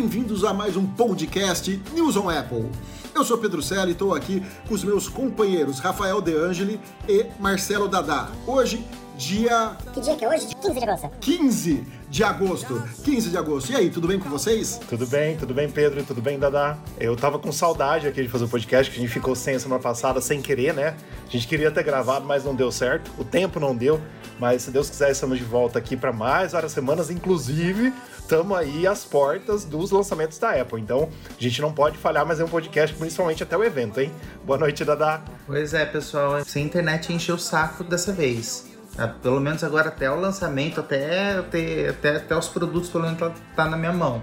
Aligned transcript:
bem-vindos 0.00 0.44
a 0.44 0.54
mais 0.54 0.78
um 0.78 0.86
podcast 0.86 1.78
News 1.92 2.16
on 2.16 2.30
Apple. 2.30 2.70
Eu 3.14 3.22
sou 3.22 3.36
Pedro 3.36 3.60
Cella 3.60 3.88
e 3.88 3.92
estou 3.92 4.14
aqui 4.14 4.42
com 4.66 4.72
os 4.72 4.82
meus 4.82 5.10
companheiros 5.10 5.78
Rafael 5.78 6.22
De 6.22 6.34
Angeli 6.34 6.80
e 7.06 7.26
Marcelo 7.38 7.86
Dadá. 7.86 8.30
Hoje, 8.46 8.82
dia 9.18 9.76
Que 9.92 10.00
dia 10.00 10.16
que 10.16 10.24
é 10.24 10.28
hoje? 10.30 10.46
15 10.46 10.80
de 10.80 10.84
agosto. 10.86 11.10
15 11.20 11.86
de 12.08 12.24
agosto. 12.24 12.82
15 13.04 13.28
de 13.28 13.36
agosto. 13.36 13.72
E 13.72 13.76
aí, 13.76 13.90
tudo 13.90 14.08
bem 14.08 14.18
com 14.18 14.30
vocês? 14.30 14.80
Tudo 14.88 15.06
bem, 15.06 15.36
tudo 15.36 15.52
bem, 15.52 15.68
Pedro? 15.70 16.02
Tudo 16.02 16.22
bem, 16.22 16.38
Dadá? 16.38 16.78
Eu 16.98 17.14
tava 17.14 17.38
com 17.38 17.52
saudade 17.52 18.08
aqui 18.08 18.22
de 18.22 18.28
fazer 18.28 18.46
o 18.46 18.48
podcast, 18.48 18.90
que 18.90 18.96
a 18.96 19.02
gente 19.02 19.12
ficou 19.12 19.34
sem 19.36 19.56
a 19.56 19.60
semana 19.60 19.82
passada, 19.82 20.18
sem 20.22 20.40
querer, 20.40 20.72
né? 20.72 20.96
A 21.28 21.30
gente 21.30 21.46
queria 21.46 21.70
ter 21.70 21.82
gravado, 21.82 22.24
mas 22.24 22.42
não 22.42 22.54
deu 22.54 22.72
certo. 22.72 23.10
O 23.18 23.24
tempo 23.24 23.60
não 23.60 23.76
deu. 23.76 24.00
Mas 24.38 24.62
se 24.62 24.70
Deus 24.70 24.88
quiser, 24.88 25.10
estamos 25.10 25.36
de 25.36 25.44
volta 25.44 25.78
aqui 25.78 25.94
para 25.94 26.10
mais 26.10 26.52
várias 26.52 26.72
semanas. 26.72 27.10
Inclusive, 27.10 27.92
estamos 28.30 28.56
aí 28.56 28.86
às 28.86 29.04
portas 29.04 29.64
dos 29.64 29.90
lançamentos 29.90 30.38
da 30.38 30.52
Apple. 30.52 30.80
Então, 30.80 31.08
a 31.36 31.42
gente 31.42 31.60
não 31.60 31.72
pode 31.72 31.98
falhar, 31.98 32.24
mas 32.24 32.38
é 32.38 32.44
um 32.44 32.48
podcast, 32.48 32.94
principalmente 32.94 33.42
até 33.42 33.56
o 33.56 33.64
evento, 33.64 34.00
hein? 34.00 34.12
Boa 34.44 34.56
noite, 34.56 34.84
Dadá. 34.84 35.20
Pois 35.48 35.74
é, 35.74 35.84
pessoal, 35.84 36.44
sem 36.44 36.64
internet 36.64 37.12
encheu 37.12 37.34
o 37.34 37.38
saco 37.38 37.82
dessa 37.82 38.12
vez. 38.12 38.68
Ah, 38.96 39.08
Pelo 39.08 39.40
menos 39.40 39.64
agora 39.64 39.88
até 39.88 40.08
o 40.08 40.14
lançamento, 40.14 40.78
até, 40.78 41.38
até, 41.38 41.88
até, 41.88 42.16
até 42.16 42.36
os 42.36 42.46
produtos, 42.48 42.88
pelo 42.88 43.02
menos 43.04 43.18
tá, 43.18 43.32
tá 43.56 43.64
na 43.68 43.76
minha 43.76 43.92
mão. 43.92 44.22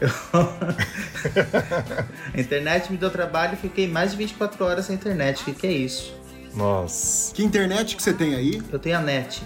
Eu- 0.00 0.08
a 2.34 2.40
internet 2.40 2.92
me 2.92 2.96
deu 2.96 3.10
trabalho 3.10 3.54
e 3.54 3.56
fiquei 3.56 3.88
mais 3.88 4.12
de 4.12 4.18
24 4.18 4.64
horas 4.64 4.84
sem 4.86 4.94
internet. 4.94 5.42
O 5.42 5.44
que, 5.46 5.52
que 5.52 5.66
é 5.66 5.72
isso? 5.72 6.14
Nossa. 6.54 7.34
Que 7.34 7.42
internet 7.42 7.96
que 7.96 8.02
você 8.02 8.12
tem 8.12 8.36
aí? 8.36 8.62
Eu 8.70 8.78
tenho 8.78 8.96
a 8.98 9.00
net. 9.00 9.42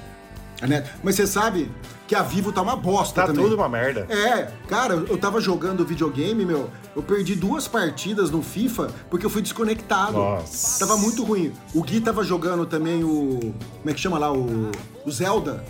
A 0.63 0.67
net? 0.67 0.89
Mas 1.03 1.17
você 1.17 1.27
sabe 1.27 1.69
que 2.07 2.15
a 2.15 2.23
Vivo 2.23 2.53
tá 2.53 2.63
uma 2.63 2.77
bosta 2.77 3.21
Tá 3.23 3.27
também. 3.27 3.43
tudo 3.43 3.57
uma 3.57 3.69
merda. 3.69 4.07
É, 4.09 4.49
cara, 4.69 4.95
eu 4.95 5.19
tava 5.19 5.41
jogando 5.41 5.85
videogame, 5.85 6.45
meu. 6.45 6.71
Eu 6.95 7.03
perdi 7.03 7.35
duas 7.35 7.67
partidas 7.67 8.31
no 8.31 8.43
FIFA 8.43 8.89
porque 9.11 9.27
eu 9.27 9.31
fui 9.31 9.43
desconectado. 9.43 10.13
Nossa. 10.13 10.79
Tava 10.87 10.97
muito 11.01 11.25
ruim. 11.25 11.53
O 11.75 11.83
Gui 11.83 12.01
tava 12.01 12.23
jogando 12.23 12.65
também 12.65 13.03
o. 13.03 13.41
Como 13.81 13.91
é 13.91 13.93
que 13.93 14.01
chama 14.01 14.19
lá? 14.19 14.33
O, 14.33 14.71
o 15.05 15.11
Zelda, 15.11 15.65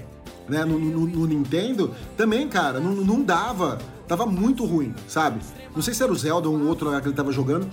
né? 0.48 0.64
No, 0.64 0.78
no- 0.78 1.06
no 1.06 1.26
Nintendo. 1.26 1.94
Também, 2.16 2.46
cara, 2.48 2.78
não, 2.78 2.92
não 2.92 3.22
dava. 3.22 3.78
Tava 4.06 4.26
muito 4.26 4.66
ruim, 4.66 4.94
sabe? 5.08 5.40
Não 5.74 5.80
sei 5.80 5.94
se 5.94 6.02
era 6.02 6.12
o 6.12 6.16
Zelda 6.16 6.48
ou 6.48 6.54
um 6.56 6.68
outro 6.68 6.90
lá 6.90 7.00
que 7.00 7.06
ele 7.08 7.14
tava 7.14 7.32
jogando. 7.32 7.66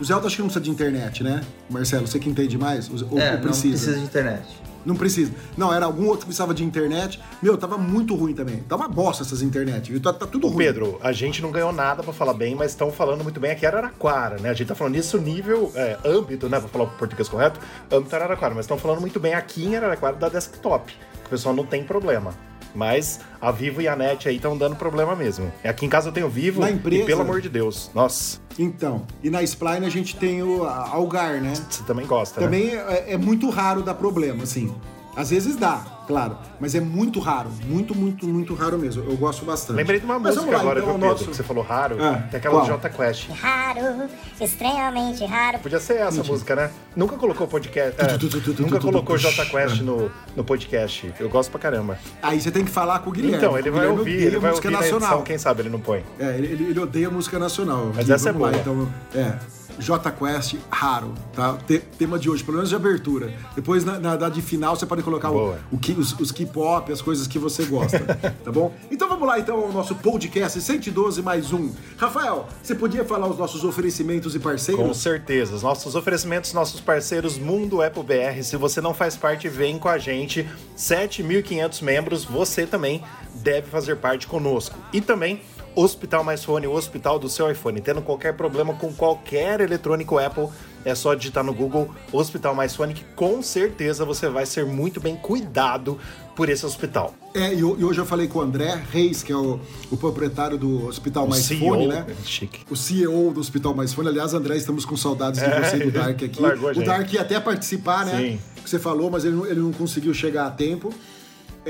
O 0.00 0.04
Zelda 0.04 0.26
acho 0.26 0.34
que 0.36 0.42
não 0.42 0.48
precisa 0.48 0.64
de 0.64 0.70
internet, 0.70 1.22
né? 1.22 1.42
Marcelo, 1.70 2.06
você 2.08 2.18
que 2.18 2.28
entende 2.28 2.58
mais? 2.58 2.90
Ou, 2.90 3.18
é, 3.20 3.28
ou 3.30 3.34
não 3.34 3.40
precisa? 3.42 3.68
precisa 3.76 3.94
de 3.96 4.02
internet. 4.02 4.44
Não 4.86 4.94
precisa. 4.94 5.32
Não, 5.56 5.74
era 5.74 5.84
algum 5.84 6.04
outro 6.04 6.20
que 6.20 6.26
precisava 6.26 6.54
de 6.54 6.64
internet. 6.64 7.20
Meu, 7.42 7.58
tava 7.58 7.76
muito 7.76 8.14
ruim 8.14 8.32
também. 8.32 8.64
Uma 8.70 8.88
bosta 8.88 9.24
essas 9.24 9.42
internet, 9.42 9.90
viu? 9.90 10.00
Tá, 10.00 10.12
tá 10.12 10.26
tudo 10.26 10.46
Ô, 10.46 10.50
ruim. 10.50 10.64
Pedro, 10.64 10.98
a 11.02 11.10
gente 11.10 11.42
não 11.42 11.50
ganhou 11.50 11.72
nada 11.72 12.04
pra 12.04 12.12
falar 12.12 12.34
bem, 12.34 12.54
mas 12.54 12.70
estão 12.70 12.92
falando 12.92 13.24
muito 13.24 13.40
bem 13.40 13.50
aqui 13.50 13.66
Araraquara, 13.66 14.38
né? 14.38 14.50
A 14.50 14.54
gente 14.54 14.68
tá 14.68 14.76
falando 14.76 14.94
isso 14.94 15.18
nível, 15.18 15.72
é, 15.74 15.98
âmbito, 16.04 16.48
né? 16.48 16.60
Pra 16.60 16.68
falar 16.68 16.84
o 16.84 16.88
português 16.90 17.28
correto, 17.28 17.58
âmbito 17.90 18.14
Araraquara, 18.14 18.54
mas 18.54 18.64
estão 18.64 18.78
falando 18.78 19.00
muito 19.00 19.18
bem 19.18 19.34
aqui 19.34 19.64
em 19.64 19.76
Araraquara 19.76 20.14
da 20.14 20.28
desktop. 20.28 20.94
O 21.24 21.28
pessoal 21.28 21.54
não 21.54 21.66
tem 21.66 21.82
problema. 21.82 22.32
Mas 22.76 23.18
a 23.40 23.50
Vivo 23.50 23.80
e 23.80 23.88
a 23.88 23.96
NET 23.96 24.28
aí 24.28 24.36
estão 24.36 24.56
dando 24.56 24.76
problema 24.76 25.16
mesmo. 25.16 25.50
Aqui 25.64 25.86
em 25.86 25.88
casa 25.88 26.08
eu 26.08 26.12
tenho 26.12 26.28
Vivo 26.28 26.60
Na 26.60 26.70
empresa- 26.70 27.02
e 27.02 27.06
pelo 27.06 27.22
amor 27.22 27.40
de 27.40 27.48
Deus, 27.48 27.90
nossa, 27.94 28.38
Então, 28.58 29.06
e 29.22 29.30
na 29.30 29.42
Spline 29.42 29.84
a 29.86 29.90
gente 29.90 30.16
tem 30.16 30.42
o 30.42 30.62
Algar, 30.64 31.40
né? 31.40 31.54
você 31.68 31.82
também 31.84 32.06
gosta, 32.06 32.40
né? 32.40 32.46
Também 32.46 32.70
é, 32.76 33.12
é 33.14 33.16
muito 33.16 33.48
raro 33.50 33.82
dar 33.82 33.94
problema, 33.94 34.42
assim. 34.44 34.74
Às 35.16 35.30
vezes 35.30 35.56
dá, 35.56 35.80
claro, 36.06 36.36
mas 36.60 36.74
é 36.74 36.80
muito 36.80 37.18
raro. 37.20 37.48
Muito, 37.64 37.94
muito, 37.94 38.26
muito 38.28 38.54
raro 38.54 38.78
mesmo. 38.78 39.02
Eu 39.02 39.16
gosto 39.16 39.44
bastante. 39.46 39.76
Lembrei 39.76 39.98
de 39.98 40.04
uma 40.04 40.18
Mas 40.18 40.34
música 40.36 40.52
lá, 40.54 40.60
agora, 40.60 40.80
então, 40.80 40.90
viu, 40.92 40.96
o 40.96 41.00
Pedro? 41.00 41.14
nosso- 41.14 41.30
Que 41.30 41.36
você 41.36 41.42
falou 41.42 41.64
raro. 41.64 41.96
Ah, 42.00 42.22
que 42.28 42.36
é 42.36 42.38
aquela 42.38 42.60
do? 42.60 42.66
Jota 42.66 42.90
Quest. 42.90 43.28
Raro, 43.30 44.08
extremamente 44.40 45.24
raro. 45.24 45.58
Podia 45.60 45.80
ser 45.80 45.94
essa 45.98 46.22
música, 46.22 46.54
né? 46.54 46.70
Nunca 46.94 47.16
colocou 47.16 47.46
podcast. 47.46 47.94
é, 48.00 48.04
Tu, 48.08 48.18
tu, 48.18 48.28
tu, 48.28 48.40
tu, 48.40 48.54
tu, 48.54 48.62
nunca 48.62 48.78
colocou 48.78 49.16
tu. 49.18 49.50
Quest 49.50 49.80
no, 49.80 50.10
no 50.36 50.44
podcast. 50.44 51.12
Eu 51.18 51.28
gosto 51.28 51.50
pra 51.50 51.60
caramba. 51.60 51.98
Aí 52.22 52.40
você 52.40 52.50
tem 52.50 52.64
que 52.64 52.70
falar 52.70 52.98
com 53.00 53.10
o 53.10 53.12
Guilherme. 53.12 53.38
Então, 53.38 53.58
ele 53.58 53.70
vai 53.70 53.86
ouvir, 53.86 54.12
ele 54.22 54.38
vai 54.38 54.50
música 54.50 54.68
ouvir 54.68 54.74
na 54.76 54.80
nacional. 54.82 55.08
edição, 55.08 55.22
quem 55.24 55.38
sabe 55.38 55.62
ele 55.62 55.70
não 55.70 55.80
põe. 55.80 56.04
É, 56.18 56.36
ele, 56.36 56.46
ele- 56.70 56.78
odeia 56.80 57.10
música 57.10 57.38
nacional. 57.38 57.90
Mas 57.94 58.10
essa 58.10 58.28
é 58.28 58.32
lá, 58.32 58.38
boa. 58.38 58.52
então, 58.54 58.88
é. 59.14 59.34
J 59.78 60.10
Quest 60.12 60.56
raro, 60.70 61.14
tá? 61.34 61.56
Te- 61.66 61.78
tema 61.98 62.18
de 62.18 62.28
hoje, 62.30 62.42
pelo 62.42 62.56
menos 62.56 62.70
de 62.70 62.76
abertura. 62.76 63.32
Depois, 63.54 63.84
na, 63.84 63.98
na, 63.98 64.28
de 64.28 64.42
final, 64.42 64.76
você 64.76 64.86
pode 64.86 65.02
colocar 65.02 65.30
o, 65.30 65.34
Boa. 65.34 65.58
o 65.70 65.78
que, 65.78 65.92
os, 65.92 66.12
os 66.18 66.30
K-pop, 66.32 66.90
as 66.92 67.00
coisas 67.02 67.26
que 67.26 67.38
você 67.38 67.64
gosta, 67.64 67.98
tá 68.44 68.52
bom? 68.52 68.72
Então 68.90 69.08
vamos 69.08 69.26
lá, 69.26 69.38
então, 69.38 69.56
ao 69.58 69.72
nosso 69.72 69.94
podcast 69.94 70.60
112 70.60 71.22
mais 71.22 71.52
um. 71.52 71.70
Rafael, 71.96 72.46
você 72.62 72.74
podia 72.74 73.04
falar 73.04 73.28
os 73.28 73.38
nossos 73.38 73.64
oferecimentos 73.64 74.34
e 74.34 74.38
Com 74.38 74.44
parceiros? 74.44 74.96
certeza. 74.98 75.54
Os 75.54 75.62
nossos 75.62 75.94
oferecimentos, 75.94 76.52
nossos 76.52 76.80
parceiros 76.80 77.38
Mundo 77.38 77.82
Apple 77.82 78.02
BR. 78.02 78.42
Se 78.42 78.56
você 78.56 78.80
não 78.80 78.94
faz 78.94 79.16
parte, 79.16 79.48
vem 79.48 79.78
com 79.78 79.88
a 79.88 79.98
gente. 79.98 80.46
7.500 80.76 81.82
membros, 81.82 82.24
você 82.24 82.66
também 82.66 83.02
deve 83.34 83.66
fazer 83.68 83.96
parte 83.96 84.26
conosco. 84.26 84.78
E 84.92 85.00
também 85.00 85.40
Hospital 85.76 86.24
Mais 86.24 86.42
Fone, 86.42 86.66
o 86.66 86.72
hospital 86.72 87.18
do 87.18 87.28
seu 87.28 87.50
iPhone. 87.50 87.80
Tendo 87.80 88.00
qualquer 88.02 88.34
problema 88.34 88.72
com 88.74 88.92
qualquer 88.92 89.60
eletrônico 89.60 90.18
Apple, 90.18 90.48
é 90.84 90.94
só 90.94 91.12
digitar 91.14 91.44
no 91.44 91.52
Google 91.52 91.90
Hospital 92.12 92.54
Mais 92.54 92.74
Fone, 92.74 92.94
que 92.94 93.04
com 93.14 93.42
certeza 93.42 94.04
você 94.04 94.28
vai 94.28 94.46
ser 94.46 94.64
muito 94.64 95.00
bem 95.00 95.14
cuidado 95.16 95.98
por 96.34 96.48
esse 96.48 96.64
hospital. 96.64 97.14
É, 97.34 97.52
e, 97.54 97.62
ho- 97.62 97.76
hoje 97.86 97.98
eu 98.00 98.06
falei 98.06 98.26
com 98.26 98.38
o 98.38 98.42
André 98.42 98.78
Reis, 98.90 99.22
que 99.22 99.32
é 99.32 99.36
o, 99.36 99.58
o 99.90 99.96
proprietário 99.96 100.56
do 100.56 100.86
Hospital 100.86 101.24
O 101.24 101.28
Mais 101.30 101.44
CEO, 101.44 101.58
Fone, 101.60 101.86
né? 101.88 102.06
Chique. 102.24 102.60
o 102.70 102.76
CEO 102.76 103.30
do 103.32 103.40
Hospital 103.40 103.74
Mais 103.74 103.92
Fone. 103.92 104.08
Aliás, 104.08 104.32
André, 104.34 104.56
estamos 104.56 104.84
com 104.84 104.96
saudades 104.96 105.40
de 105.40 105.46
É, 105.46 105.62
você 105.62 105.76
e 105.76 105.84
do 105.84 105.90
Dark 105.90 106.20
aqui. 106.24 106.40
O. 106.78 106.84
Dark 106.84 107.12
ia 107.12 107.20
até 107.22 107.38
participar, 107.40 108.06
né? 108.06 108.16
Sim. 108.18 108.40
Que 108.62 108.70
você 108.70 108.78
falou, 108.78 109.10
mas 109.10 109.24
ele, 109.24 109.38
ele 109.50 109.60
não 109.60 109.72
conseguiu 109.72 110.12
chegar 110.14 110.46
a 110.46 110.50
tempo. 110.50 110.92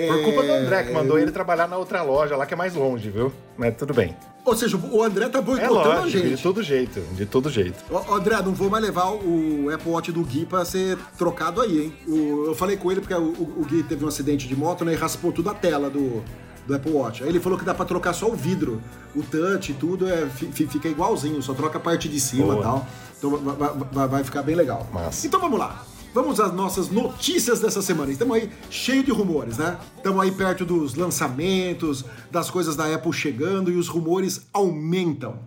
Por 0.09 0.23
culpa 0.25 0.43
do 0.43 0.53
André, 0.53 0.83
que 0.85 0.93
mandou 0.93 1.19
É, 1.19 1.23
ele 1.23 1.31
trabalhar 1.33 1.67
na 1.67 1.77
outra 1.79 2.03
loja 2.03 2.37
lá, 2.37 2.45
que 2.45 2.53
é 2.53 2.57
mais 2.57 2.75
longe, 2.75 3.09
viu? 3.09 3.33
Mas 3.57 3.75
tudo 3.77 3.95
bem. 3.95 4.15
Ou 4.45 4.55
seja, 4.55 4.77
o 4.77 5.03
André 5.03 5.29
tá 5.29 5.39
É 5.39 5.43
boicotando 5.43 5.81
a 5.81 5.95
lógico, 6.01 6.23
de 6.23 6.29
gente. 6.31 6.43
todo 6.43 6.63
jeito, 6.63 7.01
de 7.15 7.27
todo 7.27 7.51
jeito. 7.51 7.83
Ó, 7.91 8.15
André, 8.15 8.37
não 8.43 8.53
vou 8.55 8.69
mais 8.71 8.85
levar 8.85 9.11
o 9.11 9.71
Apple 9.75 9.91
Watch 9.91 10.13
do 10.13 10.23
Gui 10.23 10.45
pra 10.47 10.65
ser 10.65 10.97
trocado 11.19 11.61
aí, 11.61 11.85
hein? 11.85 11.95
O- 12.07 12.45
eu 12.47 12.55
falei 12.55 12.77
com 12.77 12.93
ele 12.93 13.01
porque 13.01 13.15
o, 13.15 13.23
o- 13.33 13.65
Gui 13.69 13.83
teve 13.83 14.05
um 14.05 14.09
acidente 14.09 14.47
de 14.47 14.55
moto, 14.55 14.85
né? 14.85 14.93
E 14.93 14.97
raspou 14.97 15.33
tudo 15.33 15.51
a 15.51 15.55
tela 15.55 15.91
do, 15.91 16.23
do 16.67 16.75
Apple 16.77 16.93
Watch. 16.93 17.23
Aí 17.25 17.29
ele 17.31 17.41
falou 17.41 17.59
que 17.59 17.65
dá 17.65 17.75
pra 17.75 17.85
trocar 17.85 18.13
só 18.13 18.29
o 18.29 18.37
vidro. 18.37 18.81
O 19.17 19.23
touch 19.23 19.73
e 19.73 19.75
tudo 19.75 20.07
é, 20.09 20.27
fi- 20.27 20.47
fi- 20.53 20.67
fica 20.69 20.87
igualzinho, 20.89 21.43
só 21.43 21.53
troca 21.55 21.79
a 21.79 21.81
parte 21.81 22.09
de 22.09 22.21
cima 22.21 22.55
e 22.59 22.63
tal. 22.63 22.87
Então 23.19 23.31
vai, 23.39 23.57
vai- 23.57 23.73
vai- 23.93 24.09
vai 24.09 24.25
ficar 24.25 24.43
bem 24.43 24.55
legal. 24.55 24.87
Massa. 24.93 25.27
Então 25.27 25.41
vamos 25.41 25.59
lá. 25.59 25.83
Vamos 26.17 26.41
às 26.41 26.51
nossas 26.51 26.89
notícias 26.89 27.61
dessa 27.61 27.83
semana. 27.83 28.11
Estamos 28.11 28.35
aí 28.39 28.51
cheio 28.71 29.05
de 29.05 29.11
rumores, 29.11 29.59
né? 29.59 29.79
Estamos 29.99 30.23
aí 30.23 30.33
perto 30.33 30.65
dos 30.65 30.95
lançamentos, 30.95 32.07
das 32.31 32.49
coisas 32.49 32.75
da 32.75 32.87
Apple 32.87 33.13
chegando 33.13 33.71
e 33.71 33.77
os 33.77 33.87
rumores 33.87 34.47
aumentam. 34.51 35.41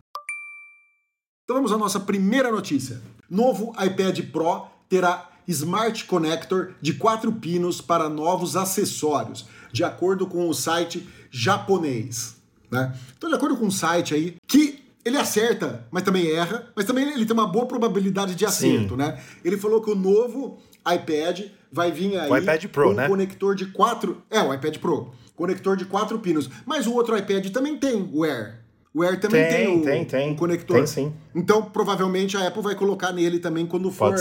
Então 1.43 1.55
vamos 1.55 1.71
à 1.71 1.77
nossa 1.77 1.99
primeira 1.99 2.51
notícia. 2.51 3.01
Novo 3.27 3.73
iPad 3.83 4.19
Pro 4.31 4.67
terá 4.87 5.31
Smart 5.47 6.05
Connector 6.05 6.73
de 6.79 6.93
quatro 6.93 7.31
pinos 7.31 7.81
para 7.81 8.07
novos 8.07 8.55
acessórios, 8.55 9.47
de 9.73 9.83
acordo 9.83 10.27
com 10.27 10.47
o 10.47 10.53
site 10.53 11.09
japonês. 11.31 12.35
Né? 12.69 12.95
Então, 13.17 13.27
de 13.27 13.35
acordo 13.35 13.57
com 13.57 13.65
o 13.65 13.71
site 13.71 14.13
aí, 14.13 14.37
que 14.47 14.87
ele 15.03 15.17
acerta, 15.17 15.87
mas 15.91 16.03
também 16.03 16.29
erra, 16.31 16.71
mas 16.75 16.85
também 16.85 17.09
ele 17.11 17.25
tem 17.25 17.33
uma 17.33 17.47
boa 17.47 17.65
probabilidade 17.65 18.35
de 18.35 18.45
acerto, 18.45 18.95
né? 18.97 19.19
Ele 19.43 19.57
falou 19.57 19.81
que 19.81 19.89
o 19.89 19.95
novo 19.95 20.57
iPad 20.85 21.45
vai 21.71 21.91
vir 21.91 22.17
aí 22.19 22.29
O 22.29 22.37
iPad 22.37 22.65
Pro, 22.65 22.83
com 22.85 22.89
um 22.91 22.95
né? 22.95 23.07
conector 23.07 23.55
de 23.55 23.67
quatro. 23.67 24.21
É, 24.29 24.41
o 24.41 24.53
iPad 24.53 24.77
Pro. 24.77 25.11
Conector 25.35 25.77
de 25.77 25.85
quatro 25.85 26.19
pinos. 26.19 26.49
Mas 26.65 26.85
o 26.85 26.93
outro 26.93 27.17
iPad 27.17 27.47
também 27.49 27.77
tem 27.77 28.09
o 28.13 28.23
Air. 28.25 28.58
O 28.93 29.03
Air 29.03 29.19
também 29.19 29.47
Tem, 29.47 29.65
tem, 29.65 29.77
o, 29.77 29.83
tem, 29.83 30.05
tem. 30.05 30.31
o 30.33 30.35
conector. 30.35 30.77
Tem 30.77 30.87
sim. 30.87 31.13
Então, 31.35 31.61
provavelmente 31.63 32.35
a 32.35 32.47
Apple 32.47 32.61
vai 32.61 32.75
colocar 32.75 33.11
nele 33.11 33.39
também 33.39 33.65
quando 33.65 33.91
for 33.91 34.15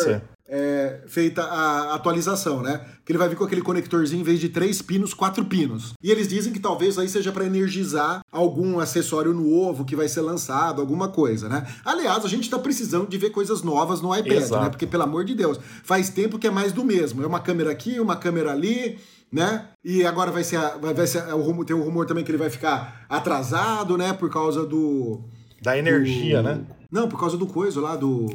é, 0.48 1.00
feita 1.06 1.42
a 1.42 1.94
atualização, 1.94 2.62
né? 2.62 2.80
Que 3.04 3.12
ele 3.12 3.18
vai 3.18 3.28
vir 3.28 3.36
com 3.36 3.44
aquele 3.44 3.60
conectorzinho 3.60 4.20
em 4.20 4.24
vez 4.24 4.40
de 4.40 4.48
três 4.48 4.80
pinos, 4.80 5.12
quatro 5.12 5.44
pinos. 5.44 5.92
E 6.02 6.10
eles 6.10 6.26
dizem 6.26 6.52
que 6.52 6.58
talvez 6.58 6.98
aí 6.98 7.08
seja 7.08 7.30
para 7.30 7.44
energizar 7.44 8.22
algum 8.32 8.80
acessório 8.80 9.34
novo 9.34 9.84
que 9.84 9.94
vai 9.94 10.08
ser 10.08 10.22
lançado, 10.22 10.80
alguma 10.80 11.08
coisa, 11.08 11.48
né? 11.48 11.66
Aliás, 11.84 12.24
a 12.24 12.28
gente 12.28 12.48
tá 12.48 12.58
precisando 12.58 13.08
de 13.08 13.18
ver 13.18 13.30
coisas 13.30 13.62
novas 13.62 14.00
no 14.00 14.14
iPad, 14.16 14.32
Exato. 14.38 14.64
né? 14.64 14.70
Porque, 14.70 14.86
pelo 14.86 15.02
amor 15.02 15.24
de 15.24 15.34
Deus, 15.34 15.60
faz 15.84 16.08
tempo 16.08 16.38
que 16.38 16.46
é 16.46 16.50
mais 16.50 16.72
do 16.72 16.82
mesmo. 16.82 17.22
É 17.22 17.26
uma 17.26 17.40
câmera 17.40 17.70
aqui, 17.70 18.00
uma 18.00 18.16
câmera 18.16 18.52
ali, 18.52 18.98
né? 19.32 19.66
E 19.84 20.04
agora 20.04 20.30
vai 20.30 20.42
ser, 20.44 20.58
vai, 20.80 20.94
vai 20.94 21.06
ser 21.06 21.22
o 21.34 21.40
rumor, 21.42 21.64
tem 21.64 21.74
um 21.76 21.82
rumor 21.82 22.06
também 22.06 22.24
que 22.24 22.30
ele 22.30 22.38
vai 22.38 22.50
ficar 22.50 23.04
atrasado, 23.08 23.96
né? 23.98 24.12
Por 24.12 24.30
causa 24.30 24.64
do 24.66 25.20
Da 25.62 25.76
energia, 25.78 26.40
o- 26.40 26.42
né? 26.42 26.60
Não, 26.90 27.08
por 27.08 27.18
causa 27.20 27.36
do 27.36 27.46
coisa 27.46 27.80
lá, 27.80 27.94
do 27.96 28.26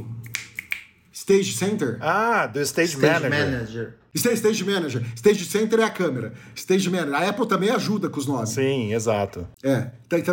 Stage 1.12 1.54
Center. 1.54 1.98
Ah, 2.02 2.48
do 2.48 2.60
Stage, 2.62 2.96
Stage 2.96 3.24
Manager. 3.24 3.52
Manager. 3.52 3.96
Stage, 4.16 4.36
Stage 4.36 4.64
Manager. 4.64 5.04
Stage 5.16 5.46
Center 5.46 5.80
é 5.80 5.84
a 5.84 5.90
câmera. 5.90 6.34
Stage 6.56 6.90
Manager. 6.90 7.16
A 7.16 7.30
Apple 7.30 7.48
também 7.48 7.70
ajuda 7.70 8.10
com 8.10 8.20
os 8.20 8.28
nomes. 8.28 8.50
Sim, 8.50 8.94
exato. 8.94 9.48
É. 9.64 9.90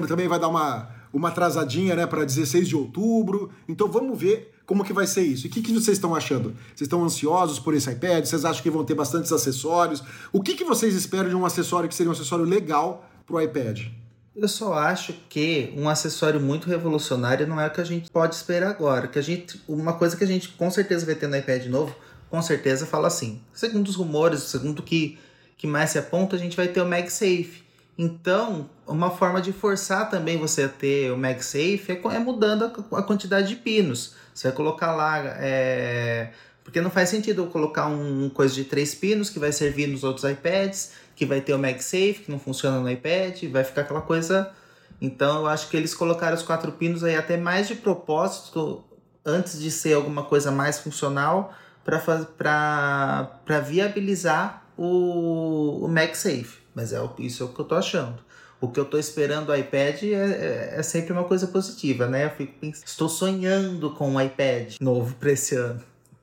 Também 0.07 0.29
vai 0.29 0.39
dar 0.39 0.49
uma, 0.49 0.91
uma 1.13 1.29
atrasadinha, 1.29 1.95
né, 1.95 2.07
para 2.07 2.25
16 2.25 2.69
de 2.69 2.77
outubro. 2.77 3.51
Então 3.69 3.89
vamos 3.89 4.19
ver 4.19 4.53
como 4.71 4.85
que 4.85 4.93
vai 4.93 5.05
ser 5.05 5.23
isso. 5.23 5.49
E 5.49 5.51
o 5.51 5.53
que, 5.53 5.63
que 5.63 5.73
vocês 5.73 5.97
estão 5.97 6.15
achando? 6.15 6.51
Vocês 6.69 6.83
estão 6.83 7.03
ansiosos 7.03 7.59
por 7.59 7.75
esse 7.75 7.91
iPad? 7.91 8.25
Vocês 8.25 8.45
acham 8.45 8.63
que 8.63 8.71
vão 8.71 8.85
ter 8.85 8.95
bastantes 8.95 9.33
acessórios? 9.33 10.01
O 10.33 10.41
que, 10.41 10.55
que 10.55 10.63
vocês 10.63 10.95
esperam 10.95 11.29
de 11.29 11.35
um 11.35 11.45
acessório 11.45 11.89
que 11.89 11.95
seria 11.95 12.09
um 12.09 12.13
acessório 12.13 12.45
legal 12.45 13.05
para 13.27 13.35
o 13.35 13.41
iPad? 13.41 13.89
Eu 14.37 14.47
só 14.47 14.75
acho 14.75 15.13
que 15.29 15.75
um 15.77 15.89
acessório 15.89 16.41
muito 16.41 16.69
revolucionário 16.69 17.49
não 17.49 17.61
é 17.61 17.67
o 17.67 17.71
que 17.73 17.81
a 17.81 17.85
gente 17.85 18.09
pode 18.13 18.37
esperar 18.37 18.71
agora. 18.71 19.09
Que 19.09 19.19
a 19.19 19.23
gente, 19.23 19.61
uma 19.67 19.95
coisa 19.95 20.17
que 20.17 20.23
a 20.23 20.27
gente 20.29 20.51
com 20.51 20.71
certeza 20.71 21.05
vai 21.05 21.17
ter 21.17 21.27
no 21.27 21.37
iPad 21.37 21.67
novo, 21.67 21.93
com 22.31 22.41
certeza 22.41 22.87
fala 22.87 23.09
assim. 23.09 23.41
Segundo 23.53 23.89
os 23.89 23.97
rumores, 23.97 24.45
segundo 24.45 24.79
o 24.79 24.83
que, 24.85 25.19
que 25.59 25.67
mais 25.67 25.91
se 25.91 25.99
aponta, 25.99 26.37
a 26.37 26.39
gente 26.39 26.57
vai 26.57 26.69
ter 26.69 26.81
o 26.81 26.87
MagSafe. 26.87 27.65
Então, 28.03 28.71
uma 28.87 29.11
forma 29.11 29.43
de 29.43 29.53
forçar 29.53 30.09
também 30.09 30.39
você 30.39 30.63
a 30.63 30.69
ter 30.71 31.13
o 31.13 31.19
MagSafe 31.19 31.85
é, 31.91 32.15
é 32.15 32.19
mudando 32.19 32.65
a, 32.93 33.03
quantidade 33.03 33.49
de 33.49 33.57
pinos. 33.57 34.15
Você 34.33 34.49
vai 34.49 34.57
colocar 34.57 34.97
lá. 34.97 35.19
É... 35.37 36.31
Porque 36.65 36.81
não 36.81 36.91
faz 36.91 37.11
sentido 37.11 37.43
eu 37.43 37.49
colocar 37.49 37.89
um, 37.89 38.25
um 38.25 38.31
coisa 38.31 38.55
de 38.55 38.65
três 38.65 38.95
pinos 38.95 39.29
que 39.29 39.39
vai 39.39 39.53
servir 39.53 39.87
nos 39.87 40.03
outros 40.03 40.25
iPads 40.25 40.93
que 41.15 41.27
vai 41.27 41.43
ter 41.43 41.53
o 41.53 41.59
MagSafe, 41.59 42.23
que 42.25 42.31
não 42.31 42.39
funciona 42.39 42.81
no 42.81 42.91
iPad, 42.91 43.43
vai 43.53 43.65
ficar 43.65 43.83
aquela 43.83 44.01
coisa. 44.01 44.51
Então 44.99 45.41
eu 45.41 45.47
acho 45.47 45.69
que 45.69 45.77
eles 45.77 45.93
colocaram 45.93 46.35
os 46.35 46.43
quatro 46.43 46.73
pinos 46.73 47.05
aí 47.05 47.17
até 47.17 47.37
mais 47.37 47.69
de 47.69 47.75
propósito, 47.75 48.83
antes 49.27 49.61
de 49.61 49.71
ser 49.71 49.93
alguma 49.93 50.23
coisa 50.23 50.51
mais 50.51 50.79
funcional, 50.79 51.53
para 51.85 53.61
viabilizar 53.63 54.65
o, 54.75 55.85
o 55.85 55.89
MagSafe. 55.89 56.60
Mas 56.75 56.93
é 56.93 57.01
isso 57.19 57.43
é 57.43 57.47
o 57.47 57.49
que 57.51 57.61
eu 57.61 57.65
tô 57.65 57.75
achando. 57.75 58.19
O 58.61 58.69
que 58.69 58.79
eu 58.79 58.85
tô 58.85 58.99
esperando 58.99 59.47
do 59.47 59.57
iPad 59.57 60.03
é, 60.03 60.15
é, 60.15 60.75
é 60.77 60.83
sempre 60.83 61.13
uma 61.13 61.25
coisa 61.25 61.47
positiva, 61.47 62.07
né? 62.07 62.27
Eu 62.27 62.31
fico 62.31 62.53
pensando, 62.61 62.87
estou 62.87 63.09
sonhando 63.09 63.91
com 63.91 64.11
um 64.11 64.21
iPad 64.21 64.75
novo 64.81 65.15
para 65.15 65.33
esse 65.33 65.57
ano. 65.57 65.83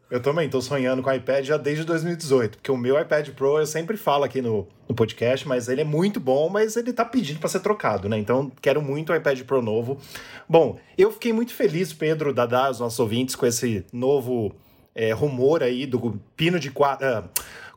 Eu 0.10 0.22
também 0.22 0.48
tô 0.48 0.62
sonhando 0.62 1.04
com 1.04 1.10
o 1.10 1.14
iPad 1.14 1.44
já 1.44 1.58
desde 1.58 1.84
2018, 1.84 2.60
porque 2.60 2.72
o 2.72 2.78
meu 2.78 3.00
iPad 3.00 3.30
Pro 3.32 3.60
eu 3.60 3.66
sempre 3.66 3.98
falo 3.98 4.24
aqui 4.24 4.42
no, 4.42 4.66
no 4.88 4.96
podcast, 4.96 5.46
mas 5.46 5.68
ele 5.68 5.82
é 5.82 5.84
muito 5.84 6.18
bom, 6.18 6.48
mas 6.48 6.78
ele 6.78 6.94
tá 6.94 7.04
pedindo 7.04 7.40
para 7.40 7.50
ser 7.50 7.60
trocado, 7.60 8.08
né? 8.08 8.18
Então 8.18 8.50
quero 8.62 8.82
muito 8.82 9.12
o 9.12 9.16
iPad 9.16 9.42
Pro 9.42 9.62
novo. 9.62 10.00
Bom, 10.48 10.80
eu 10.98 11.12
fiquei 11.12 11.34
muito 11.34 11.54
feliz, 11.54 11.92
Pedro, 11.92 12.34
Dadá, 12.34 12.70
os 12.70 12.80
nossos 12.80 13.00
ouvintes, 13.00 13.36
com 13.36 13.46
esse 13.46 13.86
novo 13.92 14.56
é, 14.96 15.12
rumor 15.12 15.62
aí 15.62 15.86
do 15.86 16.20
pino 16.38 16.58
de 16.58 16.72
quatro. 16.72 17.06
Uh, 17.06 17.30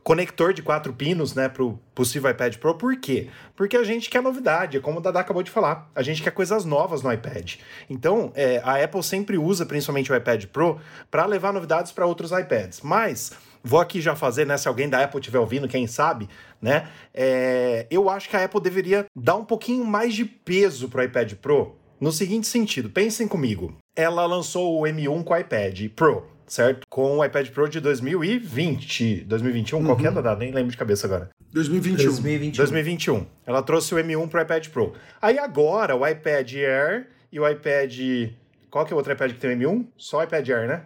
conector 0.03 0.53
de 0.53 0.61
quatro 0.61 0.93
pinos, 0.93 1.35
né, 1.35 1.47
para 1.47 1.63
o 1.63 1.79
possível 1.93 2.29
iPad 2.29 2.55
Pro. 2.57 2.75
Por 2.75 2.95
quê? 2.97 3.29
Porque 3.55 3.77
a 3.77 3.83
gente 3.83 4.09
quer 4.09 4.21
novidade, 4.21 4.79
como 4.79 4.99
o 4.99 5.01
Dada 5.01 5.19
acabou 5.19 5.43
de 5.43 5.51
falar. 5.51 5.89
A 5.95 6.01
gente 6.01 6.23
quer 6.23 6.31
coisas 6.31 6.65
novas 6.65 7.01
no 7.01 7.11
iPad. 7.11 7.55
Então, 7.89 8.31
é, 8.35 8.61
a 8.63 8.83
Apple 8.83 9.03
sempre 9.03 9.37
usa, 9.37 9.65
principalmente 9.65 10.11
o 10.11 10.15
iPad 10.15 10.45
Pro, 10.45 10.79
para 11.09 11.25
levar 11.25 11.53
novidades 11.53 11.91
para 11.91 12.05
outros 12.05 12.31
iPads. 12.31 12.81
Mas 12.81 13.31
vou 13.63 13.79
aqui 13.79 14.01
já 14.01 14.15
fazer, 14.15 14.45
né? 14.45 14.57
Se 14.57 14.67
alguém 14.67 14.89
da 14.89 15.03
Apple 15.03 15.19
estiver 15.19 15.39
ouvindo, 15.39 15.67
quem 15.67 15.85
sabe, 15.85 16.27
né? 16.61 16.89
É, 17.13 17.85
eu 17.91 18.09
acho 18.09 18.29
que 18.29 18.35
a 18.35 18.43
Apple 18.43 18.61
deveria 18.61 19.05
dar 19.15 19.35
um 19.35 19.45
pouquinho 19.45 19.85
mais 19.85 20.15
de 20.15 20.25
peso 20.25 20.89
para 20.89 21.01
o 21.01 21.03
iPad 21.03 21.33
Pro. 21.35 21.75
No 21.99 22.11
seguinte 22.11 22.47
sentido, 22.47 22.89
pensem 22.89 23.27
comigo. 23.27 23.75
Ela 23.95 24.25
lançou 24.25 24.79
o 24.79 24.83
M1 24.83 25.23
com 25.23 25.33
o 25.33 25.37
iPad 25.37 25.89
Pro 25.95 26.30
certo? 26.51 26.85
Com 26.89 27.17
o 27.17 27.25
iPad 27.25 27.47
Pro 27.49 27.69
de 27.69 27.79
2020, 27.79 29.23
2021, 29.25 29.79
uhum. 29.79 29.85
qualquer 29.85 30.11
data, 30.11 30.35
nem 30.35 30.51
lembro 30.51 30.71
de 30.71 30.77
cabeça 30.77 31.07
agora. 31.07 31.29
2021. 31.53 32.05
2021. 32.05 32.57
2021. 32.57 33.25
Ela 33.45 33.61
trouxe 33.63 33.95
o 33.95 33.97
M1 33.97 34.27
pro 34.27 34.41
iPad 34.41 34.67
Pro. 34.67 34.93
Aí 35.21 35.39
agora 35.39 35.95
o 35.95 36.05
iPad 36.05 36.53
Air 36.53 37.07
e 37.31 37.39
o 37.39 37.49
iPad 37.49 38.33
qual 38.69 38.85
que 38.85 38.93
é 38.93 38.95
o 38.95 38.97
outro 38.97 39.11
iPad 39.11 39.31
que 39.31 39.37
tem 39.37 39.53
o 39.53 39.57
M1? 39.57 39.85
Só 39.97 40.19
o 40.19 40.23
iPad 40.23 40.49
Air, 40.49 40.67
né? 40.67 40.81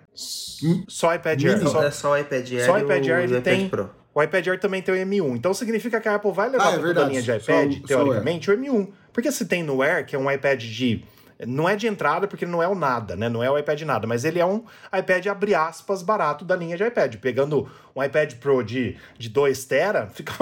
Hum? 0.63 0.83
Só 0.87 1.09
o 1.09 1.13
iPad 1.13 1.43
Air. 1.43 1.67
Só, 1.67 1.83
é 1.83 1.91
só 1.91 2.11
o 2.13 2.17
iPad 2.17 2.51
Air. 2.51 2.65
Só 2.65 2.73
o 2.73 2.77
iPad 2.79 3.07
Air 3.07 3.23
ele 3.23 3.41
tem. 3.41 3.69
Pro. 3.69 3.91
O 4.13 4.23
iPad 4.23 4.47
Air 4.47 4.59
também 4.59 4.81
tem 4.81 4.95
o 4.95 4.97
M1. 4.97 5.35
Então 5.35 5.53
significa 5.53 5.99
que 5.99 6.07
a 6.07 6.15
Apple 6.15 6.31
vai 6.31 6.49
levar 6.49 6.69
ah, 6.69 6.71
é 6.71 6.79
para 6.79 6.87
toda 6.87 7.05
a 7.05 7.07
linha 7.07 7.21
de 7.21 7.31
iPad, 7.31 7.73
só, 7.73 7.87
teoricamente, 7.87 8.45
só 8.45 8.53
o 8.53 8.57
M1. 8.57 8.87
Porque 9.13 9.31
se 9.31 9.45
tem 9.45 9.61
no 9.61 9.81
Air, 9.81 10.05
que 10.05 10.15
é 10.15 10.19
um 10.19 10.31
iPad 10.31 10.59
de 10.59 11.03
não 11.45 11.67
é 11.67 11.75
de 11.75 11.87
entrada 11.87 12.27
porque 12.27 12.45
não 12.45 12.63
é 12.63 12.67
o 12.67 12.75
nada, 12.75 13.15
né? 13.15 13.27
Não 13.27 13.43
é 13.43 13.49
o 13.49 13.57
iPad 13.57 13.81
nada, 13.81 14.07
mas 14.07 14.23
ele 14.23 14.39
é 14.39 14.45
um 14.45 14.63
iPad, 14.97 15.25
abre 15.27 15.53
aspas, 15.53 16.01
barato 16.01 16.45
da 16.45 16.55
linha 16.55 16.77
de 16.77 16.85
iPad. 16.85 17.15
Pegando 17.17 17.69
um 17.95 18.03
iPad 18.03 18.35
Pro 18.35 18.63
de, 18.63 18.95
de 19.17 19.29
2 19.29 19.65
tera, 19.65 20.07
fica, 20.13 20.33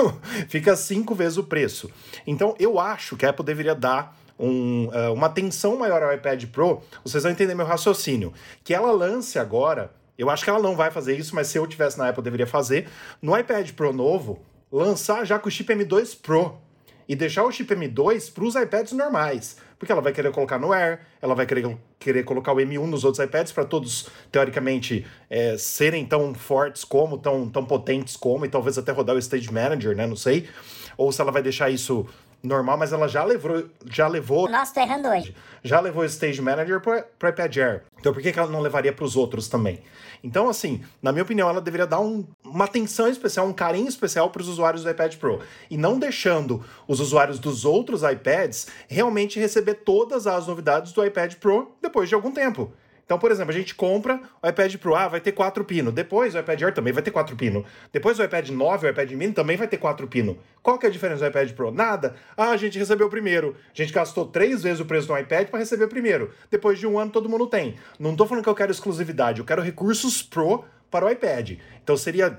fica 0.47 0.75
cinco 0.75 1.15
vezes 1.15 1.37
o 1.37 1.43
preço. 1.43 1.89
Então 2.27 2.55
eu 2.59 2.79
acho 2.79 3.17
que 3.17 3.25
a 3.25 3.29
Apple 3.29 3.45
deveria 3.45 3.73
dar 3.73 4.15
um, 4.37 4.87
uh, 4.87 5.13
uma 5.13 5.27
atenção 5.27 5.77
maior 5.77 6.03
ao 6.03 6.13
iPad 6.13 6.45
Pro. 6.47 6.81
Vocês 7.03 7.23
vão 7.23 7.31
entender 7.31 7.55
meu 7.55 7.65
raciocínio. 7.65 8.33
Que 8.63 8.73
ela 8.73 8.91
lance 8.91 9.39
agora, 9.39 9.91
eu 10.17 10.29
acho 10.29 10.43
que 10.43 10.49
ela 10.49 10.61
não 10.61 10.75
vai 10.75 10.91
fazer 10.91 11.17
isso, 11.17 11.33
mas 11.33 11.47
se 11.47 11.57
eu 11.57 11.65
tivesse 11.65 11.97
na 11.97 12.09
Apple, 12.09 12.23
deveria 12.23 12.47
fazer. 12.47 12.87
No 13.21 13.37
iPad 13.37 13.71
Pro 13.71 13.91
novo, 13.91 14.41
lançar 14.71 15.25
já 15.25 15.39
com 15.39 15.47
o 15.47 15.51
chip 15.51 15.73
M2 15.73 16.19
Pro 16.21 16.61
e 17.07 17.15
deixar 17.15 17.43
o 17.43 17.51
chip 17.51 17.73
M2 17.73 18.31
para 18.31 18.43
os 18.43 18.55
iPads 18.55 18.93
normais 18.93 19.57
porque 19.83 19.91
ela 19.91 20.01
vai 20.01 20.13
querer 20.13 20.31
colocar 20.31 20.57
no 20.57 20.71
Air, 20.71 20.99
ela 21.21 21.35
vai 21.35 21.45
querer, 21.45 21.77
querer 21.99 22.23
colocar 22.23 22.53
o 22.53 22.55
M1 22.55 22.85
nos 22.85 23.03
outros 23.03 23.23
iPads 23.23 23.51
para 23.51 23.65
todos, 23.65 24.07
teoricamente, 24.31 25.05
é, 25.29 25.57
serem 25.57 26.05
tão 26.05 26.33
fortes 26.33 26.85
como, 26.85 27.17
tão, 27.17 27.49
tão 27.49 27.65
potentes 27.65 28.15
como, 28.15 28.45
e 28.45 28.49
talvez 28.49 28.77
até 28.77 28.93
rodar 28.93 29.15
o 29.15 29.19
Stage 29.19 29.51
Manager, 29.51 29.93
né? 29.93 30.07
Não 30.07 30.15
sei. 30.15 30.47
Ou 30.95 31.11
se 31.11 31.19
ela 31.19 31.31
vai 31.31 31.41
deixar 31.41 31.69
isso 31.69 32.05
normal, 32.43 32.77
mas 32.77 32.91
ela 32.91 33.07
já 33.07 33.23
levou. 33.23 33.65
Já 33.89 34.07
levou 34.07 34.49
Nossa, 34.49 34.73
tô 34.73 34.81
errando 34.81 35.07
hoje. 35.07 35.33
Já 35.63 35.79
levou 35.79 36.03
o 36.03 36.05
Stage 36.05 36.41
Manager 36.41 36.81
para 36.81 37.29
iPad 37.29 37.57
Air. 37.57 37.83
Então 37.99 38.13
por 38.13 38.21
que, 38.21 38.31
que 38.31 38.37
ela 38.37 38.51
não 38.51 38.59
levaria 38.59 38.91
para 38.91 39.05
os 39.05 39.15
outros 39.15 39.47
também? 39.47 39.81
Então, 40.21 40.49
assim, 40.49 40.81
na 41.01 41.11
minha 41.11 41.23
opinião, 41.23 41.49
ela 41.49 41.61
deveria 41.61 41.87
dar 41.87 41.99
um, 41.99 42.25
uma 42.43 42.65
atenção 42.65 43.07
especial, 43.07 43.47
um 43.47 43.53
carinho 43.53 43.87
especial 43.87 44.29
para 44.29 44.41
os 44.41 44.47
usuários 44.47 44.83
do 44.83 44.89
iPad 44.89 45.15
Pro. 45.15 45.41
E 45.69 45.77
não 45.77 45.97
deixando 45.97 46.63
os 46.87 46.99
usuários 46.99 47.39
dos 47.39 47.65
outros 47.65 48.03
iPads 48.03 48.67
realmente 48.87 49.39
receber 49.39 49.75
todas 49.75 50.27
as 50.27 50.47
novidades 50.47 50.91
do 50.91 51.05
iPad 51.05 51.35
Pro 51.35 51.73
depois 51.81 52.09
de 52.09 52.15
algum 52.15 52.31
tempo. 52.31 52.71
Então, 53.05 53.19
por 53.19 53.31
exemplo, 53.31 53.51
a 53.51 53.57
gente 53.57 53.75
compra 53.75 54.21
o 54.41 54.47
iPad 54.47 54.75
Pro, 54.77 54.95
ah, 54.95 55.07
vai 55.07 55.19
ter 55.19 55.31
4 55.31 55.63
pino. 55.65 55.91
Depois 55.91 56.33
o 56.35 56.39
iPad 56.39 56.61
Air 56.61 56.73
também 56.73 56.93
vai 56.93 57.03
ter 57.03 57.11
4 57.11 57.35
pino. 57.35 57.65
Depois 57.91 58.17
o 58.19 58.23
iPad 58.23 58.49
9, 58.49 58.87
o 58.87 58.89
iPad 58.89 59.11
mini 59.11 59.33
também 59.33 59.57
vai 59.57 59.67
ter 59.67 59.77
4 59.77 60.07
pino. 60.07 60.37
Qual 60.61 60.77
que 60.77 60.85
é 60.85 60.89
a 60.89 60.91
diferença 60.91 61.21
do 61.21 61.27
iPad 61.27 61.51
Pro? 61.51 61.71
Nada. 61.71 62.15
Ah, 62.37 62.51
a 62.51 62.57
gente 62.57 62.79
recebeu 62.79 63.07
o 63.07 63.09
primeiro. 63.09 63.55
A 63.73 63.81
gente 63.81 63.91
gastou 63.91 64.25
três 64.25 64.63
vezes 64.63 64.79
o 64.79 64.85
preço 64.85 65.07
do 65.07 65.17
iPad 65.17 65.47
para 65.49 65.59
receber 65.59 65.85
o 65.85 65.89
primeiro. 65.89 66.31
Depois 66.49 66.79
de 66.79 66.87
um 66.87 66.97
ano 66.97 67.11
todo 67.11 67.29
mundo 67.29 67.47
tem. 67.47 67.75
Não 67.99 68.15
tô 68.15 68.25
falando 68.25 68.43
que 68.43 68.49
eu 68.49 68.55
quero 68.55 68.71
exclusividade, 68.71 69.39
eu 69.39 69.45
quero 69.45 69.61
recursos 69.61 70.21
Pro 70.21 70.63
para 70.89 71.05
o 71.05 71.09
iPad. 71.09 71.57
Então 71.83 71.97
seria 71.97 72.37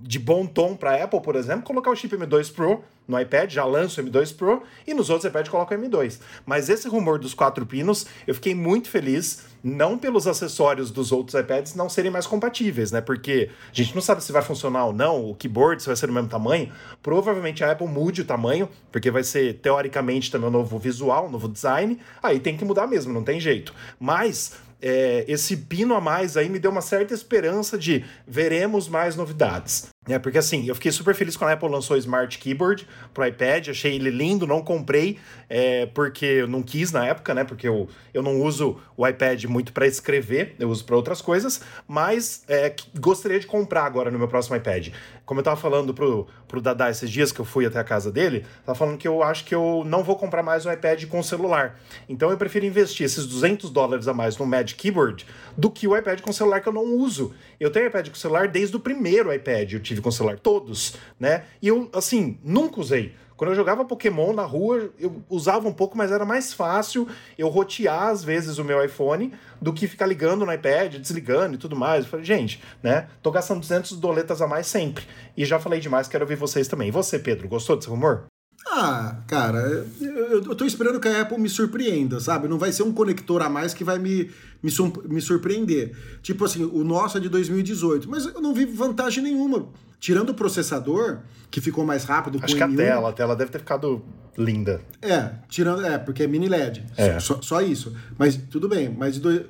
de 0.00 0.18
bom 0.18 0.46
tom 0.46 0.74
para 0.74 1.02
Apple, 1.02 1.20
por 1.20 1.36
exemplo, 1.36 1.62
colocar 1.62 1.90
o 1.90 1.96
chip 1.96 2.16
M2 2.16 2.52
Pro 2.52 2.82
no 3.06 3.20
iPad, 3.20 3.50
já 3.50 3.64
lança 3.64 4.00
o 4.00 4.04
M2 4.04 4.36
Pro, 4.36 4.62
e 4.86 4.94
nos 4.94 5.10
outros 5.10 5.28
iPads 5.28 5.50
coloca 5.50 5.74
o 5.74 5.78
M2. 5.78 6.20
Mas 6.46 6.68
esse 6.68 6.88
rumor 6.88 7.18
dos 7.18 7.34
quatro 7.34 7.66
pinos, 7.66 8.06
eu 8.26 8.34
fiquei 8.34 8.54
muito 8.54 8.88
feliz, 8.88 9.46
não 9.64 9.98
pelos 9.98 10.26
acessórios 10.28 10.90
dos 10.90 11.10
outros 11.10 11.38
iPads 11.38 11.74
não 11.74 11.88
serem 11.88 12.10
mais 12.10 12.26
compatíveis, 12.26 12.92
né? 12.92 13.00
Porque 13.00 13.50
a 13.70 13.74
gente 13.74 13.94
não 13.94 14.00
sabe 14.00 14.22
se 14.22 14.30
vai 14.30 14.42
funcionar 14.42 14.86
ou 14.86 14.92
não, 14.92 15.28
o 15.28 15.34
keyboard 15.34 15.82
se 15.82 15.88
vai 15.88 15.96
ser 15.96 16.06
do 16.06 16.12
mesmo 16.12 16.28
tamanho. 16.28 16.72
Provavelmente 17.02 17.64
a 17.64 17.72
Apple 17.72 17.88
mude 17.88 18.22
o 18.22 18.24
tamanho, 18.24 18.68
porque 18.92 19.10
vai 19.10 19.24
ser 19.24 19.54
teoricamente 19.54 20.30
também 20.30 20.48
um 20.48 20.52
novo 20.52 20.78
visual, 20.78 21.26
um 21.26 21.30
novo 21.30 21.48
design. 21.48 21.98
Aí 22.22 22.38
tem 22.38 22.56
que 22.56 22.64
mudar 22.64 22.86
mesmo, 22.86 23.12
não 23.12 23.24
tem 23.24 23.40
jeito. 23.40 23.74
Mas 23.98 24.52
é, 24.82 25.24
esse 25.28 25.56
pino 25.56 25.94
a 25.94 26.00
mais 26.00 26.36
aí 26.36 26.48
me 26.48 26.58
deu 26.58 26.70
uma 26.70 26.80
certa 26.80 27.14
esperança 27.14 27.78
de 27.78 28.04
veremos 28.26 28.88
mais 28.88 29.16
novidades. 29.16 29.88
É, 30.08 30.18
porque 30.18 30.38
assim, 30.38 30.66
eu 30.66 30.74
fiquei 30.74 30.90
super 30.90 31.14
feliz 31.14 31.36
quando 31.36 31.50
a 31.50 31.52
Apple 31.52 31.68
lançou 31.68 31.94
o 31.94 31.98
Smart 31.98 32.36
Keyboard 32.38 32.88
pro 33.12 33.26
iPad, 33.26 33.68
achei 33.68 33.94
ele 33.94 34.10
lindo, 34.10 34.46
não 34.46 34.62
comprei, 34.62 35.18
é, 35.48 35.86
porque 35.86 36.24
eu 36.24 36.48
não 36.48 36.62
quis 36.62 36.90
na 36.90 37.06
época, 37.06 37.34
né? 37.34 37.44
Porque 37.44 37.68
eu, 37.68 37.86
eu 38.14 38.22
não 38.22 38.40
uso 38.40 38.80
o 38.96 39.06
iPad 39.06 39.44
muito 39.44 39.72
para 39.72 39.86
escrever, 39.86 40.54
eu 40.58 40.70
uso 40.70 40.84
para 40.84 40.96
outras 40.96 41.20
coisas, 41.20 41.60
mas 41.86 42.42
é, 42.48 42.74
gostaria 42.98 43.38
de 43.38 43.46
comprar 43.46 43.84
agora 43.84 44.10
no 44.10 44.18
meu 44.18 44.26
próximo 44.26 44.56
iPad. 44.56 44.88
Como 45.24 45.40
eu 45.40 45.44
tava 45.44 45.56
falando 45.56 45.94
pro, 45.94 46.26
pro 46.48 46.60
Dada 46.60 46.90
esses 46.90 47.10
dias 47.10 47.30
que 47.30 47.40
eu 47.40 47.44
fui 47.44 47.66
até 47.66 47.78
a 47.78 47.84
casa 47.84 48.10
dele, 48.10 48.44
tava 48.64 48.76
falando 48.76 48.98
que 48.98 49.06
eu 49.06 49.22
acho 49.22 49.44
que 49.44 49.54
eu 49.54 49.82
não 49.86 50.02
vou 50.02 50.16
comprar 50.16 50.42
mais 50.42 50.66
um 50.66 50.72
iPad 50.72 51.04
com 51.06 51.22
celular. 51.22 51.80
Então 52.08 52.30
eu 52.30 52.36
prefiro 52.36 52.66
investir 52.66 53.06
esses 53.06 53.26
200 53.26 53.70
dólares 53.70 54.08
a 54.08 54.14
mais 54.14 54.36
no 54.36 54.46
Magic 54.46 54.80
Keyboard 54.80 55.26
do 55.56 55.70
que 55.70 55.86
o 55.86 55.96
iPad 55.96 56.20
com 56.20 56.32
celular 56.32 56.60
que 56.60 56.68
eu 56.68 56.72
não 56.72 56.84
uso. 56.84 57.32
Eu 57.58 57.70
tenho 57.70 57.86
iPad 57.86 58.08
com 58.08 58.14
celular 58.14 58.48
desde 58.48 58.76
o 58.76 58.80
primeiro 58.80 59.32
iPad, 59.32 59.72
eu 59.72 59.80
tive 59.80 60.00
com 60.00 60.10
celular 60.10 60.38
todos, 60.38 60.96
né? 61.18 61.44
E 61.60 61.68
eu, 61.68 61.88
assim, 61.92 62.38
nunca 62.42 62.80
usei. 62.80 63.14
Quando 63.40 63.52
eu 63.52 63.56
jogava 63.56 63.86
Pokémon 63.86 64.34
na 64.34 64.42
rua, 64.42 64.90
eu 64.98 65.24
usava 65.30 65.66
um 65.66 65.72
pouco, 65.72 65.96
mas 65.96 66.12
era 66.12 66.26
mais 66.26 66.52
fácil 66.52 67.08
eu 67.38 67.48
rotear 67.48 68.08
às 68.08 68.22
vezes 68.22 68.58
o 68.58 68.64
meu 68.64 68.84
iPhone 68.84 69.32
do 69.58 69.72
que 69.72 69.88
ficar 69.88 70.04
ligando 70.04 70.44
no 70.44 70.52
iPad, 70.52 70.96
desligando 70.96 71.54
e 71.54 71.56
tudo 71.56 71.74
mais. 71.74 72.04
Eu 72.04 72.10
falei, 72.10 72.26
gente, 72.26 72.62
né? 72.82 73.08
Tô 73.22 73.30
gastando 73.30 73.60
200 73.60 73.92
doletas 73.98 74.42
a 74.42 74.46
mais 74.46 74.66
sempre. 74.66 75.06
E 75.34 75.46
já 75.46 75.58
falei 75.58 75.80
demais, 75.80 76.06
quero 76.06 76.22
ouvir 76.22 76.34
vocês 76.36 76.68
também. 76.68 76.88
E 76.88 76.90
você, 76.90 77.18
Pedro, 77.18 77.48
gostou 77.48 77.76
desse 77.76 77.88
rumor? 77.88 78.26
Ah, 78.68 79.22
cara, 79.26 79.86
eu, 80.02 80.42
eu, 80.42 80.54
tô 80.54 80.66
esperando 80.66 81.00
que 81.00 81.08
a 81.08 81.22
Apple 81.22 81.40
me 81.40 81.48
surpreenda, 81.48 82.20
sabe? 82.20 82.46
Não 82.46 82.58
vai 82.58 82.72
ser 82.72 82.82
um 82.82 82.92
conector 82.92 83.40
a 83.40 83.48
mais 83.48 83.72
que 83.72 83.82
vai 83.82 83.98
me, 83.98 84.30
me, 84.62 84.70
me 85.08 85.20
surpreender. 85.22 85.96
Tipo 86.20 86.44
assim, 86.44 86.62
o 86.62 86.84
nosso 86.84 87.16
é 87.16 87.20
de 87.22 87.30
2018, 87.30 88.06
mas 88.06 88.26
eu 88.26 88.42
não 88.42 88.52
vi 88.52 88.66
vantagem 88.66 89.24
nenhuma. 89.24 89.66
Tirando 90.00 90.30
o 90.30 90.34
processador, 90.34 91.18
que 91.50 91.60
ficou 91.60 91.84
mais 91.84 92.04
rápido 92.04 92.40
Acho 92.42 92.56
que 92.56 92.62
a 92.62 92.68
tela, 92.68 93.10
a 93.10 93.12
tela 93.12 93.36
deve 93.36 93.50
ter 93.50 93.58
ficado 93.58 94.02
linda. 94.36 94.80
É, 95.02 95.30
tirando, 95.48 95.84
é, 95.84 95.98
porque 95.98 96.22
é 96.22 96.26
mini 96.26 96.48
LED. 96.48 96.86
É. 96.96 97.20
Só, 97.20 97.40
só 97.42 97.60
isso. 97.60 97.94
Mas 98.18 98.36
tudo 98.36 98.68
bem, 98.68 98.88
mas 98.88 99.18
do, 99.18 99.44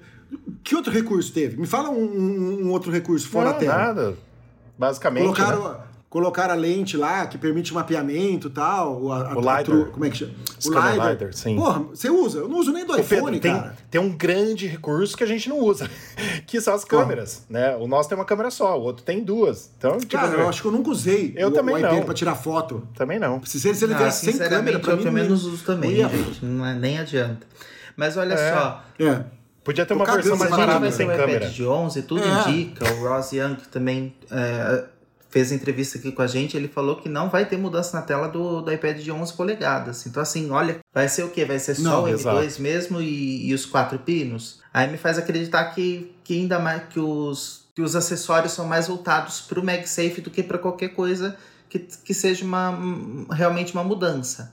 que 0.63 0.75
outro 0.75 0.93
recurso 0.93 1.33
teve? 1.33 1.57
Me 1.57 1.67
fala 1.67 1.89
um, 1.91 2.03
um, 2.03 2.67
um 2.67 2.71
outro 2.71 2.91
recurso 2.91 3.29
fora 3.29 3.51
não, 3.51 3.57
a 3.57 3.59
tela. 3.59 3.77
Nada. 3.77 4.17
Basicamente. 4.79 5.23
Colocaram, 5.23 5.73
né? 5.73 5.79
Colocar 6.11 6.51
a 6.51 6.55
lente 6.55 6.97
lá 6.97 7.25
que 7.29 7.39
permite 7.39 7.73
mapeamento 7.73 8.49
e 8.49 8.51
tal. 8.51 9.13
A, 9.13 9.35
o 9.35 9.49
a, 9.49 9.59
LiDAR. 9.61 9.87
como 9.93 10.05
é 10.05 10.11
que 10.11 10.19
chama? 10.19 10.33
O 10.67 10.69
LiDAR. 10.69 11.11
LiDAR 11.13 11.33
sim. 11.33 11.57
Porra, 11.57 11.79
você 11.85 12.11
usa? 12.11 12.41
Eu 12.41 12.49
não 12.49 12.59
uso 12.59 12.73
nem 12.73 12.85
do 12.85 12.99
iPhone, 12.99 13.39
Pedro, 13.39 13.57
cara. 13.59 13.77
Tem, 13.89 14.01
tem 14.01 14.01
um 14.01 14.15
grande 14.15 14.67
recurso 14.67 15.17
que 15.17 15.23
a 15.23 15.27
gente 15.27 15.49
não 15.49 15.61
usa, 15.61 15.89
que 16.47 16.61
são 16.61 16.75
as 16.75 16.85
câmeras, 16.85 17.47
né? 17.49 17.77
O 17.77 17.87
nosso 17.87 18.09
tem 18.09 18.19
uma 18.19 18.25
câmera 18.25 18.51
só, 18.51 18.77
o 18.77 18.83
outro 18.83 19.05
tem 19.05 19.23
duas. 19.23 19.71
Então, 19.79 19.99
tipo, 19.99 20.13
cara, 20.13 20.33
eu 20.35 20.49
acho 20.49 20.61
que 20.61 20.67
eu 20.67 20.73
nunca 20.73 20.91
usei 20.91 21.33
eu 21.37 21.49
o, 21.49 21.53
também 21.53 21.77
o 21.77 21.79
iPad 21.79 21.99
não. 21.99 22.03
pra 22.03 22.15
tirar 22.15 22.35
foto. 22.35 22.87
Também 22.97 23.21
não. 23.21 23.41
Se 23.45 23.69
ele, 23.69 23.77
se 23.77 23.85
ele 23.85 23.95
ah, 23.95 24.11
sem 24.11 24.37
câmera, 24.37 24.81
pra 24.81 24.95
eu 24.95 24.97
mim... 24.97 25.05
Eu 25.05 25.13
menos 25.13 25.45
uso 25.45 25.65
também, 25.65 25.97
gente. 25.97 26.45
Não 26.45 26.67
é, 26.67 26.75
nem 26.75 26.99
adianta. 26.99 27.47
Mas 27.97 28.17
olha 28.17 28.35
é. 28.35 28.53
só... 28.53 28.85
É. 28.99 29.25
Podia 29.63 29.87
ter 29.87 29.95
uma 29.95 30.07
versão 30.07 30.37
mais 30.37 30.51
barata 30.51 30.91
sem 30.91 31.07
câmera. 31.07 31.27
O 31.27 31.37
iPad 31.37 31.53
de 31.53 31.67
11, 31.67 32.03
tudo 32.03 32.23
é. 32.25 32.51
indica. 32.51 32.93
O 32.95 33.09
Ross 33.09 33.33
Young 33.33 33.57
também... 33.71 34.15
É, 34.31 34.85
fez 35.31 35.53
entrevista 35.53 35.97
aqui 35.97 36.11
com 36.11 36.23
a 36.23 36.27
gente, 36.27 36.57
ele 36.57 36.69
falou 36.69 36.97
que 36.97 37.09
não 37.09 37.31
vai 37.31 37.47
ter 37.47 37.57
mudança 37.57 37.97
na 37.97 38.03
tela 38.03 38.29
do, 38.29 38.61
do 38.61 38.73
iPad 38.73 38.99
de 38.99 39.13
11 39.13 39.33
polegadas. 39.35 40.05
Então, 40.07 40.21
assim, 40.23 40.51
olha, 40.51 40.81
vai 40.93 41.09
ser 41.09 41.23
o 41.23 41.31
quê? 41.31 41.45
Vai 41.45 41.59
ser 41.59 41.77
só 41.77 41.83
não, 41.83 42.05
o 42.05 42.09
M2 42.09 42.15
exato. 42.15 42.63
mesmo 42.63 43.01
e, 43.01 43.49
e, 43.49 43.55
os 43.55 43.65
quatro 43.65 43.99
pinos? 44.01 44.61
Aí 44.75 44.91
me 44.91 44.99
faz 44.99 45.19
acreditar 45.19 45.65
que, 45.67 46.13
que 46.25 46.35
ainda 46.35 46.59
mais 46.59 46.83
que 46.91 46.99
os, 46.99 47.69
que 47.75 47.81
os 47.81 47.95
acessórios 47.95 48.53
são 48.53 48.67
mais 48.67 48.89
voltados 48.89 49.41
para 49.41 49.61
o 49.61 49.65
MagSafe 49.65 50.21
do 50.21 50.31
que 50.31 50.43
para 50.43 50.59
qualquer 50.59 50.89
coisa 50.89 51.37
que, 51.69 51.79
que 51.79 52.13
seja 52.13 52.45
uma, 52.45 52.77
realmente 53.31 53.73
uma 53.73 53.85
mudança. 53.85 54.53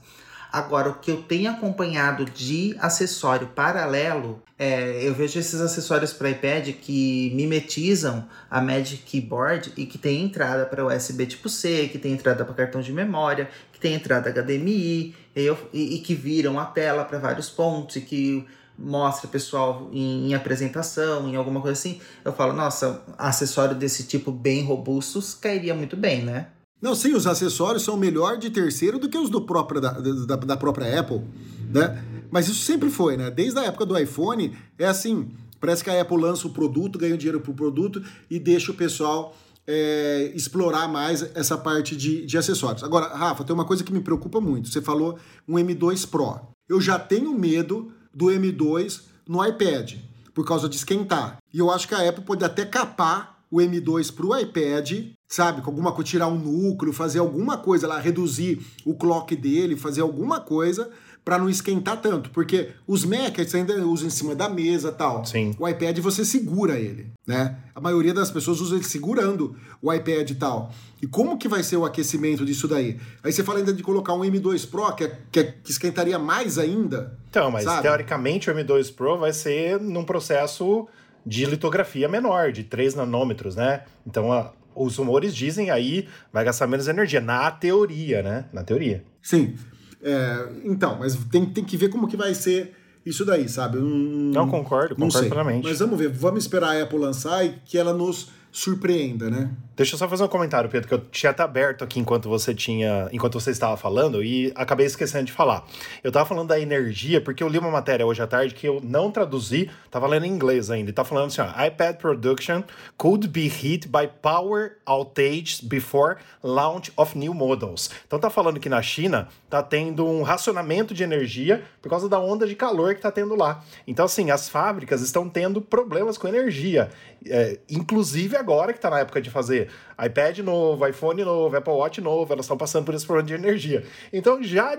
Agora, 0.50 0.88
o 0.88 0.94
que 0.94 1.10
eu 1.10 1.22
tenho 1.22 1.50
acompanhado 1.50 2.24
de 2.24 2.74
acessório 2.80 3.48
paralelo, 3.48 4.42
é, 4.58 5.06
eu 5.06 5.14
vejo 5.14 5.38
esses 5.38 5.60
acessórios 5.60 6.12
para 6.12 6.30
iPad 6.30 6.70
que 6.80 7.30
mimetizam 7.34 8.26
a 8.50 8.60
Magic 8.60 9.02
Keyboard 9.02 9.74
e 9.76 9.84
que 9.84 9.98
tem 9.98 10.22
entrada 10.22 10.64
para 10.64 10.86
USB 10.86 11.26
tipo 11.26 11.50
C, 11.50 11.88
que 11.92 11.98
tem 11.98 12.12
entrada 12.12 12.44
para 12.46 12.54
cartão 12.54 12.80
de 12.80 12.92
memória, 12.92 13.50
que 13.72 13.78
tem 13.78 13.92
entrada 13.92 14.30
HDMI 14.30 15.14
e, 15.36 15.40
eu, 15.44 15.58
e, 15.72 15.96
e 15.96 15.98
que 16.00 16.14
viram 16.14 16.58
a 16.58 16.64
tela 16.64 17.04
para 17.04 17.18
vários 17.18 17.50
pontos 17.50 17.96
e 17.96 18.00
que 18.00 18.46
mostra 18.78 19.28
pessoal 19.28 19.90
em, 19.92 20.30
em, 20.30 20.34
apresentação, 20.34 21.28
em 21.28 21.36
alguma 21.36 21.60
coisa 21.60 21.78
assim. 21.78 22.00
Eu 22.24 22.32
falo, 22.32 22.54
nossa, 22.54 23.02
acessório 23.18 23.74
desse 23.74 24.04
tipo 24.04 24.30
bem 24.30 24.64
robustos 24.64 25.34
cairia 25.34 25.74
muito 25.74 25.96
bem, 25.96 26.22
né? 26.22 26.46
Não, 26.80 26.94
sim, 26.94 27.14
os 27.14 27.26
acessórios 27.26 27.82
são 27.82 27.96
melhor 27.96 28.38
de 28.38 28.50
terceiro 28.50 28.98
do 28.98 29.08
que 29.08 29.18
os 29.18 29.28
do 29.28 29.40
próprio, 29.40 29.80
da, 29.80 29.92
da, 29.92 30.36
da 30.36 30.56
própria 30.56 31.00
Apple, 31.00 31.22
né? 31.70 32.04
Mas 32.30 32.46
isso 32.48 32.62
sempre 32.62 32.88
foi, 32.88 33.16
né? 33.16 33.30
Desde 33.30 33.58
a 33.58 33.64
época 33.64 33.84
do 33.84 33.98
iPhone, 33.98 34.56
é 34.78 34.86
assim, 34.86 35.30
parece 35.60 35.82
que 35.82 35.90
a 35.90 36.00
Apple 36.00 36.16
lança 36.16 36.46
o 36.46 36.50
produto, 36.50 36.98
ganha 36.98 37.16
dinheiro 37.16 37.40
pro 37.40 37.52
produto 37.52 38.02
e 38.30 38.38
deixa 38.38 38.70
o 38.70 38.74
pessoal 38.74 39.34
é, 39.66 40.32
explorar 40.34 40.88
mais 40.88 41.22
essa 41.34 41.58
parte 41.58 41.96
de, 41.96 42.24
de 42.24 42.38
acessórios. 42.38 42.84
Agora, 42.84 43.08
Rafa, 43.08 43.44
tem 43.44 43.54
uma 43.54 43.64
coisa 43.64 43.82
que 43.82 43.92
me 43.92 44.00
preocupa 44.00 44.40
muito. 44.40 44.68
Você 44.68 44.80
falou 44.80 45.18
um 45.46 45.54
M2 45.56 46.08
Pro. 46.08 46.40
Eu 46.68 46.80
já 46.80 46.98
tenho 46.98 47.36
medo 47.36 47.92
do 48.14 48.26
M2 48.26 49.02
no 49.28 49.44
iPad, 49.44 49.94
por 50.32 50.46
causa 50.46 50.68
de 50.68 50.76
esquentar. 50.76 51.38
E 51.52 51.58
eu 51.58 51.70
acho 51.70 51.88
que 51.88 51.94
a 51.94 52.08
Apple 52.08 52.24
pode 52.24 52.44
até 52.44 52.64
capar 52.64 53.42
o 53.50 53.58
M2 53.58 54.14
para 54.14 54.26
o 54.26 54.38
iPad 54.38 55.12
sabe? 55.28 55.60
Com 55.60 55.70
alguma 55.70 55.92
coisa, 55.92 56.10
tirar 56.10 56.28
um 56.28 56.38
núcleo, 56.38 56.92
fazer 56.92 57.18
alguma 57.18 57.58
coisa 57.58 57.86
lá, 57.86 58.00
reduzir 58.00 58.60
o 58.84 58.94
clock 58.94 59.36
dele, 59.36 59.76
fazer 59.76 60.00
alguma 60.00 60.40
coisa 60.40 60.90
para 61.28 61.36
não 61.36 61.50
esquentar 61.50 62.00
tanto, 62.00 62.30
porque 62.30 62.70
os 62.86 63.04
Macs 63.04 63.54
ainda 63.54 63.74
usam 63.86 64.06
em 64.06 64.10
cima 64.10 64.34
da 64.34 64.48
mesa 64.48 64.90
tal. 64.90 65.26
Sim. 65.26 65.54
O 65.58 65.68
iPad 65.68 65.98
você 65.98 66.24
segura 66.24 66.78
ele, 66.78 67.12
né? 67.26 67.58
A 67.74 67.80
maioria 67.82 68.14
das 68.14 68.30
pessoas 68.30 68.62
usa 68.62 68.76
ele 68.76 68.84
segurando 68.84 69.54
o 69.82 69.92
iPad 69.92 70.30
e 70.30 70.34
tal. 70.36 70.72
E 71.02 71.06
como 71.06 71.36
que 71.36 71.46
vai 71.46 71.62
ser 71.62 71.76
o 71.76 71.84
aquecimento 71.84 72.46
disso 72.46 72.66
daí? 72.66 72.98
Aí 73.22 73.30
você 73.30 73.44
fala 73.44 73.58
ainda 73.58 73.74
de 73.74 73.82
colocar 73.82 74.14
um 74.14 74.20
M2 74.20 74.70
Pro, 74.70 74.90
que, 74.94 75.04
é, 75.04 75.18
que, 75.30 75.40
é, 75.40 75.44
que 75.44 75.70
esquentaria 75.70 76.18
mais 76.18 76.56
ainda. 76.56 77.18
Então, 77.28 77.50
mas 77.50 77.64
sabe? 77.64 77.82
teoricamente 77.82 78.50
o 78.50 78.54
M2 78.54 78.94
Pro 78.94 79.18
vai 79.18 79.34
ser 79.34 79.78
num 79.78 80.04
processo 80.04 80.88
de 81.26 81.44
litografia 81.44 82.08
menor, 82.08 82.52
de 82.52 82.64
3 82.64 82.94
nanômetros, 82.94 83.54
né? 83.54 83.82
Então 84.06 84.32
a, 84.32 84.50
os 84.78 84.96
rumores 84.96 85.34
dizem 85.34 85.70
aí 85.70 86.08
vai 86.32 86.44
gastar 86.44 86.66
menos 86.66 86.88
energia, 86.88 87.20
na 87.20 87.50
teoria, 87.50 88.22
né? 88.22 88.44
Na 88.52 88.62
teoria. 88.62 89.04
Sim. 89.22 89.54
É, 90.02 90.48
então, 90.64 90.96
mas 90.98 91.16
tem, 91.30 91.44
tem 91.46 91.64
que 91.64 91.76
ver 91.76 91.88
como 91.88 92.06
que 92.06 92.16
vai 92.16 92.34
ser 92.34 92.74
isso 93.04 93.24
daí, 93.24 93.48
sabe? 93.48 93.78
Hum, 93.78 94.30
não 94.32 94.48
concordo, 94.48 94.94
não 94.98 95.06
concordo 95.06 95.18
sei. 95.18 95.28
plenamente. 95.28 95.64
Mas 95.64 95.78
vamos 95.78 95.98
ver, 95.98 96.08
vamos 96.08 96.44
esperar 96.44 96.76
a 96.76 96.82
Apple 96.82 96.98
lançar 96.98 97.44
e 97.44 97.54
que 97.64 97.76
ela 97.76 97.92
nos 97.92 98.30
surpreenda, 98.52 99.30
né? 99.30 99.50
Deixa 99.78 99.94
eu 99.94 99.98
só 100.00 100.08
fazer 100.08 100.24
um 100.24 100.28
comentário, 100.28 100.68
Pedro, 100.68 100.88
que 100.88 100.94
eu 100.94 100.98
tinha 100.98 101.30
até 101.30 101.40
aberto 101.40 101.84
aqui 101.84 102.00
enquanto 102.00 102.28
você 102.28 102.52
tinha, 102.52 103.08
enquanto 103.12 103.38
você 103.38 103.52
estava 103.52 103.76
falando 103.76 104.24
e 104.24 104.52
acabei 104.56 104.84
esquecendo 104.84 105.26
de 105.26 105.30
falar. 105.30 105.64
Eu 106.02 106.08
estava 106.08 106.26
falando 106.26 106.48
da 106.48 106.58
energia 106.58 107.20
porque 107.20 107.44
eu 107.44 107.48
li 107.48 107.58
uma 107.58 107.70
matéria 107.70 108.04
hoje 108.04 108.20
à 108.20 108.26
tarde 108.26 108.56
que 108.56 108.66
eu 108.66 108.80
não 108.82 109.12
traduzi, 109.12 109.70
estava 109.84 110.08
lendo 110.08 110.26
em 110.26 110.30
inglês 110.30 110.68
ainda, 110.68 110.90
e 110.90 110.92
tá 110.92 111.04
falando 111.04 111.28
assim, 111.28 111.42
ó, 111.42 111.64
iPad 111.64 111.94
production 111.94 112.64
could 112.96 113.28
be 113.28 113.46
hit 113.46 113.86
by 113.86 114.08
power 114.20 114.78
outages 114.84 115.60
before 115.60 116.16
launch 116.42 116.92
of 116.96 117.16
new 117.16 117.32
models. 117.32 117.88
Então 118.04 118.18
tá 118.18 118.30
falando 118.30 118.58
que 118.58 118.68
na 118.68 118.82
China 118.82 119.28
tá 119.48 119.62
tendo 119.62 120.04
um 120.04 120.24
racionamento 120.24 120.92
de 120.92 121.04
energia 121.04 121.62
por 121.80 121.88
causa 121.88 122.08
da 122.08 122.18
onda 122.18 122.48
de 122.48 122.56
calor 122.56 122.96
que 122.96 123.00
tá 123.00 123.12
tendo 123.12 123.36
lá. 123.36 123.62
Então 123.86 124.06
assim, 124.06 124.32
as 124.32 124.48
fábricas 124.48 125.02
estão 125.02 125.28
tendo 125.28 125.62
problemas 125.62 126.18
com 126.18 126.26
energia, 126.26 126.90
é, 127.24 127.60
inclusive 127.70 128.36
agora 128.36 128.72
que 128.72 128.80
tá 128.80 128.90
na 128.90 128.98
época 128.98 129.22
de 129.22 129.30
fazer 129.30 129.67
iPad 130.04 130.38
novo, 130.38 130.86
iPhone 130.86 131.24
novo, 131.24 131.56
Apple 131.56 131.72
Watch 131.72 132.00
novo, 132.00 132.32
elas 132.32 132.44
estão 132.44 132.56
passando 132.56 132.84
por 132.84 132.94
esse 132.94 133.06
problema 133.06 133.26
de 133.26 133.34
energia. 133.34 133.84
Então 134.12 134.42
já, 134.42 134.76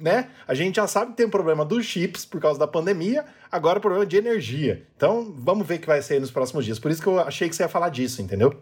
né, 0.00 0.28
a 0.46 0.54
gente 0.54 0.76
já 0.76 0.86
sabe 0.86 1.12
que 1.12 1.16
tem 1.16 1.26
um 1.26 1.30
problema 1.30 1.64
dos 1.64 1.84
chips 1.84 2.24
por 2.24 2.40
causa 2.40 2.58
da 2.58 2.66
pandemia, 2.66 3.24
agora 3.50 3.78
o 3.78 3.82
problema 3.82 4.06
de 4.06 4.16
energia. 4.16 4.86
Então 4.96 5.34
vamos 5.36 5.66
ver 5.66 5.76
o 5.76 5.80
que 5.80 5.86
vai 5.86 6.02
ser 6.02 6.20
nos 6.20 6.30
próximos 6.30 6.64
dias. 6.64 6.78
Por 6.78 6.90
isso 6.90 7.02
que 7.02 7.08
eu 7.08 7.20
achei 7.20 7.48
que 7.48 7.56
você 7.56 7.62
ia 7.62 7.68
falar 7.68 7.88
disso, 7.88 8.22
entendeu? 8.22 8.54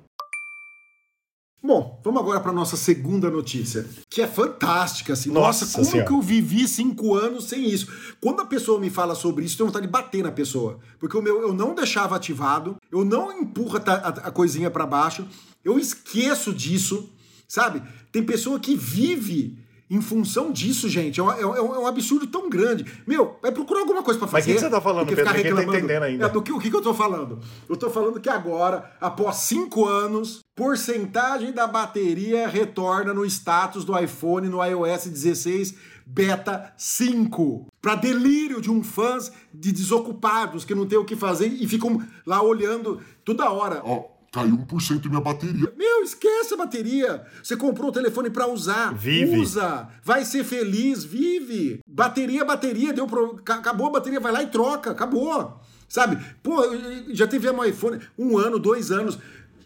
Bom, 1.64 2.00
vamos 2.02 2.20
agora 2.20 2.40
para 2.40 2.50
nossa 2.50 2.76
segunda 2.76 3.30
notícia, 3.30 3.86
que 4.10 4.20
é 4.20 4.26
fantástica, 4.26 5.12
assim. 5.12 5.30
Nossa, 5.30 5.64
Nossa 5.64 5.78
como 5.78 5.84
senhora. 5.90 6.08
que 6.08 6.12
eu 6.12 6.20
vivi 6.20 6.66
cinco 6.66 7.14
anos 7.14 7.44
sem 7.44 7.68
isso? 7.68 7.86
Quando 8.20 8.40
a 8.40 8.44
pessoa 8.44 8.80
me 8.80 8.90
fala 8.90 9.14
sobre 9.14 9.44
isso, 9.44 9.54
eu 9.54 9.58
tenho 9.58 9.66
vontade 9.68 9.86
de 9.86 9.92
bater 9.92 10.24
na 10.24 10.32
pessoa. 10.32 10.80
Porque 10.98 11.16
o 11.16 11.22
meu, 11.22 11.40
eu 11.40 11.54
não 11.54 11.72
deixava 11.72 12.16
ativado, 12.16 12.76
eu 12.90 13.04
não 13.04 13.30
empurro 13.30 13.78
a, 13.78 13.92
a, 13.92 14.08
a 14.08 14.30
coisinha 14.32 14.72
para 14.72 14.84
baixo, 14.84 15.24
eu 15.64 15.78
esqueço 15.78 16.52
disso, 16.52 17.08
sabe? 17.46 17.80
Tem 18.10 18.24
pessoa 18.24 18.58
que 18.58 18.74
vive 18.74 19.56
em 19.92 20.00
função 20.00 20.50
disso, 20.50 20.88
gente. 20.88 21.20
É 21.20 21.22
um, 21.22 21.30
é, 21.30 21.44
um, 21.44 21.74
é 21.74 21.78
um, 21.80 21.86
absurdo 21.86 22.26
tão 22.26 22.48
grande. 22.48 22.86
Meu, 23.06 23.36
vai 23.42 23.52
procurar 23.52 23.80
alguma 23.80 24.02
coisa 24.02 24.18
para 24.18 24.26
fazer. 24.26 24.52
Mas 24.52 24.62
o 24.62 24.64
que, 24.64 24.64
você 24.64 24.74
tá 24.74 24.80
falando, 24.80 25.06
Pedro? 25.06 25.26
Ficar 25.26 25.36
reclamando. 25.36 25.70
Tá 25.70 25.78
entendendo 25.78 26.02
ainda. 26.04 26.24
É, 26.24 26.28
do 26.30 26.40
que, 26.40 26.50
o 26.50 26.58
que, 26.58 26.70
que 26.70 26.76
eu 26.76 26.80
tô 26.80 26.94
falando? 26.94 27.40
Eu 27.68 27.76
tô 27.76 27.90
falando 27.90 28.18
que 28.18 28.30
agora, 28.30 28.90
após 28.98 29.36
cinco 29.36 29.84
anos, 29.84 30.40
porcentagem 30.56 31.52
da 31.52 31.66
bateria 31.66 32.48
retorna 32.48 33.12
no 33.12 33.22
status 33.26 33.84
do 33.84 33.98
iPhone 33.98 34.48
no 34.48 34.64
iOS 34.64 35.08
16 35.08 35.74
Beta 36.06 36.72
5. 36.74 37.66
Para 37.80 37.94
delírio 37.94 38.62
de 38.62 38.70
um 38.70 38.82
fãs 38.82 39.30
de 39.52 39.72
desocupados 39.72 40.64
que 40.64 40.74
não 40.74 40.86
tem 40.86 40.98
o 40.98 41.04
que 41.04 41.16
fazer 41.16 41.48
e 41.48 41.68
ficam 41.68 42.02
lá 42.26 42.42
olhando 42.42 42.98
toda 43.24 43.50
hora. 43.50 43.82
Oh 43.84 44.11
Caiu 44.32 44.56
1% 44.56 45.00
de 45.00 45.08
minha 45.10 45.20
bateria. 45.20 45.70
Meu, 45.76 46.02
esquece 46.02 46.54
a 46.54 46.56
bateria. 46.56 47.22
Você 47.42 47.54
comprou 47.54 47.90
o 47.90 47.92
telefone 47.92 48.30
para 48.30 48.48
usar. 48.48 48.94
Vive. 48.94 49.36
Usa. 49.38 49.86
Vai 50.02 50.24
ser 50.24 50.42
feliz. 50.42 51.04
Vive. 51.04 51.80
Bateria, 51.86 52.42
bateria. 52.42 52.94
Deu 52.94 53.06
pro... 53.06 53.38
Acabou 53.46 53.88
a 53.88 53.90
bateria. 53.90 54.18
Vai 54.18 54.32
lá 54.32 54.42
e 54.42 54.46
troca. 54.46 54.90
Acabou. 54.90 55.60
Sabe? 55.86 56.18
Pô, 56.42 56.62
já 57.10 57.26
teve 57.26 57.50
um 57.50 57.62
iPhone 57.62 58.00
um 58.18 58.38
ano, 58.38 58.58
dois 58.58 58.90
anos. 58.90 59.18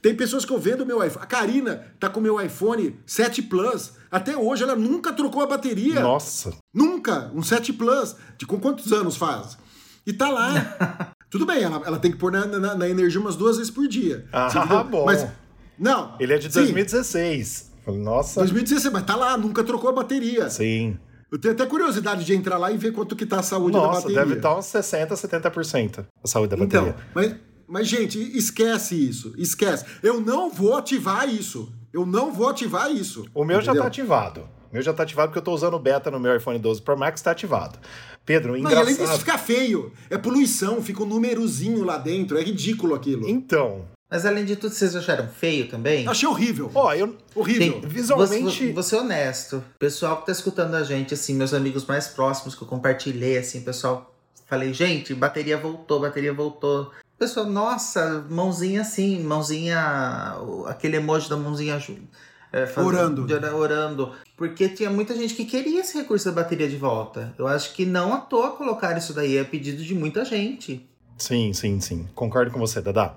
Tem 0.02 0.16
pessoas 0.16 0.44
que 0.44 0.52
eu 0.52 0.58
vendo 0.58 0.85
meu 0.85 1.04
iPhone. 1.04 1.23
A 1.23 1.26
Karina 1.28 1.87
tá 2.00 2.11
com 2.11 2.20
meu 2.20 2.40
iPhone 2.44 2.99
7 3.06 3.42
Plus. 3.42 3.92
Até 4.11 4.37
hoje 4.37 4.64
ela 4.64 4.75
nunca 4.75 5.12
trocou 5.12 5.42
a 5.42 5.46
bateria. 5.46 6.00
Nossa. 6.00 6.52
Nunca. 6.75 7.30
Um 7.32 7.42
7 7.42 7.73
Plus. 7.73 8.16
De 8.37 8.44
com 8.44 8.58
quantos 8.58 8.92
anos 8.92 9.16
faz? 9.16 9.56
E 10.04 10.12
tá 10.12 10.28
lá. 10.28 11.12
Tudo 11.30 11.45
bem, 11.45 11.62
ela, 11.62 11.83
ela 11.85 11.99
tem 11.99 12.11
que 12.11 12.16
pôr 12.16 12.30
na, 12.30 12.47
na, 12.47 12.75
na, 12.75 12.88
energia 12.88 13.21
umas 13.21 13.37
duas 13.37 13.56
vezes 13.56 13.71
por 13.71 13.88
dia. 13.88 14.25
Ah, 14.33 14.85
bom. 14.85 15.04
Mas, 15.04 15.26
não. 15.78 16.14
Ele 16.21 16.33
é 16.33 16.38
de 16.38 16.49
2016. 16.49 17.73
Sim. 17.85 17.99
Nossa. 17.99 18.40
2016, 18.40 18.92
mas 18.92 19.04
tá 19.04 19.14
lá, 19.14 19.37
nunca 19.37 19.62
trocou 19.62 19.90
a 19.90 19.92
bateria. 19.92 20.49
Sim. 20.50 20.99
Eu 21.30 21.38
tenho 21.38 21.54
até 21.54 21.66
curiosidade 21.66 22.25
de 22.25 22.35
entrar 22.35 22.56
lá 22.56 22.71
e 22.71 22.76
ver 22.76 22.92
quanto 22.92 23.16
que 23.16 23.26
tá 23.26 23.40
a 23.40 23.42
saúde 23.42 23.73
da 23.73 23.78
Nossa, 23.78 24.02
bateria. 24.02 24.16
deve 24.16 24.33
tá 24.35 24.49
estar 24.49 24.59
uns 24.59 24.66
60, 24.66 25.14
70% 25.14 26.06
a 26.23 26.28
saúde 26.28 26.50
da 26.50 26.56
bateria. 26.56 26.90
Então, 26.90 27.04
mas, 27.14 27.35
mas, 27.66 27.88
gente, 27.88 28.18
esquece 28.37 28.95
isso. 28.95 29.35
Esquece. 29.37 29.85
Eu 30.02 30.21
não 30.21 30.50
vou 30.50 30.76
ativar 30.76 31.28
isso. 31.28 31.73
Eu 31.92 32.06
não 32.06 32.33
vou 32.33 32.49
ativar 32.49 32.90
isso. 32.90 33.26
O 33.35 33.45
meu 33.45 33.61
já 33.61 33.73
entendeu? 33.73 33.83
tá 33.83 33.88
ativado. 33.88 34.40
O 34.71 34.75
meu 34.75 34.83
já 34.83 34.92
tá 34.92 35.02
ativado 35.02 35.28
porque 35.28 35.38
eu 35.38 35.42
tô 35.42 35.52
usando 35.52 35.75
o 35.75 35.78
beta 35.78 36.11
no 36.11 36.21
meu 36.21 36.37
iPhone 36.37 36.59
12 36.59 36.83
Pro 36.83 36.97
Max, 36.97 37.21
tá 37.23 37.33
ativado. 37.33 37.78
Pedro, 38.26 38.52
Não, 38.52 38.59
engraçado. 38.59 38.83
além 38.83 38.97
disso, 38.97 39.18
fica 39.21 39.38
feio. 39.38 39.92
É 40.11 40.18
poluição, 40.18 40.83
fica 40.83 41.02
um 41.02 41.06
númerozinho 41.06 41.85
lá 41.85 41.97
dentro. 41.97 42.37
É 42.37 42.42
ridículo 42.42 42.95
aquilo. 42.95 43.26
Então, 43.28 43.85
Mas 44.11 44.26
além 44.26 44.45
de 44.45 44.56
tudo, 44.56 44.75
vocês 44.75 44.95
acharam 44.95 45.28
feio 45.28 45.68
também? 45.68 46.06
Achei 46.06 46.28
horrível. 46.28 46.71
ó, 46.75 46.92
eu 46.92 47.16
Horrível. 47.35 47.80
Tem- 47.80 47.88
visualmente. 47.88 48.64
Vou, 48.66 48.75
vou 48.75 48.83
ser 48.83 48.97
honesto. 48.97 49.62
Pessoal 49.78 50.18
que 50.21 50.26
tá 50.26 50.33
escutando 50.33 50.75
a 50.75 50.83
gente, 50.85 51.14
assim, 51.14 51.35
meus 51.35 51.54
amigos 51.54 51.85
mais 51.87 52.06
próximos 52.09 52.54
que 52.54 52.62
eu 52.62 52.68
compartilhei, 52.68 53.38
assim, 53.38 53.61
pessoal. 53.62 54.12
Falei, 54.49 54.73
gente, 54.75 55.14
bateria 55.14 55.56
voltou, 55.59 56.00
bateria 56.00 56.33
voltou. 56.33 56.90
Pessoal, 57.18 57.47
nossa, 57.47 58.25
mãozinha 58.28 58.83
assim, 58.83 59.21
mãozinha. 59.23 60.37
Aquele 60.66 60.97
emoji 60.99 61.28
da 61.30 61.37
mãozinha. 61.37 61.78
ju- 61.78 61.97
é, 62.57 62.67
fazendo- 62.67 63.23
Orando. 63.23 63.57
orando. 63.57 64.13
Porque 64.37 64.69
tinha 64.69 64.89
muita 64.91 65.15
gente 65.15 65.35
que 65.35 65.45
queria 65.45 65.81
esse 65.81 65.97
recurso 65.99 66.25
da 66.27 66.33
bateria 66.43 66.69
de 66.69 66.77
volta. 66.77 67.35
Eu 67.39 67.47
acho 67.47 67.75
que 67.75 67.85
não 67.85 68.15
à 68.15 68.19
toa 68.19 68.51
colocar 68.53 68.97
isso 68.97 69.13
daí, 69.13 69.37
é 69.37 69.45
pedido 69.45 69.83
de 69.83 69.95
muita 69.95 70.25
gente. 70.25 70.87
Sim, 71.19 71.53
sim, 71.53 71.81
sim. 71.81 72.09
Concordo 72.15 72.51
com 72.51 72.59
você, 72.59 72.81
Dada. 72.81 73.15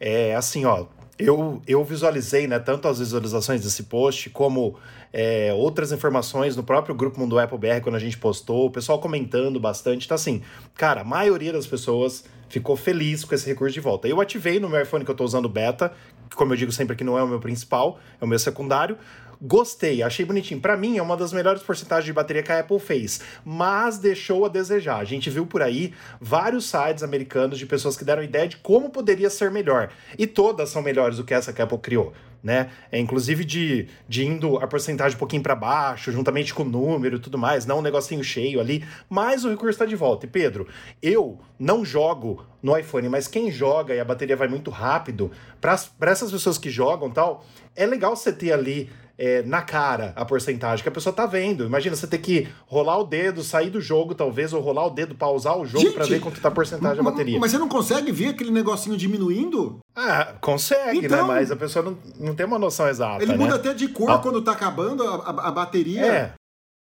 É 0.00 0.34
assim, 0.34 0.64
ó. 0.64 0.86
Eu, 1.18 1.60
eu 1.66 1.82
visualizei, 1.84 2.46
né, 2.46 2.60
tanto 2.60 2.86
as 2.86 3.00
visualizações 3.00 3.60
desse 3.62 3.82
post, 3.84 4.30
como 4.30 4.76
é, 5.12 5.52
outras 5.52 5.90
informações 5.90 6.54
no 6.54 6.62
próprio 6.62 6.94
grupo 6.94 7.18
Mundo 7.18 7.38
Apple 7.40 7.58
BR, 7.58 7.80
quando 7.82 7.96
a 7.96 7.98
gente 7.98 8.16
postou, 8.16 8.66
o 8.66 8.70
pessoal 8.70 9.00
comentando 9.00 9.58
bastante. 9.58 10.04
Então, 10.06 10.14
assim, 10.14 10.42
cara, 10.76 11.00
a 11.00 11.04
maioria 11.04 11.52
das 11.52 11.66
pessoas 11.66 12.24
ficou 12.48 12.76
feliz 12.76 13.24
com 13.24 13.34
esse 13.34 13.46
recurso 13.46 13.74
de 13.74 13.80
volta. 13.80 14.08
Eu 14.08 14.20
ativei 14.20 14.58
no 14.58 14.68
meu 14.68 14.80
iPhone 14.80 15.04
que 15.04 15.10
eu 15.10 15.14
tô 15.14 15.24
usando 15.24 15.48
beta, 15.48 15.92
que, 16.28 16.36
como 16.36 16.52
eu 16.52 16.56
digo 16.56 16.72
sempre 16.72 16.96
que 16.96 17.04
não 17.04 17.18
é 17.18 17.22
o 17.22 17.28
meu 17.28 17.40
principal, 17.40 17.98
é 18.20 18.24
o 18.24 18.28
meu 18.28 18.38
secundário. 18.38 18.96
Gostei, 19.40 20.02
achei 20.02 20.24
bonitinho. 20.24 20.60
Pra 20.60 20.76
mim, 20.76 20.98
é 20.98 21.02
uma 21.02 21.16
das 21.16 21.32
melhores 21.32 21.62
porcentagens 21.62 22.06
de 22.06 22.12
bateria 22.12 22.42
que 22.42 22.50
a 22.50 22.58
Apple 22.58 22.80
fez, 22.80 23.20
mas 23.44 23.96
deixou 23.96 24.44
a 24.44 24.48
desejar. 24.48 24.98
A 24.98 25.04
gente 25.04 25.30
viu 25.30 25.46
por 25.46 25.62
aí 25.62 25.94
vários 26.20 26.64
sites 26.64 27.04
americanos 27.04 27.56
de 27.56 27.64
pessoas 27.64 27.96
que 27.96 28.04
deram 28.04 28.22
ideia 28.22 28.48
de 28.48 28.56
como 28.56 28.90
poderia 28.90 29.30
ser 29.30 29.50
melhor. 29.50 29.90
E 30.18 30.26
todas 30.26 30.70
são 30.70 30.82
melhores 30.82 31.18
do 31.18 31.24
que 31.24 31.32
essa 31.32 31.52
que 31.52 31.62
a 31.62 31.64
Apple 31.64 31.78
criou. 31.78 32.12
Né? 32.42 32.70
É, 32.90 32.98
inclusive 32.98 33.44
de, 33.44 33.88
de 34.08 34.24
indo 34.24 34.58
a 34.58 34.66
porcentagem 34.66 35.16
um 35.16 35.18
pouquinho 35.18 35.42
para 35.42 35.56
baixo, 35.56 36.12
juntamente 36.12 36.54
com 36.54 36.62
o 36.62 36.68
número 36.68 37.16
e 37.16 37.18
tudo 37.18 37.36
mais, 37.36 37.66
não 37.66 37.80
um 37.80 37.82
negocinho 37.82 38.22
cheio 38.22 38.60
ali, 38.60 38.84
mas 39.08 39.44
o 39.44 39.50
recurso 39.50 39.70
está 39.70 39.84
de 39.84 39.96
volta. 39.96 40.24
E 40.24 40.28
Pedro, 40.28 40.68
eu 41.02 41.40
não 41.58 41.84
jogo 41.84 42.44
no 42.62 42.76
iPhone, 42.76 43.08
mas 43.08 43.26
quem 43.26 43.50
joga 43.50 43.92
e 43.92 43.98
a 43.98 44.04
bateria 44.04 44.36
vai 44.36 44.46
muito 44.46 44.70
rápido, 44.70 45.32
para 45.60 46.10
essas 46.10 46.30
pessoas 46.30 46.58
que 46.58 46.70
jogam 46.70 47.10
tal, 47.10 47.44
é 47.74 47.84
legal 47.84 48.14
você 48.14 48.32
ter 48.32 48.52
ali 48.52 48.88
é, 49.18 49.42
na 49.42 49.60
cara 49.62 50.12
a 50.14 50.24
porcentagem 50.24 50.82
que 50.82 50.88
a 50.88 50.92
pessoa 50.92 51.12
tá 51.12 51.26
vendo. 51.26 51.64
Imagina 51.64 51.96
você 51.96 52.06
ter 52.06 52.18
que 52.18 52.46
rolar 52.66 52.98
o 52.98 53.04
dedo, 53.04 53.42
sair 53.42 53.68
do 53.70 53.80
jogo, 53.80 54.14
talvez, 54.14 54.52
ou 54.52 54.60
rolar 54.60 54.86
o 54.86 54.90
dedo, 54.90 55.14
pausar 55.14 55.58
o 55.58 55.66
jogo 55.66 55.90
para 55.92 56.06
ver 56.06 56.20
quanto 56.20 56.40
tá 56.40 56.48
a 56.48 56.52
porcentagem 56.52 56.96
da 56.96 57.02
bateria. 57.10 57.38
Mas 57.40 57.50
você 57.50 57.58
não 57.58 57.68
consegue 57.68 58.12
ver 58.12 58.28
aquele 58.28 58.50
negocinho 58.50 58.96
diminuindo? 58.96 59.78
Ah, 59.96 60.34
consegue, 60.40 61.04
Então- 61.04 61.18
né? 61.18 61.34
Mas 61.34 61.50
a 61.50 61.56
pessoa 61.56 61.84
não, 61.84 61.98
não 62.20 62.34
tem 62.34 62.46
uma 62.46 62.58
noção 62.58 62.88
exata. 62.88 63.22
Ele 63.22 63.32
né? 63.32 63.38
muda 63.38 63.56
até 63.56 63.74
de 63.74 63.88
cor 63.88 64.10
Ah. 64.10 64.18
quando 64.18 64.40
tá 64.42 64.52
acabando 64.52 65.02
a, 65.02 65.16
a- 65.16 65.48
a 65.48 65.50
bateria. 65.50 66.06
É. 66.06 66.32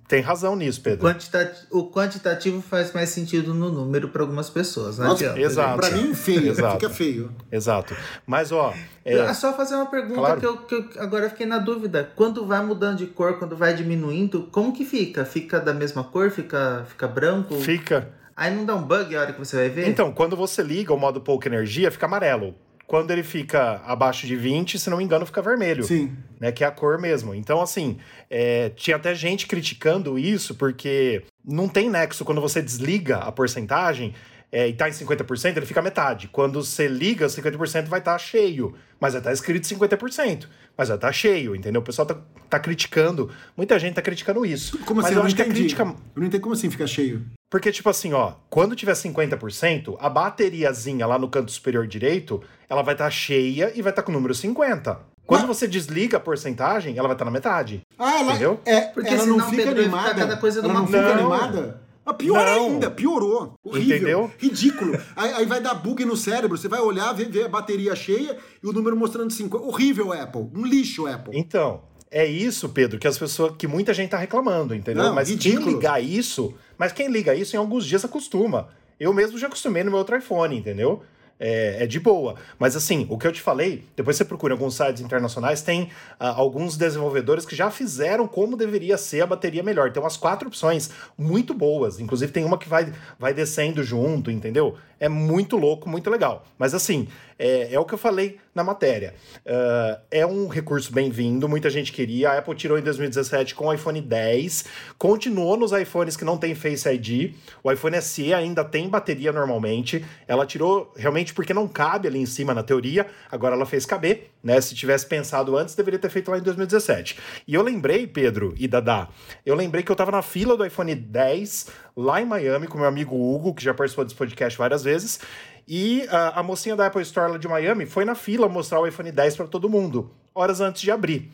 Tem 0.08 0.22
razão 0.22 0.56
nisso, 0.56 0.80
O 0.80 0.82
Pedro. 0.84 1.06
quantitativo, 1.06 1.66
o 1.70 1.90
quantitativo 1.90 2.62
faz 2.62 2.92
mais 2.94 3.10
sentido 3.10 3.52
no 3.52 3.70
número 3.70 4.08
para 4.08 4.22
algumas 4.22 4.48
pessoas, 4.48 4.96
não 4.98 5.08
Nossa, 5.08 5.38
exato. 5.38 5.76
Pra 5.76 5.90
mim, 5.90 6.14
feio. 6.14 6.48
Exato. 6.50 6.80
Fica 6.80 6.88
feio. 6.90 7.30
Exato. 7.52 7.94
Mas, 8.26 8.50
ó, 8.50 8.72
É. 9.04 9.14
é, 9.18 9.34
só 9.34 9.52
fazer 9.52 9.74
uma 9.74 9.84
pergunta 9.84 10.14
Claro. 10.20 10.40
que, 10.40 10.46
eu, 10.46 10.56
que 10.56 10.74
eu 10.74 11.02
agora 11.02 11.28
fiquei 11.28 11.44
na 11.44 11.58
dúvida. 11.58 12.10
Quando 12.16 12.46
vai 12.46 12.64
mudando 12.64 12.96
de 12.96 13.06
cor, 13.06 13.38
quando 13.38 13.54
vai 13.54 13.74
diminuindo, 13.74 14.48
como 14.50 14.72
que 14.72 14.84
fica? 14.86 15.26
Fica 15.26 15.60
da 15.60 15.74
mesma 15.74 16.02
cor? 16.02 16.30
Fica, 16.30 16.86
fica 16.88 17.06
branco? 17.06 17.54
fica. 17.60 18.08
Aí 18.34 18.54
não 18.54 18.64
dá 18.64 18.74
um 18.76 18.82
bug 18.82 19.14
a 19.14 19.20
hora 19.20 19.32
que 19.32 19.38
você 19.38 19.56
vai 19.56 19.68
ver? 19.68 19.88
Então, 19.88 20.10
quando 20.12 20.34
você 20.36 20.62
liga 20.62 20.94
o 20.94 20.96
modo 20.98 21.20
pouca 21.20 21.48
energia, 21.48 21.90
fica 21.90 22.06
amarelo. 22.06 22.54
Quando 22.88 23.10
ele 23.10 23.22
fica 23.22 23.82
abaixo 23.84 24.26
de 24.26 24.34
20, 24.34 24.78
se 24.78 24.88
não 24.88 24.96
me 24.96 25.04
engano, 25.04 25.26
fica 25.26 25.42
vermelho. 25.42 25.84
Sim. 25.84 26.16
né, 26.40 26.50
que 26.50 26.64
é 26.64 26.66
a 26.66 26.70
cor 26.70 26.98
mesmo. 26.98 27.34
Então, 27.34 27.60
assim, 27.60 27.98
é, 28.30 28.70
tinha 28.70 28.96
até 28.96 29.14
gente 29.14 29.46
criticando 29.46 30.18
isso, 30.18 30.54
porque 30.54 31.22
não 31.44 31.68
tem 31.68 31.90
nexo 31.90 32.24
quando 32.24 32.40
você 32.40 32.62
desliga 32.62 33.18
a 33.18 33.30
porcentagem 33.30 34.14
é, 34.50 34.68
e 34.68 34.72
tá 34.72 34.88
em 34.88 34.92
50%, 34.92 35.58
ele 35.58 35.66
fica 35.66 35.82
metade. 35.82 36.28
Quando 36.28 36.64
você 36.64 36.88
liga, 36.88 37.26
50% 37.26 37.88
vai 37.88 37.98
estar 37.98 38.16
cheio, 38.18 38.74
mas 38.98 39.12
vai 39.12 39.20
estar 39.20 39.32
escrito 39.34 39.68
50%, 39.68 40.46
mas 40.78 40.88
vai 40.88 40.96
estar 40.96 41.12
cheio, 41.12 41.56
entendeu? 41.56 41.80
O 41.80 41.84
pessoal 41.84 42.06
tá, 42.06 42.16
tá 42.48 42.60
criticando, 42.60 43.28
muita 43.56 43.76
gente 43.80 43.94
tá 43.94 44.00
criticando 44.02 44.46
isso. 44.46 44.78
Como 44.86 44.98
mas 45.02 45.06
assim? 45.06 45.14
eu 45.16 45.20
eu 45.20 45.26
acho 45.26 45.34
não 45.34 45.36
que 45.36 45.42
a 45.42 45.44
entendi. 45.46 45.60
crítica 45.62 45.82
Eu 45.82 45.96
não 46.20 46.26
entendi 46.28 46.40
como 46.40 46.54
assim 46.54 46.70
fica 46.70 46.86
cheio. 46.86 47.22
porque, 47.50 47.72
tipo 47.72 47.90
assim, 47.90 48.12
ó, 48.12 48.34
quando 48.48 48.76
tiver 48.76 48.92
50%, 48.92 49.96
a 49.98 50.08
bateriazinha 50.08 51.04
lá 51.04 51.18
no 51.18 51.28
canto 51.28 51.50
superior 51.50 51.84
direito, 51.86 52.40
ela 52.70 52.82
vai 52.82 52.94
estar 52.94 53.10
cheia 53.10 53.72
e 53.74 53.82
vai 53.82 53.90
estar 53.90 54.02
com 54.04 54.12
o 54.12 54.14
número 54.14 54.32
50. 54.34 55.00
Quando 55.26 55.46
Mas- 55.48 55.58
você 55.58 55.66
desliga 55.68 56.16
a 56.16 56.20
porcentagem, 56.20 56.96
ela 56.96 57.08
vai 57.08 57.14
estar 57.16 57.24
na 57.24 57.30
metade. 57.30 57.82
Ah, 57.98 58.20
ela, 58.20 58.30
Entendeu? 58.30 58.60
É, 58.64 58.80
Porque 58.82 59.10
ela 59.12 59.26
não 59.26 59.40
fica 59.50 59.70
animada. 59.70 60.14
cada 60.14 60.36
coisa 60.38 60.60
ela 60.60 60.72
não 60.72 60.86
fica 60.86 61.12
animada. 61.12 61.80
Ah, 62.08 62.14
pior 62.14 62.44
Não. 62.44 62.66
ainda, 62.70 62.90
piorou. 62.90 63.54
Horrível. 63.62 63.96
Entendeu? 63.96 64.30
Ridículo. 64.38 64.98
Aí, 65.14 65.32
aí 65.32 65.46
vai 65.46 65.60
dar 65.60 65.74
bug 65.74 66.04
no 66.04 66.16
cérebro. 66.16 66.56
Você 66.56 66.68
vai 66.68 66.80
olhar, 66.80 67.12
ver, 67.12 67.28
ver 67.30 67.44
a 67.44 67.48
bateria 67.48 67.94
cheia 67.94 68.36
e 68.62 68.66
o 68.66 68.72
número 68.72 68.96
mostrando 68.96 69.30
50. 69.30 69.64
Horrível, 69.64 70.12
Apple. 70.12 70.48
Um 70.54 70.64
lixo, 70.64 71.06
Apple. 71.06 71.36
Então, 71.38 71.82
é 72.10 72.24
isso, 72.24 72.68
Pedro, 72.70 72.98
que 72.98 73.06
as 73.06 73.18
pessoas, 73.18 73.54
que 73.58 73.66
muita 73.66 73.92
gente 73.92 74.10
tá 74.10 74.16
reclamando, 74.16 74.74
entendeu? 74.74 75.04
Não, 75.04 75.14
mas 75.14 75.28
ridículo. 75.28 75.64
quem 75.64 75.74
ligar 75.74 76.02
isso, 76.02 76.54
mas 76.78 76.92
quem 76.92 77.08
liga 77.08 77.34
isso 77.34 77.54
em 77.54 77.58
alguns 77.58 77.84
dias 77.84 78.04
acostuma. 78.04 78.68
Eu 78.98 79.12
mesmo 79.12 79.38
já 79.38 79.46
acostumei 79.46 79.84
no 79.84 79.90
meu 79.90 79.98
outro 79.98 80.16
iPhone, 80.16 80.56
entendeu? 80.56 81.02
É, 81.40 81.84
é 81.84 81.86
de 81.86 82.00
boa. 82.00 82.34
Mas 82.58 82.74
assim, 82.74 83.06
o 83.08 83.16
que 83.16 83.26
eu 83.26 83.32
te 83.32 83.40
falei, 83.40 83.84
depois 83.96 84.16
você 84.16 84.24
procura 84.24 84.54
em 84.54 84.56
alguns 84.56 84.74
sites 84.74 85.00
internacionais, 85.00 85.62
tem 85.62 85.90
ah, 86.18 86.30
alguns 86.30 86.76
desenvolvedores 86.76 87.46
que 87.46 87.54
já 87.54 87.70
fizeram 87.70 88.26
como 88.26 88.56
deveria 88.56 88.98
ser 88.98 89.20
a 89.20 89.26
bateria 89.26 89.62
melhor. 89.62 89.92
Tem 89.92 90.02
umas 90.02 90.16
quatro 90.16 90.48
opções 90.48 90.90
muito 91.16 91.54
boas. 91.54 92.00
Inclusive 92.00 92.32
tem 92.32 92.44
uma 92.44 92.58
que 92.58 92.68
vai, 92.68 92.92
vai 93.18 93.32
descendo 93.32 93.82
junto, 93.82 94.30
entendeu? 94.30 94.76
É 95.00 95.08
muito 95.08 95.56
louco, 95.56 95.88
muito 95.88 96.10
legal. 96.10 96.44
Mas 96.58 96.74
assim, 96.74 97.08
é, 97.38 97.72
é 97.72 97.78
o 97.78 97.84
que 97.84 97.94
eu 97.94 97.98
falei 97.98 98.38
na 98.54 98.64
matéria. 98.64 99.14
Ah, 99.46 100.00
é 100.10 100.26
um 100.26 100.48
recurso 100.48 100.92
bem-vindo, 100.92 101.48
muita 101.48 101.70
gente 101.70 101.92
queria. 101.92 102.30
A 102.30 102.38
Apple 102.38 102.54
tirou 102.56 102.76
em 102.76 102.82
2017 102.82 103.54
com 103.54 103.66
o 103.66 103.72
iPhone 103.72 104.00
10, 104.00 104.64
continuou 104.98 105.56
nos 105.56 105.70
iPhones 105.70 106.16
que 106.16 106.24
não 106.24 106.36
tem 106.36 106.54
Face 106.54 106.88
ID. 106.88 107.34
O 107.62 107.70
iPhone 107.70 108.00
SE 108.02 108.34
ainda 108.34 108.64
tem 108.64 108.88
bateria 108.88 109.32
normalmente. 109.32 110.04
Ela 110.26 110.44
tirou 110.44 110.92
realmente 110.96 111.32
porque 111.32 111.54
não 111.54 111.68
cabe 111.68 112.08
ali 112.08 112.18
em 112.18 112.26
cima 112.26 112.52
na 112.52 112.62
teoria, 112.64 113.06
agora 113.30 113.54
ela 113.54 113.66
fez 113.66 113.86
caber, 113.86 114.30
né? 114.42 114.60
Se 114.60 114.74
tivesse 114.74 115.06
pensado 115.06 115.56
antes, 115.56 115.76
deveria 115.76 115.98
ter 115.98 116.10
feito 116.10 116.30
lá 116.30 116.38
em 116.38 116.42
2017. 116.42 117.18
E 117.46 117.54
eu 117.54 117.62
lembrei, 117.62 118.06
Pedro 118.06 118.54
e 118.58 118.66
Dadá, 118.66 119.08
eu 119.46 119.54
lembrei 119.54 119.84
que 119.84 119.92
eu 119.92 119.96
tava 119.96 120.10
na 120.10 120.22
fila 120.22 120.56
do 120.56 120.66
iPhone 120.66 120.94
10 120.94 121.68
lá 121.98 122.22
em 122.22 122.24
Miami 122.24 122.68
com 122.68 122.78
meu 122.78 122.86
amigo 122.86 123.16
Hugo, 123.16 123.52
que 123.52 123.64
já 123.64 123.74
participou 123.74 124.04
desse 124.04 124.16
podcast 124.16 124.56
várias 124.56 124.84
vezes. 124.84 125.18
E 125.66 126.06
a, 126.08 126.38
a 126.38 126.42
mocinha 126.44 126.76
da 126.76 126.86
Apple 126.86 127.02
Store 127.02 127.32
lá 127.32 127.38
de 127.38 127.48
Miami 127.48 127.86
foi 127.86 128.04
na 128.04 128.14
fila 128.14 128.48
mostrar 128.48 128.78
o 128.78 128.86
iPhone 128.86 129.10
10 129.10 129.36
para 129.36 129.48
todo 129.48 129.68
mundo, 129.68 130.08
horas 130.32 130.60
antes 130.60 130.80
de 130.80 130.92
abrir. 130.92 131.28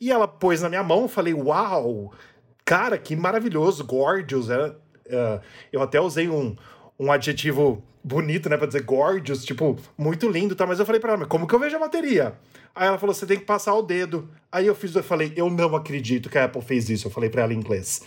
E 0.00 0.10
ela 0.10 0.26
pôs 0.26 0.60
na 0.60 0.68
minha 0.68 0.82
mão, 0.82 1.08
falei, 1.08 1.32
uau, 1.32 2.12
cara, 2.64 2.98
que 2.98 3.14
maravilhoso, 3.14 3.84
gorgeous. 3.84 4.50
É, 4.50 4.74
é, 5.08 5.40
eu 5.72 5.80
até 5.80 6.00
usei 6.00 6.28
um, 6.28 6.56
um 6.98 7.12
adjetivo 7.12 7.80
bonito, 8.02 8.48
né, 8.48 8.56
pra 8.56 8.66
dizer 8.66 8.82
gorgeous, 8.82 9.44
tipo, 9.44 9.76
muito 9.96 10.28
lindo, 10.28 10.56
tá? 10.56 10.66
Mas 10.66 10.80
eu 10.80 10.86
falei 10.86 11.00
pra 11.00 11.12
ela, 11.12 11.26
como 11.26 11.46
que 11.46 11.54
eu 11.54 11.60
vejo 11.60 11.76
a 11.76 11.80
bateria? 11.80 12.34
Aí 12.74 12.88
ela 12.88 12.98
falou, 12.98 13.14
você 13.14 13.24
tem 13.24 13.38
que 13.38 13.44
passar 13.44 13.72
o 13.74 13.82
dedo. 13.82 14.28
Aí 14.50 14.66
eu 14.66 14.74
fiz, 14.74 14.94
eu 14.96 15.02
falei, 15.02 15.32
eu 15.36 15.48
não 15.48 15.76
acredito 15.76 16.28
que 16.28 16.38
a 16.38 16.44
Apple 16.44 16.62
fez 16.62 16.90
isso. 16.90 17.06
Eu 17.06 17.12
falei 17.12 17.30
pra 17.30 17.42
ela 17.42 17.52
em 17.52 17.56
inglês. 17.56 18.02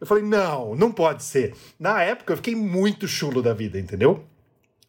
Eu 0.00 0.06
falei, 0.06 0.22
não, 0.22 0.74
não 0.74 0.92
pode 0.92 1.22
ser. 1.22 1.54
Na 1.78 2.02
época 2.02 2.32
eu 2.32 2.36
fiquei 2.36 2.54
muito 2.54 3.06
chulo 3.06 3.42
da 3.42 3.52
vida, 3.54 3.78
entendeu? 3.78 4.24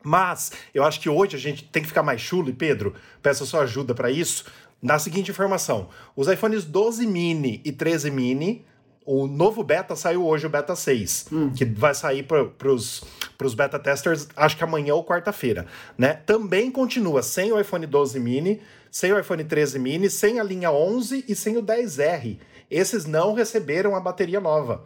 Mas 0.03 0.51
eu 0.73 0.83
acho 0.83 0.99
que 0.99 1.09
hoje 1.09 1.35
a 1.35 1.39
gente 1.39 1.65
tem 1.65 1.81
que 1.81 1.87
ficar 1.89 2.03
mais 2.03 2.21
chulo, 2.21 2.49
e 2.49 2.53
Pedro, 2.53 2.93
peço 3.21 3.43
a 3.43 3.47
sua 3.47 3.61
ajuda 3.61 3.93
para 3.93 4.09
isso, 4.09 4.45
na 4.81 4.99
seguinte 4.99 5.31
informação: 5.31 5.89
os 6.15 6.27
iPhones 6.27 6.63
12 6.63 7.05
mini 7.05 7.61
e 7.65 7.71
13 7.71 8.11
mini, 8.11 8.65
o 9.05 9.25
novo 9.25 9.63
beta 9.63 9.95
saiu 9.95 10.25
hoje, 10.25 10.45
o 10.45 10.49
beta 10.49 10.75
6, 10.75 11.27
que 11.55 11.65
vai 11.65 11.93
sair 11.93 12.23
para 12.23 12.71
os 12.71 13.53
beta 13.55 13.79
testers, 13.79 14.27
acho 14.35 14.55
que 14.55 14.63
amanhã 14.63 14.93
ou 14.95 15.03
quarta-feira, 15.03 15.65
né? 15.97 16.13
Também 16.13 16.69
continua 16.69 17.23
sem 17.23 17.51
o 17.51 17.59
iPhone 17.59 17.85
12 17.85 18.19
mini, 18.19 18.61
sem 18.91 19.11
o 19.11 19.19
iPhone 19.19 19.43
13 19.43 19.79
mini, 19.79 20.09
sem 20.09 20.39
a 20.39 20.43
linha 20.43 20.71
11 20.71 21.25
e 21.27 21.35
sem 21.35 21.57
o 21.57 21.63
10R. 21.63 22.37
Esses 22.69 23.05
não 23.05 23.33
receberam 23.33 23.95
a 23.95 23.99
bateria 23.99 24.39
nova. 24.41 24.85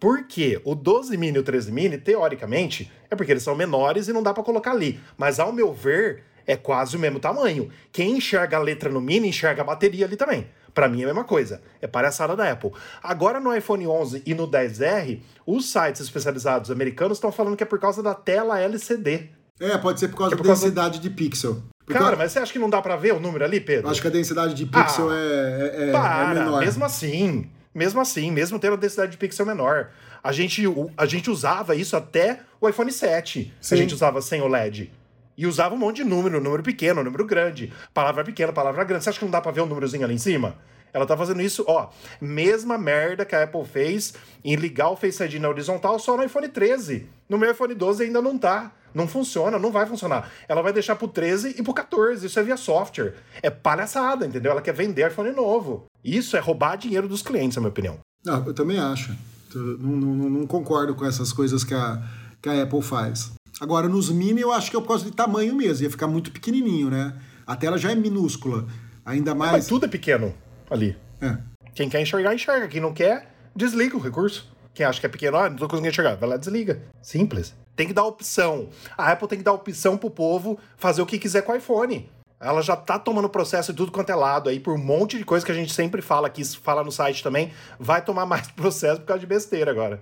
Por 0.00 0.24
quê? 0.24 0.60
O 0.64 0.74
12 0.74 1.16
mini 1.16 1.36
e 1.36 1.40
o 1.40 1.42
13 1.42 1.72
mini, 1.72 1.98
teoricamente, 1.98 2.90
é 3.10 3.16
porque 3.16 3.32
eles 3.32 3.42
são 3.42 3.54
menores 3.54 4.08
e 4.08 4.12
não 4.12 4.22
dá 4.22 4.32
pra 4.32 4.42
colocar 4.44 4.70
ali. 4.72 5.00
Mas 5.16 5.40
ao 5.40 5.52
meu 5.52 5.72
ver, 5.72 6.22
é 6.46 6.56
quase 6.56 6.96
o 6.96 7.00
mesmo 7.00 7.18
tamanho. 7.18 7.68
Quem 7.92 8.16
enxerga 8.16 8.56
a 8.56 8.60
letra 8.60 8.88
no 8.90 9.00
mini, 9.00 9.28
enxerga 9.28 9.62
a 9.62 9.64
bateria 9.64 10.06
ali 10.06 10.16
também. 10.16 10.46
Pra 10.72 10.88
mim 10.88 11.00
é 11.00 11.04
a 11.04 11.06
mesma 11.08 11.24
coisa. 11.24 11.60
É 11.82 11.88
palhaçada 11.88 12.36
da 12.36 12.48
Apple. 12.52 12.70
Agora 13.02 13.40
no 13.40 13.52
iPhone 13.54 13.86
11 13.88 14.22
e 14.24 14.34
no 14.34 14.46
10R, 14.46 15.20
os 15.44 15.70
sites 15.72 16.00
especializados 16.00 16.70
americanos 16.70 17.18
estão 17.18 17.32
falando 17.32 17.56
que 17.56 17.64
é 17.64 17.66
por 17.66 17.80
causa 17.80 18.00
da 18.02 18.14
tela 18.14 18.60
LCD. 18.60 19.30
É, 19.60 19.76
pode 19.78 19.98
ser 19.98 20.06
por 20.08 20.18
causa 20.18 20.34
É 20.34 20.36
por 20.36 20.44
da 20.44 20.48
causa- 20.50 20.62
densidade 20.66 21.00
de 21.00 21.10
pixel. 21.10 21.60
Porque 21.84 21.98
Cara, 22.00 22.14
mas 22.16 22.30
você 22.30 22.38
acha 22.38 22.52
que 22.52 22.58
não 22.60 22.70
dá 22.70 22.80
pra 22.80 22.94
ver 22.94 23.14
o 23.14 23.18
número 23.18 23.44
ali, 23.44 23.58
Pedro? 23.60 23.90
acho 23.90 24.00
que 24.00 24.06
a 24.06 24.10
densidade 24.10 24.54
de 24.54 24.66
pixel 24.66 25.10
Ah, 25.10 25.14
é, 25.16 25.16
é- 25.18 25.84
é- 25.86 25.88
é 25.88 25.92
Para, 25.92 26.34
menor. 26.34 26.60
mesmo 26.60 26.84
assim, 26.84 27.50
mesmo 27.78 28.00
assim, 28.00 28.30
mesmo 28.30 28.58
tendo 28.58 28.74
a 28.74 28.76
densidade 28.76 29.12
de 29.12 29.16
pixel 29.16 29.46
menor. 29.46 29.90
A 30.22 30.32
gente, 30.32 30.64
a 30.96 31.06
gente 31.06 31.30
usava 31.30 31.76
isso 31.76 31.96
até 31.96 32.40
o 32.60 32.68
iPhone 32.68 32.90
7. 32.90 33.54
Sim. 33.60 33.74
A 33.74 33.78
gente 33.78 33.94
usava 33.94 34.20
sem 34.20 34.42
o 34.42 34.48
LED. 34.48 34.92
E 35.36 35.46
usava 35.46 35.76
um 35.76 35.78
monte 35.78 35.98
de 35.98 36.04
número, 36.04 36.40
número 36.40 36.62
pequeno, 36.62 37.04
número 37.04 37.24
grande. 37.24 37.72
Palavra 37.94 38.24
pequena, 38.24 38.52
palavra 38.52 38.82
grande. 38.82 39.04
Você 39.04 39.10
acha 39.10 39.18
que 39.20 39.24
não 39.24 39.30
dá 39.30 39.40
pra 39.40 39.52
ver 39.52 39.60
um 39.60 39.66
númerozinho 39.66 40.04
ali 40.04 40.14
em 40.14 40.18
cima? 40.18 40.58
Ela 40.92 41.06
tá 41.06 41.16
fazendo 41.16 41.40
isso, 41.40 41.64
ó, 41.68 41.90
mesma 42.20 42.76
merda 42.76 43.24
que 43.24 43.36
a 43.36 43.44
Apple 43.44 43.64
fez 43.64 44.14
em 44.42 44.56
ligar 44.56 44.88
o 44.88 44.96
Face 44.96 45.22
ID 45.22 45.34
na 45.34 45.48
horizontal 45.48 45.98
só 45.98 46.16
no 46.16 46.24
iPhone 46.24 46.48
13. 46.48 47.06
No 47.28 47.38
meu 47.38 47.52
iPhone 47.52 47.74
12 47.74 48.04
ainda 48.04 48.20
não 48.20 48.36
tá. 48.36 48.72
Não 48.94 49.06
funciona, 49.06 49.58
não 49.58 49.70
vai 49.70 49.86
funcionar. 49.86 50.30
Ela 50.48 50.62
vai 50.62 50.72
deixar 50.72 50.96
pro 50.96 51.06
13 51.08 51.56
e 51.58 51.62
pro 51.62 51.74
14. 51.74 52.26
Isso 52.26 52.38
é 52.38 52.42
via 52.42 52.56
software. 52.56 53.14
É 53.42 53.50
palhaçada, 53.50 54.26
entendeu? 54.26 54.52
Ela 54.52 54.62
quer 54.62 54.72
vender 54.74 55.08
iPhone 55.10 55.30
novo. 55.32 55.84
Isso 56.04 56.36
é 56.36 56.40
roubar 56.40 56.76
dinheiro 56.76 57.08
dos 57.08 57.22
clientes, 57.22 57.56
na 57.56 57.60
minha 57.62 57.70
opinião. 57.70 57.98
Não, 58.24 58.44
eu 58.46 58.54
também 58.54 58.78
acho. 58.78 59.14
Eu 59.54 59.78
Não, 59.78 59.90
não- 59.96 60.30
não- 60.30 60.46
concordo 60.46 60.94
com 60.94 61.04
essas 61.04 61.32
coisas 61.32 61.64
que 61.64 61.74
a, 61.74 62.02
que 62.42 62.48
a 62.48 62.62
Apple 62.62 62.82
faz. 62.82 63.32
Agora, 63.60 63.88
nos 63.88 64.10
mini, 64.10 64.40
eu 64.40 64.52
acho 64.52 64.70
que 64.70 64.76
é 64.76 64.80
por 64.80 64.88
causa 64.88 65.04
de 65.04 65.10
tamanho 65.12 65.54
mesmo. 65.54 65.84
Ia 65.84 65.90
ficar 65.90 66.06
muito 66.06 66.30
pequenininho, 66.30 66.90
né? 66.90 67.14
A 67.46 67.56
tela 67.56 67.76
já 67.78 67.90
é 67.90 67.94
minúscula. 67.94 68.66
Ainda 69.04 69.34
Mas 69.34 69.50
mais... 69.52 69.66
tudo 69.66 69.86
é 69.86 69.88
pequeno 69.88 70.34
ali. 70.70 70.96
É. 71.20 71.36
Quem 71.74 71.88
quer 71.88 72.00
enxergar, 72.00 72.34
enxerga. 72.34 72.68
Quem 72.68 72.80
não 72.80 72.92
quer, 72.92 73.34
desliga 73.56 73.96
o 73.96 74.00
recurso. 74.00 74.46
Quem 74.74 74.84
acha 74.86 75.00
que 75.00 75.06
é 75.06 75.08
pequeno, 75.08 75.36
ah, 75.38 75.48
não 75.50 75.56
tô 75.56 75.66
conseguindo 75.66 75.88
enxergar, 75.90 76.14
vai 76.16 76.28
lá 76.28 76.36
desliga. 76.36 76.80
Simples. 77.02 77.54
Tem 77.78 77.86
que 77.86 77.94
dar 77.94 78.02
opção. 78.02 78.70
A 78.96 79.12
Apple 79.12 79.28
tem 79.28 79.38
que 79.38 79.44
dar 79.44 79.52
opção 79.52 79.96
pro 79.96 80.10
povo 80.10 80.58
fazer 80.76 81.00
o 81.00 81.06
que 81.06 81.16
quiser 81.16 81.42
com 81.42 81.52
o 81.52 81.54
iPhone. 81.54 82.10
Ela 82.40 82.60
já 82.60 82.74
tá 82.74 82.98
tomando 82.98 83.28
processo 83.28 83.72
de 83.72 83.76
tudo 83.76 83.92
quanto 83.92 84.10
é 84.10 84.16
lado 84.16 84.48
aí, 84.48 84.58
por 84.58 84.74
um 84.74 84.84
monte 84.84 85.16
de 85.16 85.24
coisa 85.24 85.46
que 85.46 85.52
a 85.52 85.54
gente 85.54 85.72
sempre 85.72 86.02
fala 86.02 86.26
aqui, 86.26 86.44
fala 86.44 86.82
no 86.82 86.90
site 86.90 87.22
também. 87.22 87.52
Vai 87.78 88.04
tomar 88.04 88.26
mais 88.26 88.50
processo 88.50 89.00
por 89.00 89.06
causa 89.06 89.20
de 89.20 89.28
besteira 89.28 89.70
agora. 89.70 90.00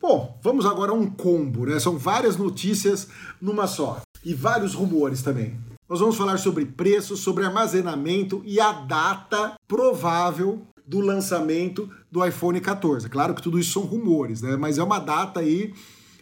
Bom, 0.00 0.40
vamos 0.42 0.64
agora 0.64 0.90
a 0.90 0.94
um 0.94 1.10
combo, 1.10 1.66
né? 1.66 1.78
São 1.78 1.98
várias 1.98 2.38
notícias 2.38 3.08
numa 3.38 3.66
só. 3.66 4.00
E 4.24 4.32
vários 4.32 4.72
rumores 4.72 5.20
também. 5.20 5.60
Nós 5.86 6.00
vamos 6.00 6.16
falar 6.16 6.38
sobre 6.38 6.64
preços, 6.64 7.20
sobre 7.20 7.44
armazenamento 7.44 8.42
e 8.46 8.58
a 8.58 8.72
data 8.72 9.52
provável 9.68 10.66
do 10.86 11.00
lançamento 11.00 11.90
do 12.10 12.24
iPhone 12.24 12.60
14. 12.60 13.08
Claro 13.10 13.34
que 13.34 13.42
tudo 13.42 13.58
isso 13.58 13.72
são 13.72 13.82
rumores, 13.82 14.40
né? 14.40 14.56
Mas 14.56 14.78
é 14.78 14.82
uma 14.82 14.98
data 14.98 15.40
aí, 15.40 15.74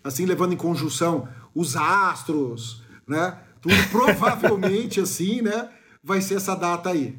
assim, 0.04 0.26
levando 0.26 0.52
em 0.52 0.56
conjunção 0.56 1.26
os 1.54 1.74
astros, 1.76 2.82
né? 3.08 3.38
Tudo 3.60 3.74
provavelmente, 3.90 5.00
assim, 5.00 5.40
né? 5.40 5.70
Vai 6.02 6.20
ser 6.20 6.36
essa 6.36 6.54
data 6.54 6.90
aí. 6.90 7.18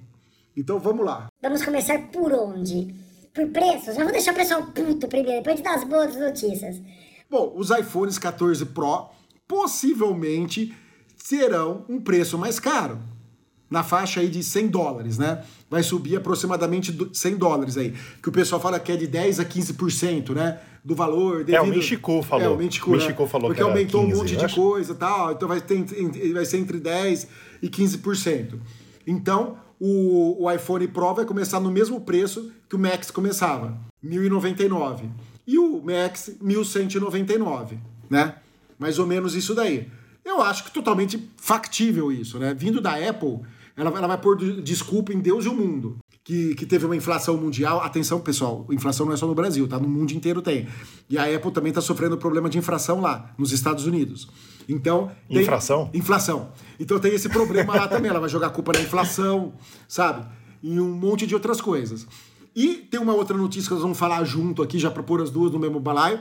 Então 0.56 0.80
vamos 0.80 1.06
lá. 1.06 1.28
Vamos 1.42 1.66
começar 1.66 2.00
por 2.12 2.32
onde? 2.32 2.94
Por 3.34 3.50
preços? 3.50 3.96
Mas 3.96 4.04
vou 4.04 4.12
deixar 4.12 4.32
o 4.32 4.36
pessoal 4.36 4.64
puto 4.68 5.08
primeiro, 5.08 5.40
depois 5.40 5.58
de 5.58 5.64
dar 5.64 5.76
as 5.76 5.84
boas 5.84 6.16
notícias. 6.16 6.82
Bom, 7.30 7.54
os 7.58 7.72
iPhones 7.72 8.20
14 8.20 8.66
Pro 8.68 9.10
possivelmente 9.48 10.74
serão 11.18 11.84
um 11.90 12.00
preço 12.00 12.38
mais 12.38 12.60
caro. 12.60 13.00
Na 13.76 13.84
faixa 13.84 14.22
aí 14.22 14.30
de 14.30 14.42
100 14.42 14.68
dólares, 14.70 15.18
né? 15.18 15.44
Vai 15.70 15.84
subir 15.84 16.16
aproximadamente 16.16 16.94
do- 16.94 17.14
100 17.14 17.36
dólares 17.36 17.76
aí. 17.76 17.94
Que 18.24 18.30
o 18.30 18.32
pessoal 18.32 18.62
fala 18.62 18.80
que 18.80 18.90
é 18.90 18.96
de 18.96 19.06
10 19.06 19.42
a 19.42 19.44
15%, 19.44 20.34
né? 20.34 20.60
Do 20.82 20.96
valor. 20.96 21.44
Devido... 21.44 21.56
É, 21.56 21.62
o 21.62 21.68
Michiku 21.68 22.24
falou. 22.24 22.46
É, 22.46 22.48
o 22.50 22.56
Michiku, 22.58 22.90
O 22.90 22.94
né? 22.94 23.00
Michiku 23.00 23.28
falou 23.28 23.50
Porque 23.50 23.62
aumentou 23.62 24.02
15, 24.06 24.14
um 24.14 24.18
monte 24.18 24.38
de 24.38 24.56
coisa 24.56 24.94
e 24.94 24.96
tal. 24.96 25.34
Então 25.34 25.46
vai, 25.50 25.60
ter, 25.60 25.84
vai 26.34 26.46
ser 26.46 26.58
entre 26.60 26.80
10 26.80 27.28
e 27.62 27.68
15%. 27.68 28.58
Então, 29.06 29.58
o, 29.78 30.46
o 30.46 30.50
iPhone 30.50 30.88
Pro 30.88 31.14
vai 31.14 31.26
começar 31.26 31.60
no 31.60 31.70
mesmo 31.70 32.00
preço 32.00 32.50
que 32.70 32.78
o 32.78 32.80
Max 32.80 33.12
começava, 33.12 33.78
1.099. 34.02 35.10
E 35.46 35.60
o 35.60 35.82
Max, 35.84 36.32
1.199, 36.42 37.78
né? 38.10 38.36
Mais 38.80 39.00
ou 39.00 39.06
menos 39.06 39.36
isso 39.36 39.54
daí. 39.54 39.90
Eu 40.24 40.42
acho 40.42 40.64
que 40.64 40.72
totalmente 40.72 41.30
factível 41.38 42.10
isso, 42.12 42.40
né? 42.40 42.54
Vindo 42.54 42.80
da 42.82 42.94
Apple, 42.96 43.42
ela, 43.78 43.90
ela 43.98 44.08
vai 44.08 44.18
pôr 44.18 44.38
de- 44.38 44.62
desculpa 44.62 45.14
em 45.14 45.20
Deus 45.20 45.46
e 45.46 45.50
o 45.50 45.54
mundo. 45.54 45.98
Que, 46.24 46.56
que 46.56 46.66
teve 46.66 46.86
uma 46.88 46.96
inflação 46.96 47.38
mundial. 47.38 47.82
Atenção, 47.82 48.20
pessoal, 48.20 48.66
inflação 48.72 49.06
não 49.06 49.14
é 49.14 49.18
só 49.18 49.28
no 49.28 49.36
Brasil, 49.36 49.68
tá? 49.68 49.78
No 49.80 49.88
mundo 49.88 50.12
inteiro 50.12 50.42
tem. 50.42 50.68
E 51.08 51.20
a 51.20 51.24
Apple 51.36 51.52
também 51.52 51.72
tá 51.72 51.82
sofrendo 51.82 52.18
problema 52.18 52.50
de 52.50 52.58
infração 52.58 53.00
lá, 53.00 53.32
nos 53.38 53.52
Estados 53.52 53.86
Unidos. 53.86 54.28
Então. 54.68 55.12
tem- 55.30 55.44
Infração? 55.44 55.92
Inflação. 55.94 56.52
Então 56.80 56.98
tem 57.00 57.14
esse 57.14 57.30
problema 57.30 57.76
lá 57.76 57.88
também. 57.88 58.10
Ela 58.10 58.20
vai 58.20 58.30
jogar 58.30 58.50
culpa 58.50 58.74
na 58.74 58.82
inflação, 58.82 59.54
sabe? 59.88 60.26
E 60.64 60.80
um 60.80 60.92
monte 60.96 61.28
de 61.28 61.36
outras 61.36 61.62
coisas. 61.62 62.08
E 62.56 62.76
tem 62.90 63.00
uma 63.00 63.14
outra 63.14 63.38
notícia 63.38 63.68
que 63.68 63.74
nós 63.76 63.84
vamos 63.84 63.98
falar 64.00 64.24
junto 64.24 64.64
aqui, 64.64 64.80
já 64.80 64.90
para 64.90 65.04
pôr 65.04 65.22
as 65.22 65.30
duas 65.30 65.52
no 65.52 65.60
mesmo 65.60 65.80
balaio, 65.80 66.20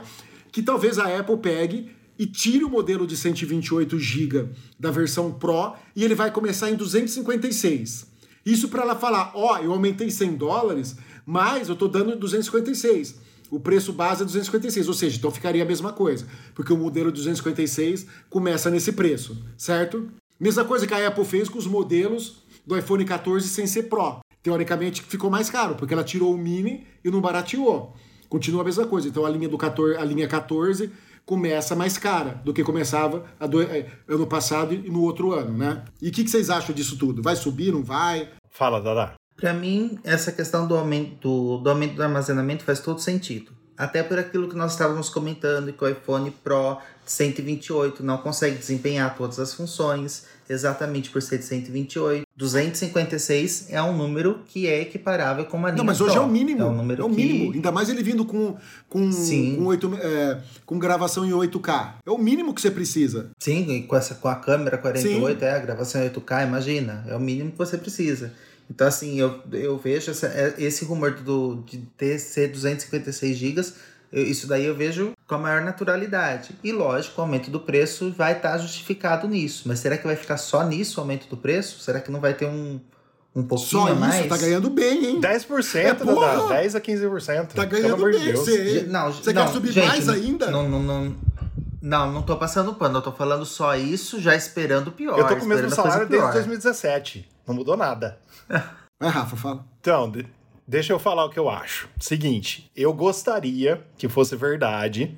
que 0.51 0.61
talvez 0.61 0.99
a 0.99 1.17
Apple 1.19 1.37
pegue 1.37 1.89
e 2.17 2.25
tire 2.25 2.63
o 2.63 2.69
modelo 2.69 3.05
de 3.05 3.15
128 3.17 3.99
GB 3.99 4.49
da 4.79 4.91
versão 4.91 5.31
Pro 5.31 5.73
e 5.95 6.03
ele 6.03 6.15
vai 6.15 6.31
começar 6.31 6.69
em 6.71 6.75
256. 6.75 8.07
Isso 8.45 8.69
para 8.69 8.83
ela 8.83 8.95
falar, 8.95 9.31
ó, 9.33 9.57
eu 9.57 9.71
aumentei 9.71 10.09
100 10.09 10.35
dólares, 10.35 10.95
mas 11.25 11.67
eu 11.67 11.75
tô 11.75 11.87
dando 11.87 12.15
256. 12.15 13.15
O 13.49 13.59
preço 13.59 13.93
base 13.93 14.21
é 14.21 14.25
256, 14.25 14.87
ou 14.87 14.93
seja, 14.93 15.17
então 15.17 15.31
ficaria 15.31 15.63
a 15.63 15.67
mesma 15.67 15.93
coisa, 15.93 16.27
porque 16.53 16.73
o 16.73 16.77
modelo 16.77 17.11
256 17.11 18.05
começa 18.29 18.69
nesse 18.69 18.91
preço, 18.91 19.37
certo? 19.57 20.07
Mesma 20.39 20.65
coisa 20.65 20.85
que 20.85 20.93
a 20.93 21.07
Apple 21.07 21.25
fez 21.25 21.47
com 21.47 21.57
os 21.57 21.67
modelos 21.67 22.43
do 22.65 22.77
iPhone 22.77 23.05
14 23.05 23.47
sem 23.47 23.65
ser 23.67 23.83
Pro. 23.83 24.19
Teoricamente 24.43 25.01
ficou 25.01 25.29
mais 25.29 25.49
caro, 25.49 25.75
porque 25.75 25.93
ela 25.93 26.03
tirou 26.03 26.33
o 26.33 26.37
mini 26.37 26.85
e 27.03 27.09
não 27.09 27.21
barateou. 27.21 27.95
Continua 28.27 28.61
a 28.61 28.65
mesma 28.65 28.85
coisa. 28.85 29.07
Então 29.07 29.25
a 29.25 29.29
linha 29.29 29.47
do 29.47 29.57
14, 29.57 29.97
a 29.97 30.03
linha 30.03 30.27
14 30.27 30.91
começa 31.25 31.75
mais 31.75 31.97
cara 31.97 32.41
do 32.43 32.53
que 32.53 32.63
começava 32.63 33.25
a 33.39 33.47
do- 33.47 33.61
eh, 33.61 33.87
ano 34.07 34.27
passado 34.27 34.73
e 34.73 34.89
no 34.89 35.01
outro 35.01 35.33
ano, 35.33 35.57
né? 35.57 35.83
E 36.01 36.09
o 36.09 36.11
que, 36.11 36.23
que 36.23 36.29
vocês 36.29 36.49
acham 36.49 36.73
disso 36.75 36.97
tudo? 36.97 37.21
Vai 37.21 37.35
subir, 37.35 37.71
não 37.71 37.83
vai? 37.83 38.29
Fala, 38.51 38.79
Dada. 38.81 39.13
Para 39.35 39.53
mim, 39.53 39.99
essa 40.03 40.31
questão 40.31 40.65
do 40.67 40.75
aumento 40.77 41.17
do, 41.21 41.57
do 41.57 41.69
aumento 41.69 41.95
do 41.95 42.03
armazenamento 42.03 42.63
faz 42.63 42.79
todo 42.79 42.99
sentido. 43.01 43.51
Até 43.77 44.01
por 44.01 44.17
aquilo 44.17 44.47
que 44.47 44.55
nós 44.55 44.71
estávamos 44.71 45.09
comentando, 45.09 45.73
que 45.73 45.83
o 45.83 45.87
iPhone 45.89 46.31
Pro 46.31 46.77
128 47.05 48.01
não 48.03 48.17
consegue 48.19 48.57
desempenhar 48.57 49.15
todas 49.17 49.37
as 49.39 49.53
funções, 49.53 50.25
exatamente 50.49 51.09
por 51.09 51.21
ser 51.21 51.37
de 51.39 51.45
128. 51.45 52.25
256 52.37 53.67
é 53.69 53.81
um 53.81 53.95
número 53.95 54.39
que 54.47 54.67
é 54.67 54.81
equiparável 54.81 55.45
com 55.45 55.57
uma 55.57 55.69
linha 55.69 55.77
Não, 55.77 55.85
mas 55.85 56.01
hoje 56.01 56.17
é 56.17 56.19
o 56.19 56.27
mínimo. 56.27 56.61
É 56.61 56.65
um 56.65 56.75
número 56.75 57.01
é 57.01 57.05
o 57.05 57.09
que- 57.09 57.15
mínimo. 57.15 57.53
Ainda 57.53 57.71
mais 57.71 57.89
ele 57.89 58.03
vindo 58.03 58.25
com, 58.25 58.55
com, 58.89 59.11
Sim. 59.11 59.55
com, 59.57 59.65
8, 59.65 59.95
é, 60.01 60.41
com 60.65 60.77
gravação 60.77 61.25
em 61.25 61.31
8K. 61.31 61.95
É 62.05 62.11
o 62.11 62.17
mínimo 62.17 62.53
que 62.53 62.61
você 62.61 62.69
precisa. 62.71 63.31
Sim, 63.39 63.69
e 63.71 63.83
com, 63.83 63.95
essa, 63.95 64.15
com 64.15 64.27
a 64.27 64.35
câmera 64.35 64.77
48, 64.77 65.43
é 65.43 65.51
a 65.55 65.59
gravação 65.59 66.01
em 66.03 66.09
8K, 66.09 66.43
imagina. 66.47 67.03
É 67.07 67.15
o 67.15 67.19
mínimo 67.19 67.51
que 67.51 67.57
você 67.57 67.77
precisa. 67.77 68.33
Então, 68.69 68.87
assim, 68.87 69.19
eu, 69.19 69.39
eu 69.53 69.77
vejo 69.77 70.11
essa- 70.11 70.27
é- 70.27 70.55
esse 70.57 70.83
rumor 70.85 71.11
do, 71.11 71.63
de 71.65 71.77
ter 71.97 72.17
ser 72.19 72.47
256 72.49 73.37
GB, 73.37 73.61
isso 74.11 74.47
daí 74.47 74.65
eu 74.65 74.75
vejo 74.75 75.11
com 75.27 75.35
a 75.35 75.37
maior 75.37 75.61
naturalidade. 75.61 76.55
E 76.63 76.71
lógico, 76.71 77.19
o 77.19 77.23
aumento 77.23 77.49
do 77.49 77.59
preço 77.59 78.11
vai 78.11 78.33
estar 78.33 78.57
justificado 78.57 79.27
nisso. 79.27 79.63
Mas 79.67 79.79
será 79.79 79.97
que 79.97 80.05
vai 80.05 80.15
ficar 80.15 80.37
só 80.37 80.63
nisso 80.63 80.99
o 80.99 81.01
aumento 81.01 81.27
do 81.27 81.35
preço? 81.37 81.79
Será 81.79 81.99
que 81.99 82.11
não 82.11 82.19
vai 82.19 82.33
ter 82.35 82.45
um, 82.45 82.79
um 83.35 83.43
pouquinho 83.43 83.69
Só 83.81 83.87
a 83.87 83.91
isso, 83.91 83.99
mais? 83.99 84.27
tá 84.29 84.37
ganhando 84.37 84.69
bem, 84.69 85.05
hein? 85.05 85.21
10%, 85.21 85.75
É, 85.79 85.93
porra! 85.95 86.35
Dada. 86.37 86.47
10 86.49 86.75
a 86.75 86.81
15%. 86.81 87.47
Tá 87.53 87.65
ganhando 87.65 87.97
de 88.11 88.17
bem, 88.17 88.25
Deus. 88.25 88.39
você. 88.39 88.85
Não, 88.87 89.11
Você 89.11 89.33
não, 89.33 89.45
quer 89.47 89.51
subir 89.53 89.71
gente, 89.71 89.87
mais 89.87 90.09
ainda? 90.09 90.51
Não, 90.51 90.69
não, 90.69 90.83
não, 90.83 91.15
não, 91.81 92.11
não 92.11 92.21
tô 92.21 92.35
passando 92.37 92.73
pano. 92.75 92.99
Eu 92.99 93.01
tô 93.01 93.11
falando 93.11 93.45
só 93.45 93.75
isso, 93.75 94.21
já 94.21 94.35
esperando 94.35 94.89
o 94.89 94.91
pior. 94.91 95.17
Eu 95.17 95.27
tô 95.27 95.35
com 95.37 95.45
o 95.45 95.47
mesmo 95.47 95.69
salário 95.71 96.07
desde 96.07 96.27
pior. 96.27 96.33
2017. 96.33 97.27
Não 97.47 97.55
mudou 97.55 97.75
nada. 97.75 98.19
Vai, 99.01 99.09
Rafa, 99.09 99.35
fala. 99.35 99.65
Então, 99.81 100.09
de- 100.09 100.25
deixa 100.67 100.93
eu 100.93 100.99
falar 100.99 101.25
o 101.25 101.29
que 101.29 101.39
eu 101.39 101.49
acho. 101.49 101.89
Seguinte, 101.99 102.69
eu 102.75 102.93
gostaria 102.93 103.85
que 103.97 104.07
fosse 104.07 104.35
verdade 104.35 105.17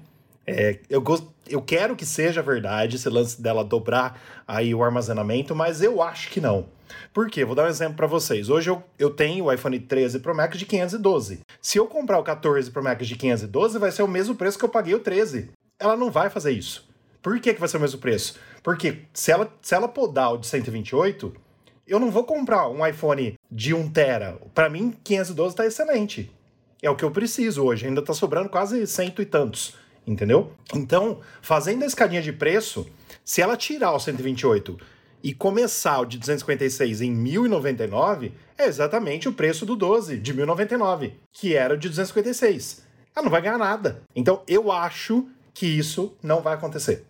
É, 0.50 0.80
eu, 0.90 1.02
gost... 1.02 1.26
eu 1.50 1.62
quero 1.62 1.94
que 1.94 2.06
seja 2.06 2.42
verdade 2.42 2.96
esse 2.96 3.10
lance 3.10 3.42
dela 3.42 3.66
dobrar 3.66 4.18
aí 4.48 4.74
o 4.74 4.82
armazenamento, 4.82 5.54
mas 5.54 5.82
eu 5.82 6.02
acho 6.02 6.30
que 6.30 6.40
não. 6.40 6.68
Por 7.14 7.30
quê? 7.30 7.44
Vou 7.44 7.54
dar 7.54 7.66
um 7.66 7.70
exemplo 7.70 7.96
para 7.96 8.08
vocês. 8.08 8.50
Hoje 8.50 8.70
eu, 8.70 8.82
eu 8.98 9.10
tenho 9.10 9.46
o 9.46 9.52
iPhone 9.52 9.78
13 9.78 10.20
Pro 10.20 10.34
Max 10.34 10.58
de 10.58 10.66
512. 10.66 11.42
Se 11.62 11.78
eu 11.78 11.86
comprar 11.86 12.18
o 12.18 12.24
14 12.24 12.72
Pro 12.72 12.82
Max 12.82 13.06
de 13.06 13.16
512, 13.18 13.78
vai 13.78 13.92
ser 13.92 14.04
o 14.04 14.08
mesmo 14.08 14.36
preço 14.36 14.58
que 14.58 14.64
eu 14.64 14.70
paguei 14.70 14.96
o 14.96 15.00
13. 15.00 15.50
Ela 15.80 15.98
não 15.98 16.10
vai 16.10 16.30
fazer 16.30 16.52
isso. 16.52 16.88
Por 17.22 17.38
que, 17.42 17.54
que 17.54 17.60
vai 17.60 17.68
ser 17.68 17.76
o 17.76 17.82
mesmo 17.82 18.00
preço? 18.00 18.40
Porque 18.64 19.00
se 19.14 19.32
ela, 19.32 19.52
se 19.62 19.76
ela 19.76 19.90
podar 19.90 20.34
o 20.34 20.38
de 20.38 20.48
128, 20.48 21.34
eu 21.88 22.00
não 22.00 22.12
vou 22.12 22.24
comprar 22.24 22.70
um 22.70 22.86
iPhone 22.86 23.36
de 23.50 23.74
1 23.74 23.90
tera. 23.90 24.38
Para 24.54 24.70
mim, 24.70 24.94
512 25.04 25.54
está 25.54 25.66
excelente. 25.66 26.32
É 26.82 26.90
o 26.90 26.96
que 26.96 27.06
eu 27.06 27.12
preciso 27.12 27.64
hoje. 27.64 27.88
Ainda 27.88 28.02
está 28.02 28.14
sobrando 28.14 28.50
quase 28.50 28.86
cento 28.86 29.22
e 29.22 29.26
tantos 29.26 29.74
entendeu? 30.08 30.54
Então, 30.74 31.20
fazendo 31.42 31.84
a 31.84 31.86
escadinha 31.86 32.22
de 32.22 32.32
preço, 32.32 32.88
se 33.26 33.42
ela 33.42 33.58
tirar 33.58 33.92
o 33.92 34.00
128 34.00 34.80
e 35.22 35.34
começar 35.34 36.00
o 36.00 36.06
de 36.06 36.18
256 36.18 37.02
em 37.02 37.12
1099, 37.12 38.32
é 38.58 38.66
exatamente 38.66 39.28
o 39.28 39.34
preço 39.34 39.66
do 39.66 39.76
12 39.76 40.18
de 40.18 40.34
1099, 40.34 41.14
que 41.34 41.54
era 41.54 41.74
o 41.74 41.78
de 41.78 41.90
256. 41.90 42.84
Ela 43.14 43.24
não 43.24 43.32
vai 43.32 43.42
ganhar 43.42 43.58
nada. 43.58 44.02
Então, 44.16 44.42
eu 44.48 44.72
acho 44.72 45.28
que 45.54 45.66
isso 45.66 46.16
não 46.24 46.42
vai 46.42 46.54
acontecer. 46.54 47.06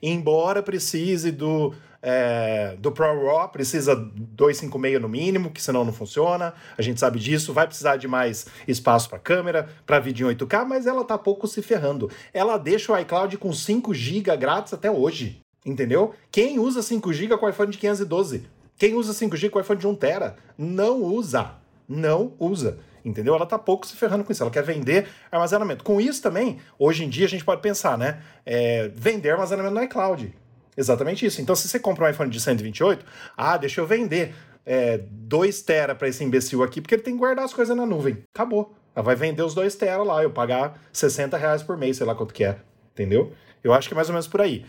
Embora 0.00 0.62
precise 0.62 1.30
do 1.32 1.74
é, 2.02 2.76
do 2.78 2.92
Pro 2.92 3.26
Raw 3.26 3.48
precisa 3.48 3.94
256 3.94 5.00
no 5.00 5.08
mínimo, 5.08 5.50
que 5.50 5.62
senão 5.62 5.84
não 5.84 5.92
funciona. 5.92 6.54
A 6.76 6.82
gente 6.82 7.00
sabe 7.00 7.18
disso. 7.18 7.52
Vai 7.52 7.66
precisar 7.66 7.96
de 7.96 8.06
mais 8.06 8.46
espaço 8.66 9.08
para 9.08 9.18
câmera, 9.18 9.68
para 9.86 9.98
vídeo 9.98 10.30
em 10.30 10.34
8K, 10.34 10.64
mas 10.64 10.86
ela 10.86 11.04
tá 11.04 11.18
pouco 11.18 11.46
se 11.46 11.62
ferrando. 11.62 12.10
Ela 12.32 12.56
deixa 12.56 12.92
o 12.92 12.98
iCloud 12.98 13.36
com 13.38 13.52
5 13.52 13.92
GB 13.92 14.36
grátis 14.36 14.72
até 14.72 14.90
hoje. 14.90 15.40
Entendeu? 15.66 16.14
Quem 16.30 16.58
usa 16.58 16.82
5 16.82 17.12
GB 17.12 17.36
com 17.36 17.48
iPhone 17.48 17.70
de 17.70 17.78
512? 17.78 18.46
Quem 18.76 18.94
usa 18.94 19.12
5 19.12 19.36
GB 19.36 19.52
com 19.52 19.60
iPhone 19.60 19.80
de 19.80 19.86
1 19.86 19.94
TB? 19.96 20.32
Não 20.56 21.02
usa. 21.02 21.56
Não 21.88 22.32
usa. 22.38 22.78
Entendeu? 23.04 23.34
Ela 23.34 23.46
tá 23.46 23.58
pouco 23.58 23.86
se 23.86 23.96
ferrando 23.96 24.22
com 24.22 24.30
isso. 24.30 24.42
Ela 24.42 24.52
quer 24.52 24.62
vender 24.62 25.08
armazenamento. 25.32 25.82
Com 25.82 26.00
isso 26.00 26.22
também, 26.22 26.58
hoje 26.78 27.04
em 27.04 27.08
dia 27.08 27.26
a 27.26 27.28
gente 27.28 27.44
pode 27.44 27.60
pensar, 27.60 27.98
né? 27.98 28.20
É, 28.46 28.90
vender 28.94 29.30
armazenamento 29.30 29.74
no 29.74 29.82
iCloud. 29.82 30.32
Exatamente 30.78 31.26
isso. 31.26 31.42
Então, 31.42 31.56
se 31.56 31.68
você 31.68 31.80
compra 31.80 32.06
um 32.06 32.08
iPhone 32.08 32.30
de 32.30 32.40
128, 32.40 33.04
ah, 33.36 33.56
deixa 33.56 33.80
eu 33.80 33.86
vender 33.86 34.32
é, 34.64 35.00
2 35.10 35.60
tera 35.62 35.92
para 35.92 36.06
esse 36.06 36.22
imbecil 36.22 36.62
aqui, 36.62 36.80
porque 36.80 36.94
ele 36.94 37.02
tem 37.02 37.14
que 37.14 37.18
guardar 37.18 37.44
as 37.44 37.52
coisas 37.52 37.76
na 37.76 37.84
nuvem. 37.84 38.18
Acabou. 38.32 38.72
Ela 38.94 39.04
vai 39.04 39.16
vender 39.16 39.42
os 39.42 39.54
2 39.54 39.74
tera 39.74 40.04
lá, 40.04 40.22
eu 40.22 40.30
pagar 40.30 40.80
60 40.92 41.36
reais 41.36 41.64
por 41.64 41.76
mês, 41.76 41.96
sei 41.96 42.06
lá 42.06 42.14
quanto 42.14 42.32
que 42.32 42.44
é. 42.44 42.58
Entendeu? 42.92 43.32
Eu 43.64 43.72
acho 43.72 43.88
que 43.88 43.94
é 43.94 43.96
mais 43.96 44.08
ou 44.08 44.12
menos 44.12 44.28
por 44.28 44.40
aí. 44.40 44.64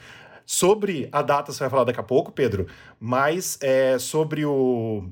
Sobre 0.47 1.07
a 1.11 1.21
data, 1.21 1.51
você 1.51 1.59
vai 1.59 1.69
falar 1.69 1.83
daqui 1.83 1.99
a 1.99 2.03
pouco, 2.03 2.31
Pedro, 2.31 2.65
mas 2.99 3.59
é, 3.61 3.99
sobre 3.99 4.43
o. 4.43 5.03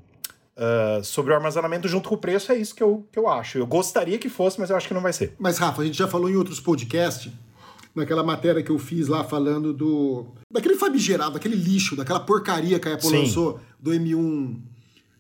Uh, 0.58 1.04
sobre 1.04 1.32
o 1.32 1.36
armazenamento 1.36 1.88
junto 1.88 2.10
com 2.10 2.16
o 2.16 2.18
preço, 2.18 2.52
é 2.52 2.56
isso 2.56 2.74
que 2.74 2.82
eu, 2.82 3.06
que 3.12 3.20
eu 3.20 3.28
acho. 3.28 3.60
Eu 3.60 3.68
gostaria 3.68 4.18
que 4.18 4.28
fosse, 4.28 4.60
mas 4.60 4.72
eu 4.72 4.76
acho 4.76 4.88
que 4.88 4.94
não 4.96 5.02
vai 5.02 5.14
ser. 5.14 5.36
Mas, 5.38 5.60
Rafa, 5.60 5.84
a 5.84 5.86
gente 5.86 5.96
já 5.96 6.08
falou 6.08 6.28
em 6.28 6.36
outros 6.36 6.60
podcasts 6.60 7.32
naquela 7.98 8.24
matéria 8.24 8.62
que 8.62 8.70
eu 8.70 8.78
fiz 8.78 9.08
lá 9.08 9.24
falando 9.24 9.74
do. 9.74 10.28
daquele 10.52 10.76
famigerado, 10.76 11.34
daquele 11.34 11.56
lixo, 11.56 11.96
daquela 11.96 12.20
porcaria 12.20 12.80
que 12.80 12.88
a 12.88 12.94
Apple 12.94 13.10
Sim. 13.10 13.18
lançou 13.20 13.60
do 13.80 13.92
M1, 13.92 14.58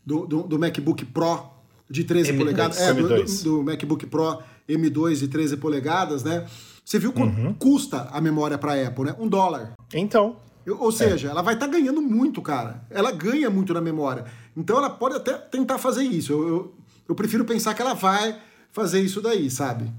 do, 0.05 0.25
do, 0.25 0.43
do, 0.43 0.59
MacBook 0.59 1.05
Pro 1.05 1.49
de 1.89 2.03
13 2.03 2.33
M2. 2.33 2.37
polegadas. 2.37 2.79
É, 2.79 2.93
do, 2.93 3.43
do, 3.43 3.63
MacBook 3.63 4.05
Pro 4.05 4.39
M2 4.69 5.15
de 5.15 5.27
13 5.27 5.57
polegadas, 5.57 6.23
né? 6.23 6.45
Você 6.85 6.99
viu 6.99 7.11
quanto 7.11 7.37
uhum. 7.37 7.53
custa 7.53 8.07
a 8.11 8.21
memória 8.21 8.57
para 8.57 8.73
a 8.73 8.87
Apple, 8.87 9.05
né? 9.05 9.15
Um 9.19 9.27
dólar. 9.27 9.73
Então. 9.93 10.37
Ou 10.79 10.91
seja, 10.91 11.29
é. 11.29 11.31
ela 11.31 11.41
vai 11.41 11.53
estar 11.53 11.65
tá 11.65 11.71
ganhando 11.71 12.01
muito, 12.01 12.41
cara. 12.41 12.85
Ela 12.89 13.11
ganha 13.11 13.49
muito 13.49 13.73
na 13.73 13.81
memória. 13.81 14.25
Então 14.55 14.77
ela 14.77 14.89
pode 14.89 15.15
até 15.15 15.33
tentar 15.33 15.77
fazer 15.77 16.03
isso. 16.03 16.31
Eu, 16.31 16.47
eu, 16.47 16.73
eu 17.09 17.15
prefiro 17.15 17.43
pensar 17.45 17.73
que 17.73 17.81
ela 17.81 17.93
vai 17.93 18.37
fazer 18.71 19.01
isso 19.01 19.21
daí, 19.21 19.49
sabe? 19.49 19.91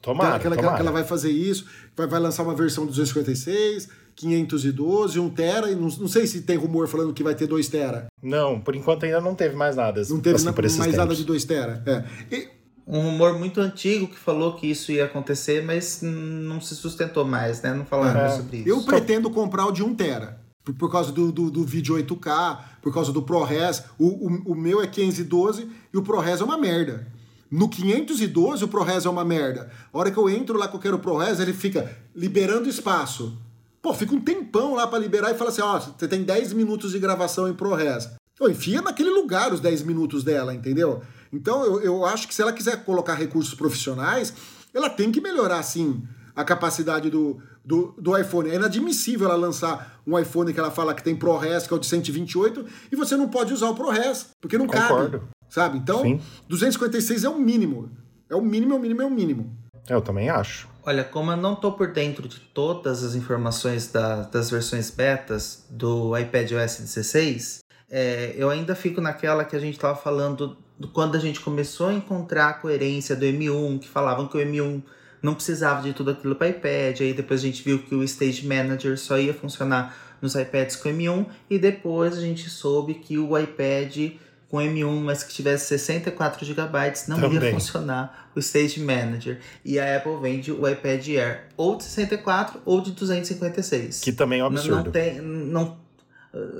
Tomara, 0.00 0.38
que, 0.38 0.46
ela, 0.46 0.56
tomara. 0.56 0.76
que 0.76 0.80
ela 0.82 0.90
vai 0.90 1.04
fazer 1.04 1.30
isso, 1.30 1.66
vai, 1.94 2.06
vai 2.06 2.18
lançar 2.18 2.42
uma 2.42 2.54
versão 2.54 2.86
256, 2.86 3.88
512, 4.16 5.20
1 5.20 5.30
tera, 5.30 5.70
e 5.70 5.74
não, 5.74 5.88
não 5.88 6.08
sei 6.08 6.26
se 6.26 6.42
tem 6.42 6.56
rumor 6.56 6.88
falando 6.88 7.12
que 7.12 7.22
vai 7.22 7.34
ter 7.34 7.46
2 7.46 7.68
tera. 7.68 8.06
Não, 8.22 8.60
por 8.60 8.74
enquanto 8.74 9.04
ainda 9.04 9.20
não 9.20 9.34
teve 9.34 9.54
mais 9.54 9.76
nada. 9.76 10.02
Não 10.08 10.20
teve 10.20 10.36
assim, 10.36 10.46
na, 10.46 10.52
mais 10.52 10.74
tempos. 10.74 10.96
nada 10.96 11.14
de 11.14 11.24
2 11.24 11.44
tera. 11.44 11.82
É. 11.86 12.34
E, 12.34 12.48
um 12.86 13.02
rumor 13.02 13.38
muito 13.38 13.60
antigo 13.60 14.08
que 14.08 14.18
falou 14.18 14.54
que 14.54 14.66
isso 14.66 14.90
ia 14.90 15.04
acontecer, 15.04 15.62
mas 15.62 16.00
não 16.02 16.60
se 16.60 16.74
sustentou 16.74 17.24
mais, 17.24 17.62
né? 17.62 17.72
Não 17.72 17.84
falaram 17.84 18.22
é. 18.22 18.30
sobre 18.30 18.58
isso. 18.58 18.68
Eu 18.68 18.82
pretendo 18.82 19.30
comprar 19.30 19.66
o 19.66 19.72
de 19.72 19.82
1 19.82 19.94
tera. 19.94 20.40
Por, 20.64 20.74
por 20.74 20.90
causa 20.90 21.12
do, 21.12 21.30
do, 21.30 21.50
do, 21.50 21.64
vídeo 21.64 21.94
8K, 21.94 22.58
por 22.82 22.92
causa 22.92 23.12
do 23.12 23.22
ProRes. 23.22 23.84
O, 23.98 24.06
o, 24.06 24.52
o 24.52 24.54
meu 24.54 24.82
é 24.82 24.86
512 24.86 25.68
e 25.92 25.96
o 25.96 26.02
ProRes 26.02 26.40
é 26.40 26.44
uma 26.44 26.58
merda. 26.58 27.06
No 27.50 27.68
512 27.68 28.62
o 28.62 28.68
ProRes 28.68 29.04
é 29.04 29.10
uma 29.10 29.24
merda. 29.24 29.70
A 29.92 29.98
hora 29.98 30.10
que 30.10 30.16
eu 30.16 30.30
entro 30.30 30.56
lá 30.56 30.68
que 30.68 30.76
eu 30.76 30.80
quero 30.80 30.96
o 30.96 31.00
ProRes, 31.00 31.40
ele 31.40 31.52
fica 31.52 31.90
liberando 32.14 32.68
espaço. 32.68 33.36
Pô, 33.82 33.92
fica 33.92 34.14
um 34.14 34.20
tempão 34.20 34.74
lá 34.74 34.86
para 34.86 35.00
liberar 35.00 35.32
e 35.32 35.34
fala 35.34 35.50
assim: 35.50 35.62
ó, 35.62 35.76
oh, 35.76 35.80
você 35.80 36.06
tem 36.06 36.22
10 36.22 36.52
minutos 36.52 36.92
de 36.92 36.98
gravação 37.00 37.48
em 37.48 37.54
ProRes. 37.54 38.08
Pô, 38.38 38.48
enfia 38.48 38.80
naquele 38.80 39.10
lugar 39.10 39.52
os 39.52 39.58
10 39.58 39.82
minutos 39.82 40.22
dela, 40.22 40.54
entendeu? 40.54 41.02
Então 41.32 41.64
eu, 41.64 41.80
eu 41.80 42.04
acho 42.04 42.28
que 42.28 42.34
se 42.34 42.40
ela 42.40 42.52
quiser 42.52 42.84
colocar 42.84 43.14
recursos 43.14 43.54
profissionais, 43.54 44.32
ela 44.72 44.88
tem 44.88 45.10
que 45.10 45.20
melhorar 45.20 45.62
sim 45.64 46.02
a 46.36 46.44
capacidade 46.44 47.10
do, 47.10 47.42
do, 47.64 47.94
do 47.98 48.16
iPhone. 48.16 48.48
É 48.48 48.54
inadmissível 48.54 49.26
ela 49.26 49.36
lançar 49.36 50.00
um 50.06 50.16
iPhone 50.16 50.54
que 50.54 50.60
ela 50.60 50.70
fala 50.70 50.94
que 50.94 51.02
tem 51.02 51.16
ProRes, 51.16 51.66
que 51.66 51.74
é 51.74 51.76
o 51.76 51.80
de 51.80 51.86
128, 51.86 52.64
e 52.92 52.96
você 52.96 53.16
não 53.16 53.28
pode 53.28 53.52
usar 53.52 53.68
o 53.68 53.74
ProRes, 53.74 54.28
porque 54.40 54.56
não 54.56 54.68
Concordo. 54.68 55.18
cabe 55.18 55.39
sabe? 55.50 55.76
Então, 55.76 56.02
Sim. 56.02 56.20
256 56.48 57.24
é 57.24 57.28
o 57.28 57.38
mínimo. 57.38 57.90
É 58.30 58.34
o 58.34 58.40
mínimo, 58.40 58.72
é 58.72 58.76
o 58.76 58.80
mínimo, 58.80 59.02
é 59.02 59.06
o 59.06 59.10
mínimo. 59.10 59.56
Eu 59.88 60.00
também 60.00 60.30
acho. 60.30 60.68
Olha, 60.82 61.04
como 61.04 61.32
eu 61.32 61.36
não 61.36 61.54
tô 61.54 61.72
por 61.72 61.92
dentro 61.92 62.26
de 62.26 62.38
todas 62.38 63.04
as 63.04 63.14
informações 63.14 63.92
da, 63.92 64.22
das 64.22 64.50
versões 64.50 64.90
betas 64.90 65.66
do 65.68 66.16
iPad 66.16 66.52
OS 66.52 66.78
16, 66.78 67.60
é, 67.90 68.34
eu 68.36 68.48
ainda 68.48 68.74
fico 68.74 69.00
naquela 69.00 69.44
que 69.44 69.56
a 69.56 69.58
gente 69.58 69.78
tava 69.78 69.96
falando 69.96 70.56
do, 70.78 70.88
quando 70.88 71.16
a 71.16 71.18
gente 71.18 71.40
começou 71.40 71.88
a 71.88 71.92
encontrar 71.92 72.48
a 72.48 72.52
coerência 72.54 73.14
do 73.14 73.26
M1, 73.26 73.80
que 73.80 73.88
falavam 73.88 74.26
que 74.26 74.38
o 74.38 74.40
M1 74.40 74.82
não 75.20 75.34
precisava 75.34 75.82
de 75.82 75.92
tudo 75.92 76.12
aquilo 76.12 76.34
para 76.34 76.48
iPad, 76.48 77.00
aí 77.00 77.12
depois 77.12 77.40
a 77.40 77.44
gente 77.44 77.62
viu 77.62 77.80
que 77.80 77.94
o 77.94 78.02
Stage 78.04 78.46
Manager 78.46 78.98
só 78.98 79.18
ia 79.18 79.34
funcionar 79.34 79.94
nos 80.22 80.34
iPads 80.34 80.76
com 80.76 80.88
M1, 80.88 81.26
e 81.50 81.58
depois 81.58 82.16
a 82.16 82.20
gente 82.20 82.48
soube 82.48 82.94
que 82.94 83.18
o 83.18 83.36
iPad 83.36 84.12
com 84.50 84.58
M1, 84.58 85.00
mas 85.00 85.22
que 85.22 85.32
tivesse 85.32 85.66
64 85.66 86.44
GB, 86.44 86.62
não 87.06 87.20
Também. 87.20 87.42
ia 87.42 87.52
funcionar 87.52 88.30
o 88.34 88.40
Stage 88.40 88.80
Manager. 88.80 89.40
E 89.64 89.78
a 89.78 89.96
Apple 89.96 90.18
vende 90.20 90.50
o 90.50 90.68
iPad 90.68 91.08
Air 91.08 91.44
ou 91.56 91.76
de 91.76 91.84
64 91.84 92.60
ou 92.64 92.80
de 92.80 92.90
256. 92.90 94.00
Que 94.00 94.12
também 94.12 94.40
é 94.40 94.44
um 94.44 94.48
absurdo. 94.48 94.76
Não, 94.76 94.84
não 94.84 94.90
tem. 94.90 95.20
Não, 95.20 95.78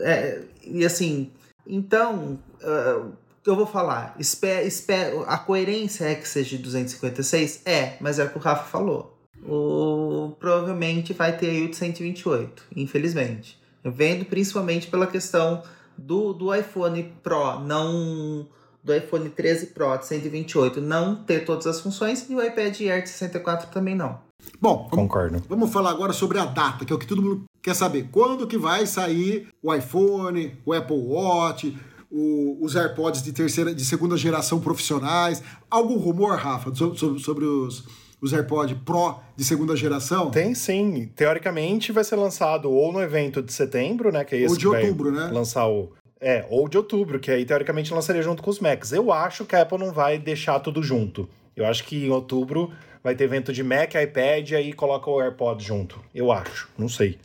é, 0.02 0.42
e 0.64 0.84
assim, 0.84 1.30
então. 1.66 2.38
Uh, 2.62 3.12
eu 3.46 3.56
vou 3.56 3.66
falar, 3.66 4.14
espera, 4.18 4.62
espera, 4.62 5.22
a 5.22 5.38
coerência 5.38 6.04
é 6.04 6.14
que 6.14 6.28
seja 6.28 6.58
de 6.58 6.62
256? 6.62 7.62
É, 7.64 7.96
mas 7.98 8.18
é 8.18 8.24
o 8.24 8.28
que 8.28 8.36
o 8.36 8.40
Rafa 8.40 8.64
falou. 8.64 9.18
O, 9.42 10.36
provavelmente 10.38 11.14
vai 11.14 11.36
ter 11.36 11.48
aí 11.48 11.64
o 11.64 11.70
de 11.70 11.76
128, 11.76 12.64
infelizmente. 12.76 13.58
Eu 13.82 13.90
vendo 13.90 14.26
principalmente 14.26 14.88
pela 14.88 15.06
questão 15.06 15.62
do, 15.96 16.32
do 16.32 16.54
iPhone 16.54 17.12
Pro 17.22 17.60
não 17.60 18.46
do 18.82 18.94
iPhone 18.94 19.28
13 19.28 19.66
Pro 19.66 19.96
de 19.96 20.06
128 20.06 20.80
não 20.80 21.16
ter 21.16 21.44
todas 21.44 21.66
as 21.66 21.80
funções 21.80 22.28
e 22.28 22.34
o 22.34 22.42
iPad 22.42 22.80
Air 22.80 23.02
de 23.02 23.10
64 23.10 23.70
também 23.70 23.94
não. 23.94 24.18
Bom, 24.60 24.88
concordo. 24.90 25.42
Vamos 25.48 25.70
falar 25.70 25.90
agora 25.90 26.12
sobre 26.12 26.38
a 26.38 26.46
data, 26.46 26.84
que 26.84 26.92
é 26.92 26.96
o 26.96 26.98
que 26.98 27.06
todo 27.06 27.22
mundo 27.22 27.44
quer 27.62 27.74
saber. 27.74 28.08
Quando 28.10 28.46
que 28.46 28.56
vai 28.56 28.86
sair 28.86 29.48
o 29.62 29.74
iPhone, 29.74 30.56
o 30.64 30.72
Apple 30.72 30.96
Watch, 30.96 31.76
o, 32.10 32.58
os 32.60 32.74
AirPods 32.74 33.22
de 33.22 33.32
terceira, 33.32 33.74
de 33.74 33.84
segunda 33.84 34.16
geração 34.16 34.60
profissionais? 34.60 35.42
Algum 35.70 35.96
rumor, 35.96 36.36
Rafa, 36.36 36.74
sobre, 36.74 37.18
sobre 37.20 37.44
os 37.44 37.84
os 38.20 38.32
AirPods 38.32 38.76
Pro 38.84 39.20
de 39.36 39.44
segunda 39.44 39.74
geração? 39.74 40.30
Tem 40.30 40.54
sim. 40.54 41.10
Teoricamente 41.14 41.92
vai 41.92 42.04
ser 42.04 42.16
lançado 42.16 42.70
ou 42.70 42.92
no 42.92 43.00
evento 43.00 43.42
de 43.42 43.52
setembro, 43.52 44.12
né? 44.12 44.24
Que 44.24 44.34
é 44.34 44.38
esse 44.40 44.52
ou 44.52 44.58
de 44.58 44.68
outubro, 44.68 45.10
né? 45.10 45.30
Lançar 45.32 45.66
o. 45.68 45.92
É, 46.20 46.44
ou 46.50 46.68
de 46.68 46.76
outubro, 46.76 47.18
que 47.18 47.30
aí 47.30 47.46
teoricamente 47.46 47.94
lançaria 47.94 48.20
junto 48.20 48.42
com 48.42 48.50
os 48.50 48.60
Macs. 48.60 48.92
Eu 48.92 49.10
acho 49.10 49.46
que 49.46 49.56
a 49.56 49.62
Apple 49.62 49.78
não 49.78 49.90
vai 49.90 50.18
deixar 50.18 50.60
tudo 50.60 50.82
junto. 50.82 51.26
Eu 51.56 51.64
acho 51.64 51.84
que 51.84 52.06
em 52.06 52.10
outubro 52.10 52.70
vai 53.02 53.14
ter 53.14 53.24
evento 53.24 53.52
de 53.52 53.62
Mac, 53.62 53.94
iPad 53.94 54.50
e 54.50 54.54
aí 54.54 54.72
coloca 54.72 55.10
o 55.10 55.20
AirPods 55.20 55.64
junto. 55.64 55.98
Eu 56.14 56.30
acho, 56.30 56.68
não 56.76 56.88
sei. 56.88 57.18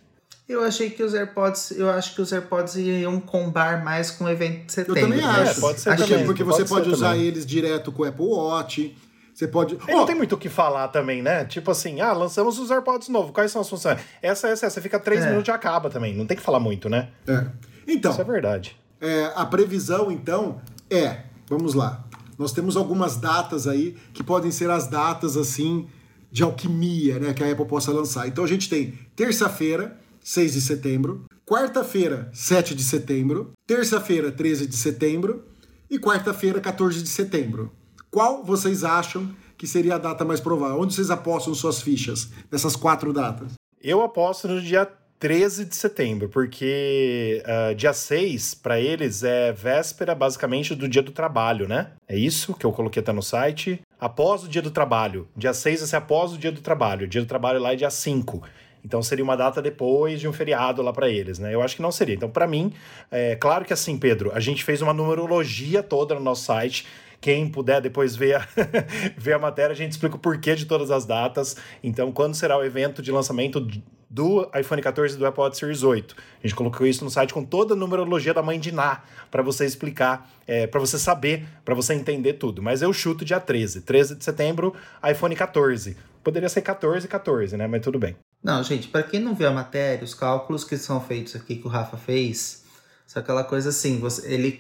Eu 0.48 0.64
achei 0.64 0.92
que 0.92 1.02
os 1.02 1.14
AirPods, 1.16 1.72
eu 1.72 1.90
acho 1.90 2.14
que 2.14 2.22
os 2.22 2.32
AirPods 2.32 2.76
iam 2.76 3.20
combar 3.20 3.84
mais 3.84 4.12
com 4.12 4.26
o 4.26 4.30
evento 4.30 4.68
de 4.68 4.74
setembro. 4.74 5.02
Eu 5.02 5.10
também 5.10 5.26
acho. 5.26 5.58
É, 5.58 5.62
pode 5.62 5.80
ser 5.80 5.90
acho 5.90 6.08
também. 6.08 6.26
porque 6.26 6.44
você 6.44 6.60
pode, 6.60 6.70
pode 6.70 6.90
usar 6.90 7.12
também. 7.14 7.26
eles 7.26 7.46
direto 7.46 7.92
com 7.92 8.04
o 8.04 8.06
Apple 8.06 8.26
Watch 8.26 8.96
Você 9.36 9.50
pode. 9.50 9.78
E 9.86 9.92
não 9.92 10.06
tem 10.06 10.16
muito 10.16 10.34
o 10.36 10.38
que 10.38 10.48
falar 10.48 10.88
também, 10.88 11.22
né? 11.22 11.44
Tipo 11.44 11.70
assim, 11.72 12.00
ah, 12.00 12.14
lançamos 12.14 12.58
os 12.58 12.72
AirPods 12.72 13.10
novos, 13.10 13.32
quais 13.32 13.52
são 13.52 13.60
as 13.62 13.70
funções? 13.70 14.00
Essa, 14.22 14.48
essa, 14.48 14.66
essa. 14.68 14.82
Fica 14.82 14.98
três 14.98 15.24
É. 15.26 15.28
minutos 15.30 15.50
e 15.50 15.52
acaba 15.52 15.90
também. 15.90 16.16
Não 16.16 16.26
tem 16.26 16.38
que 16.38 16.42
falar 16.44 16.60
muito, 16.62 16.88
né? 16.88 17.10
É. 17.28 17.46
Então, 17.86 18.12
Isso 18.14 18.22
é 18.22 18.24
verdade. 18.24 18.78
é, 19.02 19.32
a 19.36 19.46
previsão, 19.46 20.10
então, 20.10 20.62
é. 20.90 21.24
Vamos 21.50 21.74
lá. 21.74 22.04
Nós 22.40 22.54
temos 22.54 22.78
algumas 22.78 23.18
datas 23.18 23.68
aí 23.68 23.96
que 24.14 24.24
podem 24.24 24.52
ser 24.52 24.70
as 24.70 24.88
datas, 24.88 25.36
assim, 25.38 25.88
de 26.32 26.42
alquimia, 26.42 27.20
né? 27.20 27.34
Que 27.34 27.44
a 27.44 27.52
Apple 27.52 27.66
possa 27.66 27.92
lançar. 27.92 28.28
Então 28.28 28.44
a 28.44 28.48
gente 28.48 28.70
tem 28.70 28.98
terça-feira, 29.18 29.98
6 30.24 30.54
de 30.54 30.62
setembro. 30.62 31.26
Quarta-feira, 31.46 32.30
7 32.34 32.74
de 32.74 32.84
setembro. 32.84 33.52
Terça-feira, 33.68 34.32
13 34.32 34.66
de 34.66 34.76
setembro. 34.78 35.44
E 35.90 36.00
quarta-feira, 36.00 36.60
14 36.60 37.04
de 37.04 37.10
setembro. 37.10 37.72
Qual 38.16 38.46
vocês 38.46 38.86
acham 38.86 39.30
que 39.58 39.68
seria 39.68 39.96
a 39.96 39.98
data 39.98 40.24
mais 40.24 40.40
provável? 40.40 40.80
Onde 40.80 40.94
vocês 40.94 41.12
apostam 41.12 41.54
suas 41.54 41.82
fichas 41.82 42.32
nessas 42.50 42.74
quatro 42.74 43.12
datas? 43.12 43.56
Eu 43.84 44.02
aposto 44.02 44.48
no 44.48 44.62
dia 44.62 44.90
13 45.20 45.66
de 45.66 45.76
setembro, 45.76 46.30
porque 46.30 47.44
ah, 47.46 47.74
dia 47.74 47.92
6, 47.92 48.54
para 48.56 48.80
eles, 48.80 49.22
é 49.22 49.52
véspera 49.52 50.16
basicamente 50.16 50.74
do 50.74 50.88
dia 50.88 51.02
do 51.02 51.12
trabalho, 51.12 51.68
né? 51.68 51.92
É 52.08 52.18
isso 52.18 52.54
que 52.54 52.66
eu 52.66 52.72
coloquei 52.72 53.02
até 53.02 53.12
no 53.12 53.22
site. 53.22 53.82
Após 54.00 54.46
o 54.46 54.48
dia 54.48 54.62
do 54.62 54.72
trabalho. 54.72 55.28
Dia 55.36 55.54
6 55.54 55.82
vai 55.82 55.90
ser 55.90 55.96
após 55.98 56.32
o 56.32 56.38
dia 56.38 56.54
do 56.54 56.62
trabalho. 56.62 57.06
O 57.06 57.10
dia 57.10 57.20
do 57.20 57.28
trabalho 57.28 57.60
lá 57.60 57.74
é 57.74 57.76
dia 57.76 57.90
5. 57.90 58.42
Então 58.86 59.02
seria 59.02 59.26
uma 59.26 59.36
data 59.36 59.62
depois 59.62 60.22
de 60.22 60.28
um 60.28 60.32
feriado 60.32 60.82
lá 60.82 60.94
para 60.94 61.10
eles, 61.10 61.38
né? 61.38 61.54
Eu 61.54 61.62
acho 61.62 61.76
que 61.76 61.82
não 61.82 61.92
seria. 61.92 62.14
Então, 62.14 62.30
para 62.30 62.48
mim, 62.48 62.72
é 63.12 63.36
claro 63.36 63.66
que 63.66 63.74
assim, 63.74 63.98
Pedro, 63.98 64.32
a 64.32 64.40
gente 64.40 64.64
fez 64.64 64.82
uma 64.82 64.94
numerologia 64.94 65.84
toda 65.84 66.14
no 66.14 66.22
nosso 66.22 66.46
site. 66.46 66.86
Quem 67.26 67.50
puder 67.50 67.82
depois 67.82 68.16
ver 68.16 68.36
a, 68.36 68.48
ver 69.18 69.34
a 69.34 69.40
matéria, 69.40 69.74
a 69.74 69.76
gente 69.76 69.94
explica 69.94 70.16
o 70.16 70.20
porquê 70.20 70.54
de 70.54 70.68
todas 70.68 70.92
as 70.92 71.08
datas. 71.08 71.58
Então, 71.84 72.12
quando 72.12 72.36
será 72.36 72.56
o 72.56 72.64
evento 72.64 73.02
de 73.02 73.12
lançamento 73.12 73.68
do 74.08 74.48
iPhone 74.54 74.80
14 74.80 75.16
e 75.16 75.18
do 75.18 75.26
Watch 75.26 75.58
Series 75.58 75.82
8. 75.82 76.16
A 76.16 76.46
gente 76.46 76.56
colocou 76.56 76.86
isso 76.86 77.04
no 77.04 77.10
site 77.10 77.34
com 77.34 77.44
toda 77.44 77.74
a 77.74 77.76
numerologia 77.76 78.32
da 78.32 78.44
mãe 78.44 78.60
de 78.60 78.72
Ná, 78.72 79.02
para 79.32 79.42
você 79.42 79.66
explicar, 79.66 80.30
é, 80.46 80.68
para 80.68 80.80
você 80.80 81.00
saber, 81.00 81.48
para 81.66 81.74
você 81.74 81.96
entender 81.96 82.34
tudo. 82.34 82.62
Mas 82.62 82.84
eu 82.84 82.94
chuto 82.94 83.26
dia 83.26 83.40
13. 83.40 83.82
13 83.82 84.18
de 84.18 84.24
setembro, 84.24 84.76
iPhone 85.04 85.36
14. 85.36 85.98
Poderia 86.24 86.48
ser 86.48 86.62
14 86.62 87.08
e 87.08 87.10
14, 87.10 87.58
né? 87.58 87.66
Mas 87.66 87.82
tudo 87.82 87.98
bem. 87.98 88.16
Não, 88.44 88.62
gente, 88.62 88.88
para 88.88 89.02
quem 89.02 89.20
não 89.20 89.34
viu 89.34 89.48
a 89.48 89.52
matéria, 89.52 90.04
os 90.04 90.14
cálculos 90.14 90.64
que 90.64 90.78
são 90.78 91.02
feitos 91.02 91.36
aqui 91.36 91.56
que 91.56 91.66
o 91.66 91.72
Rafa 91.72 91.98
fez, 91.98 92.64
são 93.08 93.20
aquela 93.20 93.44
coisa 93.44 93.70
assim, 93.70 94.00
você, 94.00 94.32
ele 94.32 94.60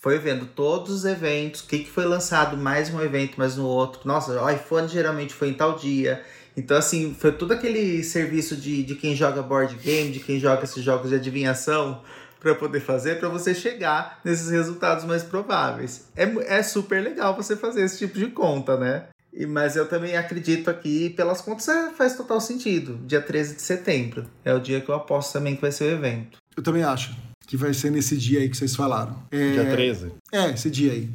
foi 0.00 0.18
vendo 0.18 0.46
todos 0.46 0.90
os 0.90 1.04
eventos, 1.04 1.60
o 1.60 1.66
que, 1.66 1.80
que 1.80 1.90
foi 1.90 2.06
lançado 2.06 2.56
mais 2.56 2.92
um 2.92 3.00
evento, 3.02 3.36
mais 3.36 3.56
no 3.56 3.66
outro. 3.66 4.00
Nossa, 4.06 4.42
o 4.42 4.50
iPhone 4.50 4.88
geralmente 4.88 5.34
foi 5.34 5.50
em 5.50 5.54
tal 5.54 5.76
dia. 5.76 6.22
Então, 6.56 6.76
assim, 6.76 7.14
foi 7.18 7.32
todo 7.32 7.52
aquele 7.52 8.02
serviço 8.02 8.56
de, 8.56 8.82
de 8.82 8.94
quem 8.94 9.14
joga 9.14 9.42
board 9.42 9.76
game, 9.76 10.10
de 10.10 10.20
quem 10.20 10.40
joga 10.40 10.64
esses 10.64 10.82
jogos 10.82 11.10
de 11.10 11.16
adivinhação, 11.16 12.02
para 12.40 12.54
poder 12.54 12.80
fazer, 12.80 13.18
para 13.18 13.28
você 13.28 13.54
chegar 13.54 14.18
nesses 14.24 14.50
resultados 14.50 15.04
mais 15.04 15.22
prováveis. 15.22 16.08
É, 16.16 16.24
é 16.58 16.62
super 16.62 17.02
legal 17.02 17.36
você 17.36 17.54
fazer 17.54 17.82
esse 17.82 17.98
tipo 17.98 18.18
de 18.18 18.28
conta, 18.28 18.78
né? 18.78 19.08
E, 19.32 19.44
mas 19.44 19.76
eu 19.76 19.86
também 19.86 20.16
acredito 20.16 20.70
aqui, 20.70 21.10
pelas 21.10 21.42
contas, 21.42 21.68
é, 21.68 21.90
faz 21.90 22.16
total 22.16 22.40
sentido. 22.40 22.98
Dia 23.06 23.20
13 23.20 23.56
de 23.56 23.62
setembro. 23.62 24.26
É 24.42 24.54
o 24.54 24.58
dia 24.58 24.80
que 24.80 24.88
eu 24.88 24.94
aposto 24.94 25.34
também 25.34 25.54
que 25.54 25.60
vai 25.60 25.70
ser 25.70 25.84
o 25.84 25.96
evento. 25.98 26.38
Eu 26.56 26.62
também 26.62 26.82
acho 26.82 27.14
que 27.50 27.56
vai 27.56 27.74
ser 27.74 27.90
nesse 27.90 28.16
dia 28.16 28.38
aí 28.38 28.48
que 28.48 28.56
vocês 28.56 28.76
falaram. 28.76 29.16
É, 29.28 29.52
Dia 29.54 29.70
13. 29.72 30.12
É, 30.30 30.50
esse 30.50 30.70
dia 30.70 30.92
aí. 30.92 31.10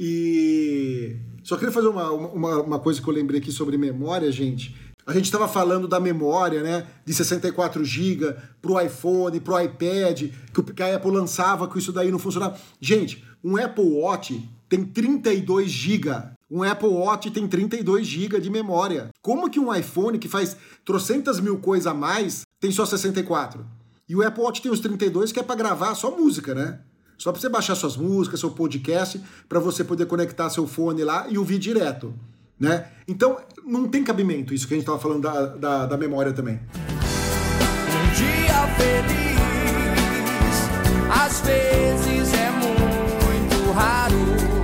E 0.00 1.14
só 1.42 1.58
queria 1.58 1.70
fazer 1.70 1.88
uma, 1.88 2.10
uma, 2.10 2.62
uma 2.62 2.78
coisa 2.78 3.02
que 3.02 3.06
eu 3.06 3.12
lembrei 3.12 3.38
aqui 3.38 3.52
sobre 3.52 3.76
memória, 3.76 4.32
gente. 4.32 4.74
A 5.06 5.12
gente 5.12 5.26
estava 5.26 5.46
falando 5.46 5.86
da 5.86 6.00
memória, 6.00 6.62
né? 6.62 6.86
De 7.04 7.12
64 7.12 7.84
GB 7.84 8.34
pro 8.62 8.80
iPhone, 8.80 9.38
pro 9.40 9.60
iPad, 9.60 10.30
que, 10.54 10.82
a 10.82 10.96
Apple 10.96 11.10
lançava, 11.10 11.68
que 11.68 11.78
isso 11.78 11.92
daí 11.92 12.10
não 12.10 12.18
funcionava. 12.18 12.58
Gente, 12.80 13.22
um 13.44 13.58
Apple 13.58 13.84
Watch 13.84 14.42
tem 14.70 14.86
32 14.86 15.70
GB. 15.70 16.08
Um 16.50 16.62
Apple 16.62 16.88
Watch 16.88 17.30
tem 17.30 17.46
32 17.46 18.06
GB 18.06 18.40
de 18.40 18.48
memória. 18.48 19.10
Como 19.20 19.50
que 19.50 19.60
um 19.60 19.74
iPhone 19.74 20.18
que 20.18 20.28
faz 20.28 20.56
trocentas 20.82 21.38
mil 21.40 21.58
coisas 21.58 21.86
a 21.86 21.92
mais 21.92 22.40
tem 22.58 22.70
só 22.70 22.86
64? 22.86 23.73
E 24.06 24.14
o 24.14 24.22
Apple 24.22 24.42
Watch 24.42 24.60
tem 24.60 24.70
os 24.70 24.80
32 24.80 25.32
que 25.32 25.40
é 25.40 25.42
para 25.42 25.54
gravar 25.54 25.94
só 25.94 26.14
música, 26.14 26.54
né? 26.54 26.80
Só 27.16 27.32
para 27.32 27.40
você 27.40 27.48
baixar 27.48 27.74
suas 27.74 27.96
músicas, 27.96 28.38
seu 28.40 28.50
podcast, 28.50 29.18
para 29.48 29.58
você 29.58 29.82
poder 29.82 30.04
conectar 30.04 30.50
seu 30.50 30.66
fone 30.66 31.02
lá 31.02 31.26
e 31.30 31.38
ouvir 31.38 31.58
direto, 31.58 32.14
né? 32.60 32.88
Então, 33.08 33.38
não 33.64 33.88
tem 33.88 34.04
cabimento 34.04 34.52
isso 34.52 34.68
que 34.68 34.74
a 34.74 34.76
gente 34.76 34.82
estava 34.82 34.98
falando 34.98 35.22
da, 35.22 35.46
da, 35.46 35.86
da 35.86 35.96
memória 35.96 36.34
também. 36.34 36.56
Um 36.56 38.14
dia 38.14 38.66
feliz, 38.76 39.38
às 41.10 41.40
vezes 41.40 42.34
é 42.34 42.50
muito 42.50 43.72
raro. 43.72 44.63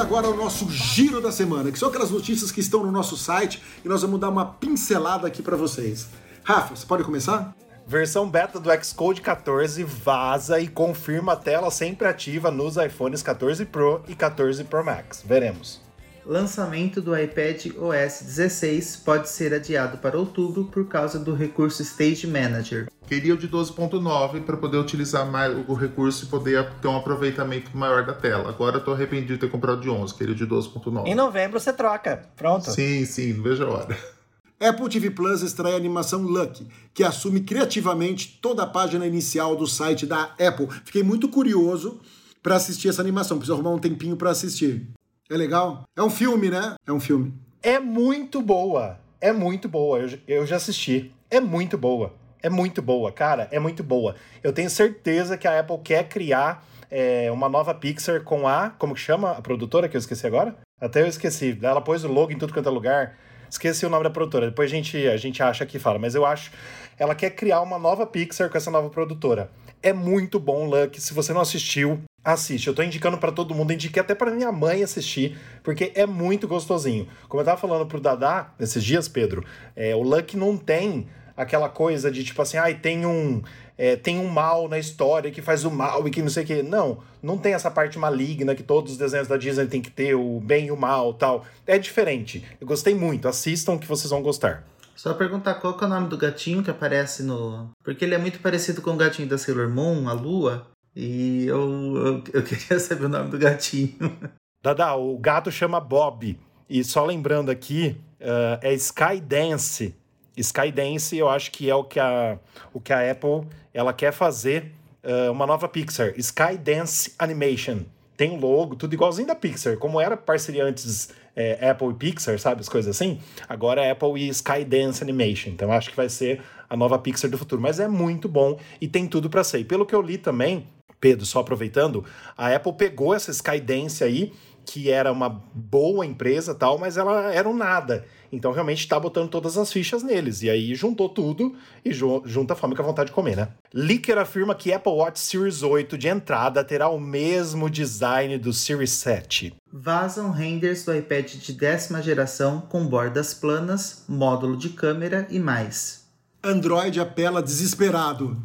Agora 0.00 0.26
ao 0.26 0.34
nosso 0.34 0.70
giro 0.70 1.20
da 1.20 1.30
semana, 1.30 1.70
que 1.70 1.78
são 1.78 1.88
aquelas 1.88 2.10
notícias 2.10 2.50
que 2.50 2.60
estão 2.60 2.82
no 2.82 2.90
nosso 2.90 3.16
site 3.16 3.62
e 3.84 3.88
nós 3.88 4.00
vamos 4.02 4.18
dar 4.18 4.30
uma 4.30 4.46
pincelada 4.46 5.26
aqui 5.26 5.42
para 5.42 5.56
vocês. 5.56 6.08
Rafa, 6.42 6.74
você 6.74 6.86
pode 6.86 7.04
começar? 7.04 7.54
Versão 7.86 8.28
beta 8.28 8.58
do 8.58 8.70
Xcode 8.82 9.20
14 9.20 9.84
vaza 9.84 10.58
e 10.58 10.68
confirma 10.68 11.32
a 11.32 11.36
tela 11.36 11.70
sempre 11.70 12.06
ativa 12.06 12.50
nos 12.50 12.76
iPhones 12.76 13.22
14 13.22 13.66
Pro 13.66 14.02
e 14.08 14.14
14 14.14 14.64
Pro 14.64 14.84
Max. 14.84 15.22
Veremos. 15.26 15.80
Lançamento 16.24 17.02
do 17.02 17.16
iPad 17.16 17.66
OS 17.76 18.22
16 18.22 18.96
pode 18.96 19.28
ser 19.28 19.52
adiado 19.52 19.98
para 19.98 20.18
outubro 20.18 20.64
por 20.64 20.86
causa 20.86 21.18
do 21.18 21.34
recurso 21.34 21.82
Stage 21.82 22.26
Manager. 22.26 22.88
Queria 23.10 23.34
o 23.34 23.36
de 23.36 23.48
12.9 23.48 24.44
para 24.44 24.56
poder 24.56 24.76
utilizar 24.76 25.28
mais 25.28 25.52
o 25.68 25.74
recurso 25.74 26.26
e 26.26 26.28
poder 26.28 26.64
ter 26.80 26.86
um 26.86 26.96
aproveitamento 26.96 27.76
maior 27.76 28.06
da 28.06 28.12
tela. 28.12 28.50
Agora 28.50 28.76
eu 28.76 28.84
tô 28.84 28.92
arrependido 28.92 29.34
de 29.34 29.40
ter 29.40 29.50
comprado 29.50 29.80
de 29.80 29.90
11, 29.90 30.14
queria 30.14 30.32
o 30.32 30.36
de 30.36 30.46
12.9. 30.46 31.08
Em 31.08 31.14
novembro 31.16 31.58
você 31.58 31.72
troca. 31.72 32.22
Pronto. 32.36 32.70
Sim, 32.70 33.04
sim, 33.04 33.32
não 33.32 33.42
vejo 33.42 33.64
a 33.64 33.68
hora. 33.68 33.98
Apple 34.62 34.88
TV 34.88 35.10
Plus 35.10 35.42
extrai 35.42 35.72
a 35.72 35.76
animação 35.76 36.22
Lucky, 36.22 36.68
que 36.94 37.02
assume 37.02 37.40
criativamente 37.40 38.38
toda 38.40 38.62
a 38.62 38.66
página 38.66 39.04
inicial 39.04 39.56
do 39.56 39.66
site 39.66 40.06
da 40.06 40.32
Apple. 40.38 40.68
Fiquei 40.84 41.02
muito 41.02 41.28
curioso 41.28 42.00
para 42.40 42.54
assistir 42.54 42.90
essa 42.90 43.02
animação, 43.02 43.38
preciso 43.38 43.54
arrumar 43.54 43.70
um 43.70 43.80
tempinho 43.80 44.14
para 44.14 44.30
assistir. 44.30 44.86
É 45.28 45.36
legal? 45.36 45.82
É 45.96 46.02
um 46.02 46.10
filme, 46.10 46.48
né? 46.48 46.76
É 46.86 46.92
um 46.92 47.00
filme. 47.00 47.34
É 47.60 47.80
muito 47.80 48.40
boa. 48.40 49.00
É 49.20 49.32
muito 49.32 49.68
boa. 49.68 49.98
Eu, 49.98 50.16
eu 50.28 50.46
já 50.46 50.54
assisti. 50.54 51.12
É 51.28 51.40
muito 51.40 51.76
boa. 51.76 52.19
É 52.42 52.48
muito 52.48 52.80
boa, 52.80 53.12
cara. 53.12 53.48
É 53.50 53.58
muito 53.58 53.82
boa. 53.82 54.14
Eu 54.42 54.52
tenho 54.52 54.70
certeza 54.70 55.36
que 55.36 55.46
a 55.46 55.60
Apple 55.60 55.78
quer 55.78 56.08
criar 56.08 56.66
é, 56.90 57.30
uma 57.30 57.48
nova 57.48 57.74
Pixar 57.74 58.22
com 58.22 58.48
a. 58.48 58.70
Como 58.70 58.94
que 58.94 59.00
chama 59.00 59.32
a 59.32 59.42
produtora 59.42 59.88
que 59.88 59.96
eu 59.96 59.98
esqueci 59.98 60.26
agora? 60.26 60.56
Até 60.80 61.02
eu 61.02 61.06
esqueci. 61.06 61.58
Ela 61.62 61.80
pôs 61.80 62.04
o 62.04 62.08
logo 62.08 62.32
em 62.32 62.38
tudo 62.38 62.52
quanto 62.52 62.68
é 62.68 62.72
lugar. 62.72 63.16
Esqueci 63.48 63.84
o 63.84 63.90
nome 63.90 64.04
da 64.04 64.10
produtora. 64.10 64.46
Depois 64.46 64.70
a 64.70 64.74
gente, 64.74 64.96
a 65.08 65.16
gente 65.16 65.42
acha 65.42 65.66
que 65.66 65.78
fala. 65.78 65.98
Mas 65.98 66.14
eu 66.14 66.24
acho. 66.24 66.50
Ela 66.98 67.14
quer 67.14 67.30
criar 67.30 67.60
uma 67.60 67.78
nova 67.78 68.06
Pixar 68.06 68.48
com 68.48 68.56
essa 68.56 68.70
nova 68.70 68.88
produtora. 68.88 69.50
É 69.82 69.92
muito 69.92 70.38
bom, 70.38 70.66
Luck. 70.66 71.00
Se 71.00 71.12
você 71.12 71.32
não 71.32 71.40
assistiu, 71.40 72.00
assiste. 72.24 72.68
Eu 72.68 72.74
tô 72.74 72.82
indicando 72.82 73.18
pra 73.18 73.32
todo 73.32 73.54
mundo. 73.54 73.72
Indiquei 73.72 74.00
até 74.00 74.14
pra 74.14 74.30
minha 74.30 74.52
mãe 74.52 74.82
assistir. 74.82 75.38
Porque 75.62 75.92
é 75.94 76.06
muito 76.06 76.48
gostosinho. 76.48 77.06
Como 77.28 77.40
eu 77.40 77.44
tava 77.44 77.60
falando 77.60 77.86
pro 77.86 78.00
Dadá 78.00 78.52
esses 78.58 78.82
dias, 78.82 79.08
Pedro, 79.08 79.44
é, 79.76 79.94
o 79.94 80.02
Luck 80.02 80.36
não 80.36 80.56
tem 80.56 81.06
aquela 81.40 81.68
coisa 81.68 82.10
de 82.10 82.22
tipo 82.22 82.40
assim, 82.42 82.58
ai, 82.58 82.74
tem 82.74 83.06
um. 83.06 83.42
é, 83.76 83.96
tem 83.96 84.18
um 84.18 84.28
mal 84.28 84.68
na 84.68 84.78
história 84.78 85.30
que 85.30 85.40
faz 85.40 85.64
o 85.64 85.70
mal 85.70 86.06
e 86.06 86.10
que 86.10 86.20
não 86.20 86.28
sei 86.28 86.44
o 86.44 86.46
que. 86.46 86.62
Não, 86.62 86.98
não 87.22 87.38
tem 87.38 87.54
essa 87.54 87.70
parte 87.70 87.98
maligna 87.98 88.54
que 88.54 88.62
todos 88.62 88.92
os 88.92 88.98
desenhos 88.98 89.26
da 89.26 89.36
Disney 89.36 89.66
tem 89.66 89.80
que 89.80 89.90
ter, 89.90 90.14
o 90.14 90.40
bem 90.40 90.66
e 90.66 90.70
o 90.70 90.76
mal 90.76 91.14
tal. 91.14 91.44
É 91.66 91.78
diferente. 91.78 92.44
Eu 92.60 92.66
gostei 92.66 92.94
muito. 92.94 93.26
Assistam 93.26 93.78
que 93.78 93.86
vocês 93.86 94.10
vão 94.10 94.22
gostar. 94.22 94.64
Só 94.94 95.14
perguntar 95.14 95.54
qual 95.54 95.78
é 95.80 95.84
o 95.84 95.88
nome 95.88 96.08
do 96.08 96.18
gatinho 96.18 96.62
que 96.62 96.70
aparece 96.70 97.22
no. 97.22 97.70
Porque 97.82 98.04
ele 98.04 98.14
é 98.14 98.18
muito 98.18 98.38
parecido 98.40 98.82
com 98.82 98.90
o 98.90 98.96
gatinho 98.96 99.28
da 99.28 99.38
Sailor 99.38 99.70
Moon, 99.70 100.08
a 100.08 100.12
Lua. 100.12 100.66
E 100.94 101.46
eu, 101.46 101.96
eu, 101.96 102.24
eu 102.34 102.42
queria 102.42 102.78
saber 102.80 103.06
o 103.06 103.08
nome 103.08 103.30
do 103.30 103.38
gatinho. 103.38 103.96
Dada, 104.62 104.94
o 104.94 105.16
gato 105.18 105.50
chama 105.50 105.80
Bob. 105.80 106.38
E 106.68 106.84
só 106.84 107.04
lembrando 107.04 107.50
aqui, 107.50 107.96
ah, 108.20 108.60
é 108.62 108.74
Skydance. 108.74 109.94
Skydance 110.36 111.16
eu 111.16 111.28
acho 111.28 111.50
que 111.50 111.68
é 111.68 111.74
o 111.74 111.84
que 111.84 112.00
a, 112.00 112.38
o 112.72 112.80
que 112.80 112.92
a 112.92 113.10
Apple 113.10 113.46
ela 113.72 113.92
quer 113.92 114.12
fazer 114.12 114.72
ah, 115.02 115.30
uma 115.30 115.46
nova 115.46 115.68
Pixar. 115.68 116.12
Skydance 116.16 117.14
Animation. 117.18 117.80
tem 118.16 118.30
o 118.30 118.36
logo, 118.36 118.76
tudo 118.76 118.92
igualzinho 118.92 119.26
da 119.26 119.34
Pixar. 119.34 119.76
Como 119.78 120.00
era 120.00 120.16
parceria 120.16 120.64
antes 120.64 121.10
é, 121.34 121.70
Apple 121.70 121.88
e 121.88 121.94
Pixar, 121.94 122.38
sabe? 122.38 122.60
As 122.60 122.68
coisas 122.68 122.94
assim. 122.94 123.18
Agora 123.48 123.82
é 123.82 123.90
Apple 123.90 124.20
e 124.20 124.28
Skydance 124.28 125.02
Animation. 125.02 125.50
Então 125.50 125.72
acho 125.72 125.90
que 125.90 125.96
vai 125.96 126.08
ser 126.08 126.42
a 126.68 126.76
nova 126.76 126.98
Pixar 126.98 127.30
do 127.30 127.38
futuro. 127.38 127.62
Mas 127.62 127.80
é 127.80 127.88
muito 127.88 128.28
bom 128.28 128.58
e 128.80 128.86
tem 128.86 129.06
tudo 129.06 129.30
para 129.30 129.42
ser. 129.42 129.60
E 129.60 129.64
pelo 129.64 129.86
que 129.86 129.94
eu 129.94 130.02
li 130.02 130.18
também, 130.18 130.66
Pedro, 131.00 131.24
só 131.24 131.40
aproveitando, 131.40 132.04
a 132.36 132.54
Apple 132.54 132.74
pegou 132.74 133.14
essa 133.14 133.30
Skydance 133.30 134.04
aí, 134.04 134.34
que 134.64 134.90
era 134.90 135.12
uma 135.12 135.28
boa 135.54 136.04
empresa 136.06 136.54
tal, 136.54 136.78
mas 136.78 136.96
ela 136.96 137.32
era 137.32 137.48
um 137.48 137.56
nada. 137.56 138.04
Então 138.32 138.52
realmente 138.52 138.80
está 138.80 138.98
botando 138.98 139.28
todas 139.28 139.58
as 139.58 139.72
fichas 139.72 140.02
neles. 140.02 140.42
E 140.42 140.50
aí 140.50 140.74
juntou 140.74 141.08
tudo 141.08 141.54
e 141.84 141.92
ju 141.92 142.22
junta 142.24 142.52
a 142.52 142.56
fome 142.56 142.76
com 142.76 142.82
a 142.82 142.86
vontade 142.86 143.08
de 143.08 143.14
comer, 143.14 143.36
né? 143.36 143.48
Licker 143.74 144.18
afirma 144.18 144.54
que 144.54 144.72
Apple 144.72 144.92
Watch 144.92 145.18
Series 145.18 145.62
8 145.62 145.98
de 145.98 146.08
entrada 146.08 146.62
terá 146.62 146.88
o 146.88 147.00
mesmo 147.00 147.68
design 147.68 148.38
do 148.38 148.52
Series 148.52 148.92
7. 148.92 149.54
Vazam 149.72 150.30
renders 150.30 150.84
do 150.84 150.94
iPad 150.94 151.34
de 151.34 151.52
décima 151.52 152.02
geração 152.02 152.60
com 152.60 152.86
bordas 152.86 153.34
planas, 153.34 154.04
módulo 154.08 154.56
de 154.56 154.70
câmera 154.70 155.26
e 155.30 155.38
mais. 155.38 156.04
Android 156.42 156.98
apela 157.00 157.42
desesperado. 157.42 158.40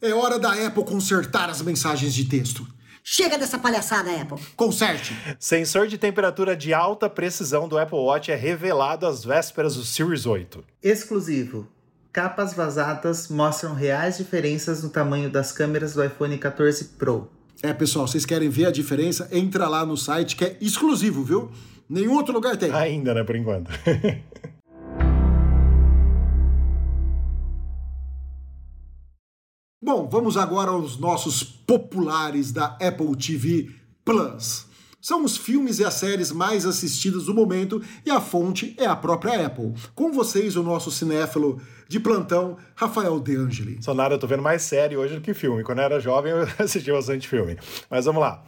É 0.00 0.12
hora 0.12 0.38
da 0.38 0.52
Apple 0.66 0.84
consertar 0.84 1.50
as 1.50 1.60
mensagens 1.60 2.14
de 2.14 2.24
texto. 2.24 2.66
Chega 3.10 3.38
dessa 3.38 3.58
palhaçada, 3.58 4.10
Apple. 4.14 4.36
Conserte. 4.54 5.16
Sensor 5.40 5.86
de 5.86 5.96
temperatura 5.96 6.54
de 6.54 6.74
alta 6.74 7.08
precisão 7.08 7.66
do 7.66 7.78
Apple 7.78 7.96
Watch 7.96 8.30
é 8.30 8.34
revelado 8.34 9.06
às 9.06 9.24
vésperas 9.24 9.76
do 9.76 9.82
Series 9.82 10.26
8. 10.26 10.62
Exclusivo. 10.82 11.66
Capas 12.12 12.52
vazadas 12.52 13.28
mostram 13.28 13.72
reais 13.72 14.18
diferenças 14.18 14.82
no 14.82 14.90
tamanho 14.90 15.30
das 15.30 15.52
câmeras 15.52 15.94
do 15.94 16.04
iPhone 16.04 16.36
14 16.36 16.84
Pro. 16.98 17.30
É, 17.62 17.72
pessoal, 17.72 18.06
vocês 18.06 18.26
querem 18.26 18.50
ver 18.50 18.66
a 18.66 18.70
diferença? 18.70 19.26
Entra 19.32 19.68
lá 19.68 19.86
no 19.86 19.96
site 19.96 20.36
que 20.36 20.44
é 20.44 20.58
exclusivo, 20.60 21.24
viu? 21.24 21.50
Nenhum 21.88 22.12
outro 22.12 22.34
lugar 22.34 22.58
tem. 22.58 22.70
Ainda, 22.72 23.14
né, 23.14 23.24
por 23.24 23.36
enquanto. 23.36 23.70
Bom, 29.90 30.06
vamos 30.06 30.36
agora 30.36 30.70
aos 30.70 30.98
nossos 30.98 31.42
populares 31.42 32.52
da 32.52 32.76
Apple 32.78 33.16
TV 33.16 33.70
Plus. 34.04 34.66
São 35.00 35.24
os 35.24 35.38
filmes 35.38 35.78
e 35.78 35.84
as 35.86 35.94
séries 35.94 36.30
mais 36.30 36.66
assistidas 36.66 37.24
do 37.24 37.32
momento 37.32 37.82
e 38.04 38.10
a 38.10 38.20
fonte 38.20 38.76
é 38.76 38.84
a 38.84 38.94
própria 38.94 39.46
Apple. 39.46 39.72
Com 39.94 40.12
vocês, 40.12 40.56
o 40.56 40.62
nosso 40.62 40.90
cinéfilo 40.90 41.58
de 41.88 41.98
plantão, 41.98 42.58
Rafael 42.74 43.18
De 43.18 43.34
Angeli. 43.34 43.82
Sonara, 43.82 44.16
eu 44.16 44.18
tô 44.18 44.26
vendo 44.26 44.42
mais 44.42 44.60
série 44.60 44.94
hoje 44.94 45.14
do 45.14 45.22
que 45.22 45.32
filme. 45.32 45.64
Quando 45.64 45.78
eu 45.78 45.84
era 45.86 46.00
jovem, 46.00 46.32
eu 46.32 46.46
assistia 46.62 46.92
bastante 46.92 47.26
filme. 47.26 47.56
Mas 47.90 48.04
vamos 48.04 48.20
lá. 48.20 48.44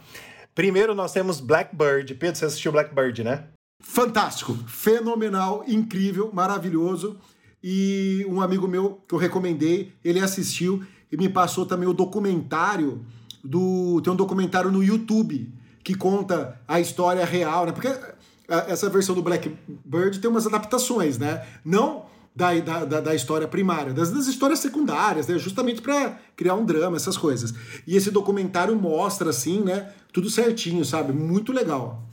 Primeiro, 0.53 0.93
nós 0.93 1.11
temos 1.11 1.39
Blackbird. 1.39 2.13
Pedro, 2.13 2.37
você 2.37 2.45
assistiu 2.45 2.71
Blackbird, 2.71 3.23
né? 3.23 3.45
Fantástico, 3.83 4.53
fenomenal, 4.67 5.63
incrível, 5.67 6.29
maravilhoso. 6.31 7.17
E 7.63 8.27
um 8.29 8.41
amigo 8.41 8.67
meu 8.67 9.01
que 9.07 9.15
eu 9.15 9.19
recomendei, 9.19 9.91
ele 10.03 10.19
assistiu 10.19 10.83
e 11.11 11.17
me 11.17 11.27
passou 11.29 11.65
também 11.65 11.87
o 11.87 11.93
documentário 11.93 13.05
do. 13.43 14.01
Tem 14.03 14.13
um 14.13 14.15
documentário 14.15 14.71
no 14.71 14.83
YouTube 14.83 15.51
que 15.83 15.95
conta 15.95 16.59
a 16.67 16.79
história 16.79 17.25
real, 17.25 17.65
né? 17.65 17.71
Porque 17.71 17.87
a- 17.87 18.65
essa 18.67 18.89
versão 18.89 19.15
do 19.15 19.21
Blackbird 19.21 20.19
tem 20.19 20.29
umas 20.29 20.45
adaptações, 20.47 21.17
né? 21.17 21.45
Não 21.65 22.05
da, 22.35 22.53
da, 22.59 22.85
da- 22.85 23.01
da 23.01 23.15
história 23.15 23.47
primária, 23.47 23.93
das, 23.93 24.09
das 24.11 24.27
histórias 24.27 24.59
secundárias, 24.59 25.27
né? 25.27 25.37
Justamente 25.37 25.81
para 25.81 26.17
criar 26.35 26.55
um 26.55 26.63
drama, 26.65 26.95
essas 26.95 27.17
coisas. 27.17 27.53
E 27.85 27.95
esse 27.97 28.09
documentário 28.11 28.75
mostra, 28.75 29.29
assim, 29.31 29.61
né? 29.61 29.91
Tudo 30.13 30.29
certinho, 30.29 30.85
sabe? 30.85 31.11
Muito 31.11 31.51
legal. 31.51 32.03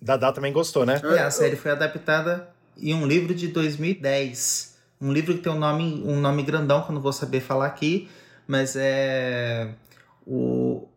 Dadá 0.00 0.30
também 0.32 0.52
gostou, 0.52 0.86
né? 0.86 1.00
É, 1.02 1.22
a 1.22 1.30
série 1.30 1.56
foi 1.56 1.72
adaptada 1.72 2.48
em 2.80 2.94
um 2.94 3.04
livro 3.06 3.34
de 3.34 3.48
2010. 3.48 4.76
Um 5.00 5.12
livro 5.12 5.34
que 5.34 5.40
tem 5.40 5.52
um 5.52 5.58
nome, 5.58 6.02
um 6.04 6.20
nome 6.20 6.42
grandão 6.42 6.82
que 6.82 6.90
eu 6.90 6.94
não 6.94 7.02
vou 7.02 7.12
saber 7.12 7.40
falar 7.40 7.66
aqui, 7.66 8.08
mas 8.48 8.74
é 8.76 9.68
o 10.26 10.88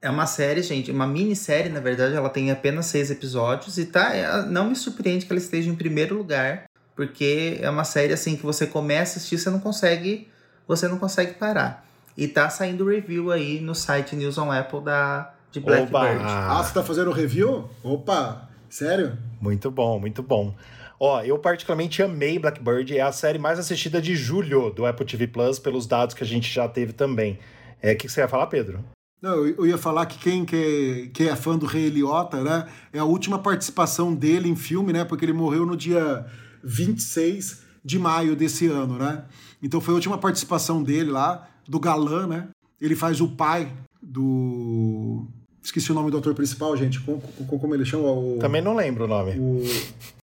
é 0.00 0.08
uma 0.08 0.26
série, 0.26 0.62
gente, 0.62 0.92
uma 0.92 1.06
minissérie, 1.08 1.72
na 1.72 1.80
verdade, 1.80 2.14
ela 2.14 2.30
tem 2.30 2.52
apenas 2.52 2.86
seis 2.86 3.10
episódios 3.10 3.78
e 3.78 3.86
tá, 3.86 4.14
é- 4.14 4.42
não 4.46 4.68
me 4.68 4.76
surpreende 4.76 5.26
que 5.26 5.32
ela 5.32 5.40
esteja 5.40 5.68
em 5.68 5.74
primeiro 5.74 6.16
lugar, 6.16 6.64
porque 6.94 7.58
é 7.60 7.68
uma 7.68 7.82
série 7.82 8.12
assim 8.12 8.36
que 8.36 8.44
você 8.44 8.64
começa 8.66 9.14
a 9.14 9.16
assistir, 9.16 9.38
você 9.38 9.50
não 9.50 9.58
consegue, 9.58 10.28
você 10.68 10.86
não 10.86 10.98
consegue 10.98 11.34
parar. 11.34 11.84
E 12.16 12.28
tá 12.28 12.48
saindo 12.48 12.86
review 12.88 13.32
aí 13.32 13.60
no 13.60 13.74
site 13.74 14.14
News 14.14 14.38
on 14.38 14.52
Apple 14.52 14.82
da 14.82 15.34
de 15.50 15.60
Blackbird. 15.60 16.22
Ah, 16.24 16.62
você 16.62 16.74
tá 16.74 16.82
fazendo 16.84 17.10
review? 17.10 17.68
Opa, 17.82 18.48
sério? 18.68 19.16
Muito 19.40 19.70
bom, 19.70 19.98
muito 19.98 20.22
bom. 20.22 20.54
Ó, 21.00 21.22
eu 21.22 21.38
particularmente 21.38 22.02
amei 22.02 22.38
Blackbird, 22.38 22.96
é 22.96 23.00
a 23.00 23.12
série 23.12 23.38
mais 23.38 23.58
assistida 23.58 24.00
de 24.02 24.16
julho 24.16 24.70
do 24.70 24.84
Apple 24.84 25.06
TV 25.06 25.26
Plus, 25.28 25.58
pelos 25.58 25.86
dados 25.86 26.14
que 26.14 26.24
a 26.24 26.26
gente 26.26 26.52
já 26.52 26.68
teve 26.68 26.92
também. 26.92 27.38
É, 27.80 27.92
o 27.92 27.96
que 27.96 28.06
que 28.06 28.12
você 28.12 28.20
ia 28.20 28.28
falar, 28.28 28.48
Pedro? 28.48 28.84
Não, 29.22 29.46
eu 29.46 29.66
ia 29.66 29.78
falar 29.78 30.06
que 30.06 30.18
quem 30.18 30.44
que, 30.44 31.10
que 31.14 31.28
é 31.28 31.34
fã 31.36 31.56
do 31.56 31.66
Rei 31.66 31.86
Eliota, 31.86 32.42
né? 32.42 32.68
É 32.92 32.98
a 32.98 33.04
última 33.04 33.38
participação 33.38 34.14
dele 34.14 34.48
em 34.48 34.56
filme, 34.56 34.92
né? 34.92 35.04
Porque 35.04 35.24
ele 35.24 35.32
morreu 35.32 35.64
no 35.66 35.76
dia 35.76 36.24
26 36.62 37.62
de 37.84 37.98
maio 37.98 38.36
desse 38.36 38.66
ano, 38.66 38.96
né? 38.98 39.24
Então 39.62 39.80
foi 39.80 39.92
a 39.92 39.96
última 39.96 40.18
participação 40.18 40.82
dele 40.82 41.10
lá, 41.10 41.48
do 41.68 41.80
galã, 41.80 42.26
né? 42.26 42.48
Ele 42.80 42.94
faz 42.94 43.20
o 43.20 43.28
pai 43.28 43.72
do. 44.00 45.26
Esqueci 45.62 45.90
o 45.90 45.94
nome 45.94 46.10
do 46.10 46.18
ator 46.18 46.34
principal, 46.34 46.76
gente. 46.76 47.00
Como, 47.00 47.20
como- 47.20 47.58
como 47.60 47.74
ele 47.74 47.84
chama? 47.84 48.08
O, 48.10 48.38
Também 48.40 48.62
não 48.62 48.74
lembro 48.76 49.04
o 49.04 49.08
nome. 49.08 49.32
o... 49.38 49.62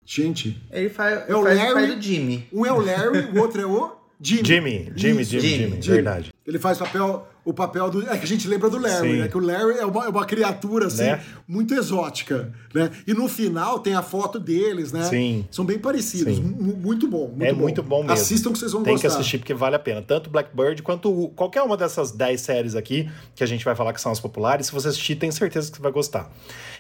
Gente. 0.06 0.62
Ele 0.72 0.90
faz, 0.90 1.30
É 1.30 1.36
o 1.36 1.44
faz 1.44 1.58
o 1.58 1.62
pai 1.62 1.74
Larry- 1.74 1.96
do 1.96 2.02
Jimmy. 2.02 2.48
Um 2.52 2.66
é 2.66 2.72
o 2.72 2.80
Larry, 2.82 3.20
o 3.38 3.40
outro 3.42 3.62
é 3.62 3.66
o 3.66 3.92
Jimmy. 4.22 4.44
Jimmy, 4.44 4.94
Jimmy, 4.96 5.24
Jimmy, 5.24 5.24
Jimmy, 5.24 5.82
Jimmy. 5.82 5.82
verdade. 5.82 6.34
Ele 6.46 6.60
faz 6.60 6.78
papel, 6.78 7.28
o 7.46 7.54
papel 7.54 7.90
do. 7.90 8.10
É 8.10 8.18
que 8.18 8.24
a 8.24 8.28
gente 8.28 8.48
lembra 8.48 8.70
do 8.70 8.78
Larry, 8.78 9.12
Sim. 9.14 9.20
né? 9.20 9.28
Que 9.28 9.38
o 9.38 9.42
Larry 9.42 9.78
é 9.80 9.86
uma, 9.86 10.06
é 10.06 10.10
uma 10.10 10.26
criatura, 10.26 10.88
assim, 10.88 11.04
Né? 11.04 11.22
muito 11.48 11.74
exótica, 11.74 12.52
né? 12.74 12.90
E 13.06 13.14
no 13.14 13.28
final 13.28 13.80
tem 13.80 13.96
a 13.96 14.02
foto 14.02 14.40
deles, 14.40 14.92
né? 14.92 15.04
Sim. 15.04 15.46
São 15.52 15.66
bem 15.66 15.78
parecidos. 15.78 16.40
Muito 16.40 17.08
bom. 17.08 17.28
Muito 17.28 17.44
é 17.44 17.54
bom. 17.54 17.62
muito 17.62 17.84
bom 17.84 17.98
mesmo. 18.00 18.14
Assistam 18.14 18.52
que 18.52 18.60
vocês 18.60 18.72
vão 18.72 18.84
Tem 18.84 18.94
gostar. 18.94 19.10
que 19.10 19.14
assistir 19.16 19.38
porque 19.40 19.54
vale 19.54 19.76
a 19.76 19.80
pena. 19.80 20.02
Tanto 20.02 20.30
Blackbird 20.30 20.82
quanto 20.82 21.30
qualquer 21.36 21.62
uma 21.64 21.76
dessas 21.76 22.12
10 22.12 22.40
séries 22.42 22.76
aqui 22.76 23.10
que 23.36 23.44
a 23.44 23.48
gente 23.48 23.66
vai 23.66 23.76
falar 23.76 23.94
que 23.94 24.02
são 24.02 24.12
as 24.12 24.20
populares. 24.20 24.68
Se 24.68 24.72
você 24.72 24.88
assistir, 24.88 25.16
tenho 25.16 25.34
certeza 25.34 25.70
que 25.70 25.78
você 25.78 25.84
vai 25.84 25.92
gostar. 25.92 26.32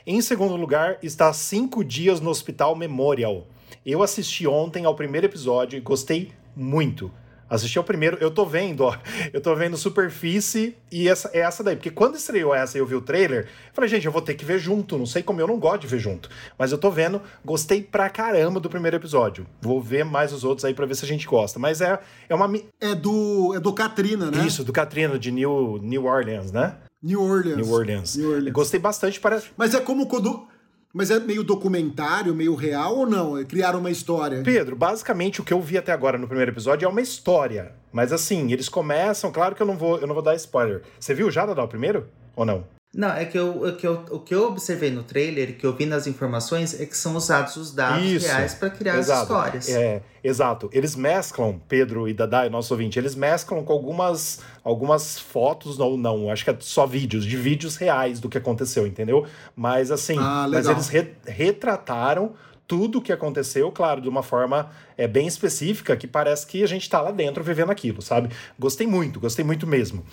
Em 0.05 0.21
segundo 0.21 0.55
lugar, 0.55 0.97
está 1.03 1.31
Cinco 1.33 1.83
Dias 1.83 2.19
no 2.21 2.29
Hospital 2.29 2.75
Memorial. 2.75 3.47
Eu 3.85 4.01
assisti 4.01 4.47
ontem 4.47 4.85
ao 4.85 4.95
primeiro 4.95 5.27
episódio 5.27 5.75
e 5.77 5.81
gostei 5.81 6.31
muito. 6.55 7.11
Assisti 7.53 7.77
ao 7.77 7.83
primeiro, 7.83 8.17
eu 8.19 8.31
tô 8.31 8.47
vendo, 8.47 8.81
ó. 8.81 8.97
Eu 9.31 9.39
tô 9.39 9.55
vendo 9.55 9.77
Superfície 9.77 10.75
e 10.91 11.07
essa, 11.07 11.29
é 11.31 11.41
essa 11.41 11.63
daí. 11.63 11.75
Porque 11.75 11.91
quando 11.91 12.15
estreou 12.15 12.51
essa 12.55 12.79
e 12.79 12.81
eu 12.81 12.85
vi 12.85 12.95
o 12.95 13.01
trailer, 13.01 13.43
eu 13.43 13.73
falei, 13.75 13.87
gente, 13.87 14.07
eu 14.07 14.11
vou 14.11 14.23
ter 14.23 14.33
que 14.33 14.43
ver 14.43 14.57
junto. 14.57 14.97
Não 14.97 15.05
sei 15.05 15.21
como 15.21 15.39
eu 15.39 15.45
não 15.45 15.59
gosto 15.59 15.81
de 15.81 15.87
ver 15.87 15.99
junto. 15.99 16.31
Mas 16.57 16.71
eu 16.71 16.79
tô 16.79 16.89
vendo, 16.89 17.21
gostei 17.45 17.83
pra 17.83 18.09
caramba 18.09 18.59
do 18.59 18.71
primeiro 18.71 18.97
episódio. 18.97 19.45
Vou 19.61 19.79
ver 19.79 20.03
mais 20.03 20.33
os 20.33 20.43
outros 20.43 20.65
aí 20.65 20.73
pra 20.73 20.87
ver 20.87 20.95
se 20.95 21.05
a 21.05 21.07
gente 21.07 21.27
gosta. 21.27 21.59
Mas 21.59 21.79
é, 21.79 21.99
é 22.27 22.33
uma. 22.33 22.51
É 22.81 22.95
do, 22.95 23.53
é 23.55 23.59
do 23.59 23.71
Katrina, 23.71 24.31
né? 24.31 24.47
Isso, 24.47 24.63
do 24.63 24.73
Katrina, 24.73 25.19
de 25.19 25.31
New, 25.31 25.77
New 25.79 26.05
Orleans, 26.05 26.51
né? 26.51 26.77
New 27.03 27.21
Orleans. 27.21 27.57
New 27.57 27.71
Orleans. 27.71 28.15
New 28.15 28.29
Orleans. 28.31 28.53
Gostei 28.53 28.79
bastante 28.79 29.19
para. 29.19 29.43
Mas 29.55 29.75
é 29.75 29.79
como 29.79 30.07
quando. 30.07 30.47
Mas 30.93 31.09
é 31.09 31.19
meio 31.19 31.43
documentário, 31.43 32.35
meio 32.35 32.53
real 32.53 32.99
ou 32.99 33.07
não? 33.07 33.43
Criaram 33.45 33.79
uma 33.79 33.89
história. 33.89 34.43
Pedro, 34.43 34.75
basicamente 34.75 35.41
o 35.41 35.43
que 35.43 35.51
eu 35.51 35.59
vi 35.59 35.75
até 35.75 35.91
agora 35.91 36.19
no 36.19 36.27
primeiro 36.27 36.51
episódio 36.51 36.85
é 36.85 36.89
uma 36.89 37.01
história. 37.01 37.73
Mas 37.91 38.13
assim, 38.13 38.51
eles 38.51 38.69
começam, 38.69 39.31
claro 39.31 39.55
que 39.55 39.61
eu 39.63 39.65
não 39.65 39.75
vou, 39.75 39.97
eu 39.97 40.05
não 40.05 40.13
vou 40.13 40.23
dar 40.23 40.35
spoiler. 40.35 40.83
Você 40.99 41.15
viu 41.15 41.31
já, 41.31 41.47
Dadá, 41.47 41.65
primeiro? 41.65 42.07
Ou 42.35 42.45
não? 42.45 42.63
Não, 42.95 43.09
é 43.09 43.25
que, 43.25 43.35
eu, 43.39 43.67
é 43.67 43.71
que 43.71 43.87
eu, 43.87 44.05
o 44.11 44.19
que 44.19 44.35
eu 44.35 44.47
observei 44.47 44.91
no 44.91 45.01
trailer, 45.01 45.57
que 45.57 45.65
eu 45.65 45.73
vi 45.75 45.85
nas 45.87 46.05
informações, 46.05 46.79
é 46.79 46.85
que 46.85 46.95
são 46.95 47.15
usados 47.15 47.55
os 47.55 47.73
dados 47.73 48.05
Isso. 48.05 48.27
reais 48.27 48.53
para 48.53 48.69
criar 48.69 48.99
Exato. 48.99 49.21
as 49.21 49.21
histórias. 49.65 49.69
É, 49.69 50.03
exato. 50.23 50.69
Eles 50.71 50.95
mesclam, 50.95 51.59
Pedro 51.67 52.07
e 52.07 52.13
Dadá, 52.13 52.47
nosso 52.51 52.71
ouvinte, 52.71 52.99
eles 52.99 53.15
mesclam 53.15 53.63
com 53.63 53.73
algumas, 53.73 54.41
algumas 54.63 55.17
fotos, 55.17 55.79
ou 55.79 55.97
não, 55.97 56.29
acho 56.29 56.43
que 56.43 56.51
é 56.51 56.57
só 56.59 56.85
vídeos, 56.85 57.25
de 57.25 57.35
vídeos 57.35 57.77
reais 57.77 58.19
do 58.19 58.29
que 58.29 58.37
aconteceu, 58.37 58.85
entendeu? 58.85 59.25
Mas 59.55 59.89
assim, 59.89 60.17
Ah, 60.19 60.45
mas 60.47 60.67
eles 60.67 60.87
re- 60.87 61.15
retrataram 61.25 62.33
tudo 62.67 62.99
o 62.99 63.01
que 63.01 63.11
aconteceu, 63.11 63.71
claro, 63.71 64.01
de 64.01 64.07
uma 64.07 64.23
forma 64.23 64.69
é, 64.97 65.07
bem 65.07 65.27
específica, 65.27 65.95
que 65.95 66.07
parece 66.07 66.47
que 66.47 66.63
a 66.63 66.67
gente 66.67 66.89
tá 66.89 67.01
lá 67.01 67.11
dentro 67.11 67.43
vivendo 67.43 67.71
aquilo, 67.71 68.01
sabe? 68.01 68.29
Gostei 68.57 68.87
muito, 68.87 69.19
gostei 69.19 69.43
muito 69.43 69.67
mesmo. 69.67 70.03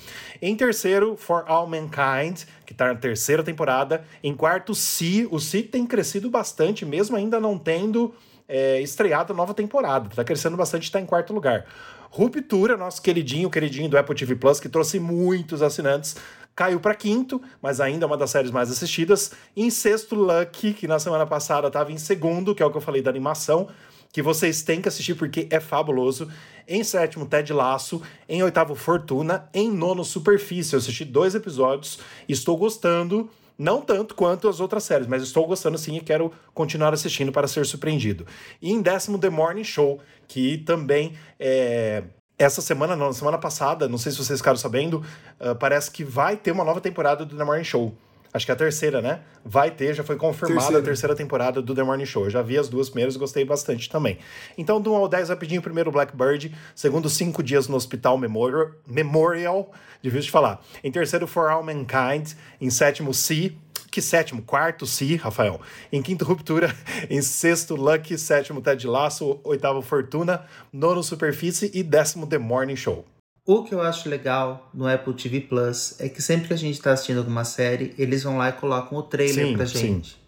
Em 0.42 0.56
terceiro, 0.56 1.16
For 1.16 1.44
All 1.46 1.66
Mankind, 1.66 2.42
que 2.66 2.74
tá 2.74 2.88
na 2.88 2.94
terceira 2.94 3.42
temporada. 3.42 4.04
Em 4.22 4.34
quarto, 4.34 4.74
Si. 4.74 5.28
O 5.30 5.38
Si 5.38 5.62
tem 5.62 5.86
crescido 5.86 6.28
bastante, 6.28 6.84
mesmo 6.84 7.16
ainda 7.16 7.38
não 7.38 7.56
tendo 7.56 8.14
é, 8.48 8.80
estreado 8.80 9.32
a 9.32 9.36
nova 9.36 9.54
temporada. 9.54 10.10
Tá 10.14 10.24
crescendo 10.24 10.56
bastante 10.56 10.88
e 10.88 10.90
tá 10.90 11.00
em 11.00 11.06
quarto 11.06 11.32
lugar. 11.32 11.66
Ruptura, 12.10 12.76
nosso 12.76 13.00
queridinho, 13.00 13.48
queridinho 13.48 13.88
do 13.88 13.96
Apple 13.96 14.16
TV 14.16 14.34
Plus, 14.34 14.58
que 14.58 14.68
trouxe 14.68 14.98
muitos 14.98 15.62
assinantes, 15.62 16.16
caiu 16.54 16.80
para 16.80 16.94
quinto, 16.94 17.40
mas 17.62 17.80
ainda 17.80 18.04
é 18.04 18.06
uma 18.06 18.16
das 18.16 18.30
séries 18.30 18.50
mais 18.50 18.70
assistidas. 18.70 19.32
Em 19.56 19.70
sexto, 19.70 20.14
Lucky, 20.14 20.72
que 20.72 20.86
na 20.86 20.98
semana 20.98 21.26
passada 21.26 21.68
estava 21.68 21.92
em 21.92 21.98
segundo, 21.98 22.54
que 22.54 22.62
é 22.62 22.66
o 22.66 22.70
que 22.70 22.76
eu 22.76 22.82
falei 22.82 23.00
da 23.00 23.10
animação, 23.10 23.68
que 24.12 24.22
vocês 24.22 24.62
têm 24.62 24.80
que 24.80 24.88
assistir 24.88 25.14
porque 25.14 25.46
é 25.50 25.60
fabuloso. 25.60 26.28
Em 26.66 26.84
sétimo, 26.84 27.26
Ted 27.26 27.52
Laço. 27.52 28.02
Em 28.28 28.42
oitavo, 28.42 28.74
Fortuna. 28.74 29.48
Em 29.54 29.70
nono, 29.70 30.04
Superfície. 30.04 30.74
Eu 30.74 30.78
assisti 30.78 31.04
dois 31.04 31.34
episódios 31.34 31.98
estou 32.28 32.56
gostando. 32.56 33.30
Não 33.58 33.82
tanto 33.82 34.14
quanto 34.14 34.48
as 34.48 34.58
outras 34.58 34.84
séries, 34.84 35.06
mas 35.06 35.22
estou 35.22 35.46
gostando 35.46 35.76
sim 35.76 35.96
e 35.96 36.00
quero 36.00 36.32
continuar 36.54 36.94
assistindo 36.94 37.30
para 37.30 37.46
ser 37.46 37.66
surpreendido. 37.66 38.26
E 38.60 38.72
em 38.72 38.80
décimo, 38.80 39.18
The 39.18 39.28
Morning 39.28 39.64
Show, 39.64 40.00
que 40.26 40.56
também 40.58 41.12
é, 41.38 42.04
essa 42.40 42.62
semana, 42.62 42.96
não, 42.96 43.12
semana 43.12 43.36
passada, 43.36 43.86
não 43.86 43.98
sei 43.98 44.10
se 44.10 44.18
vocês 44.18 44.38
ficaram 44.40 44.56
sabendo, 44.56 45.04
uh, 45.38 45.54
parece 45.54 45.90
que 45.90 46.02
vai 46.02 46.38
ter 46.38 46.50
uma 46.50 46.64
nova 46.64 46.80
temporada 46.80 47.24
do 47.24 47.36
The 47.36 47.44
Morning 47.44 47.64
Show. 47.64 47.94
Acho 48.32 48.46
que 48.46 48.52
é 48.52 48.54
a 48.54 48.56
terceira, 48.56 49.02
né? 49.02 49.20
Vai 49.44 49.72
ter, 49.72 49.92
já 49.92 50.04
foi 50.04 50.16
confirmada 50.16 50.60
Terceira. 50.60 50.78
a 50.78 50.84
terceira 50.84 51.14
temporada 51.16 51.60
do 51.60 51.74
The 51.74 51.82
Morning 51.82 52.06
Show. 52.06 52.24
Eu 52.24 52.30
já 52.30 52.40
vi 52.40 52.56
as 52.56 52.68
duas 52.68 52.88
primeiras 52.88 53.16
e 53.16 53.18
gostei 53.18 53.44
bastante 53.44 53.90
também. 53.90 54.18
Então, 54.56 54.80
do 54.80 54.92
1 54.92 54.96
ao 54.96 55.08
10, 55.08 55.30
rapidinho, 55.30 55.60
primeiro 55.60 55.90
Blackbird. 55.90 56.54
Segundo, 56.74 57.10
cinco 57.10 57.42
dias 57.42 57.66
no 57.66 57.76
Hospital 57.76 58.16
Memorial. 58.16 58.70
Memorial 58.86 59.72
difícil 60.00 60.26
de 60.26 60.30
falar. 60.30 60.62
Em 60.82 60.90
terceiro, 60.90 61.26
For 61.26 61.50
All 61.50 61.62
Mankind. 61.62 62.32
Em 62.60 62.70
sétimo, 62.70 63.12
Sea. 63.12 63.52
Que 63.90 64.00
sétimo? 64.00 64.42
Quarto, 64.42 64.86
Si, 64.86 65.16
Rafael. 65.16 65.60
Em 65.92 66.00
quinto, 66.00 66.24
Ruptura. 66.24 66.74
Em 67.10 67.20
sexto, 67.20 67.74
Lucky. 67.74 68.16
Sétimo, 68.16 68.60
Ted 68.60 68.86
Laço. 68.86 69.40
Oitavo, 69.42 69.82
Fortuna. 69.82 70.44
Nono, 70.72 71.02
Superfície. 71.02 71.70
E 71.74 71.82
décimo, 71.82 72.26
The 72.26 72.38
Morning 72.38 72.76
Show. 72.76 73.04
O 73.44 73.64
que 73.64 73.74
eu 73.74 73.82
acho 73.82 74.08
legal 74.08 74.70
no 74.72 74.86
Apple 74.86 75.14
TV 75.14 75.40
Plus 75.40 75.98
é 75.98 76.08
que 76.08 76.22
sempre 76.22 76.48
que 76.48 76.54
a 76.54 76.56
gente 76.56 76.74
está 76.74 76.92
assistindo 76.92 77.18
alguma 77.18 77.44
série, 77.44 77.94
eles 77.98 78.22
vão 78.22 78.38
lá 78.38 78.50
e 78.50 78.52
colocam 78.52 78.98
o 78.98 79.02
trailer 79.02 79.46
Sim, 79.46 79.56
pra 79.56 79.66
sim. 79.66 79.78
gente. 79.78 80.20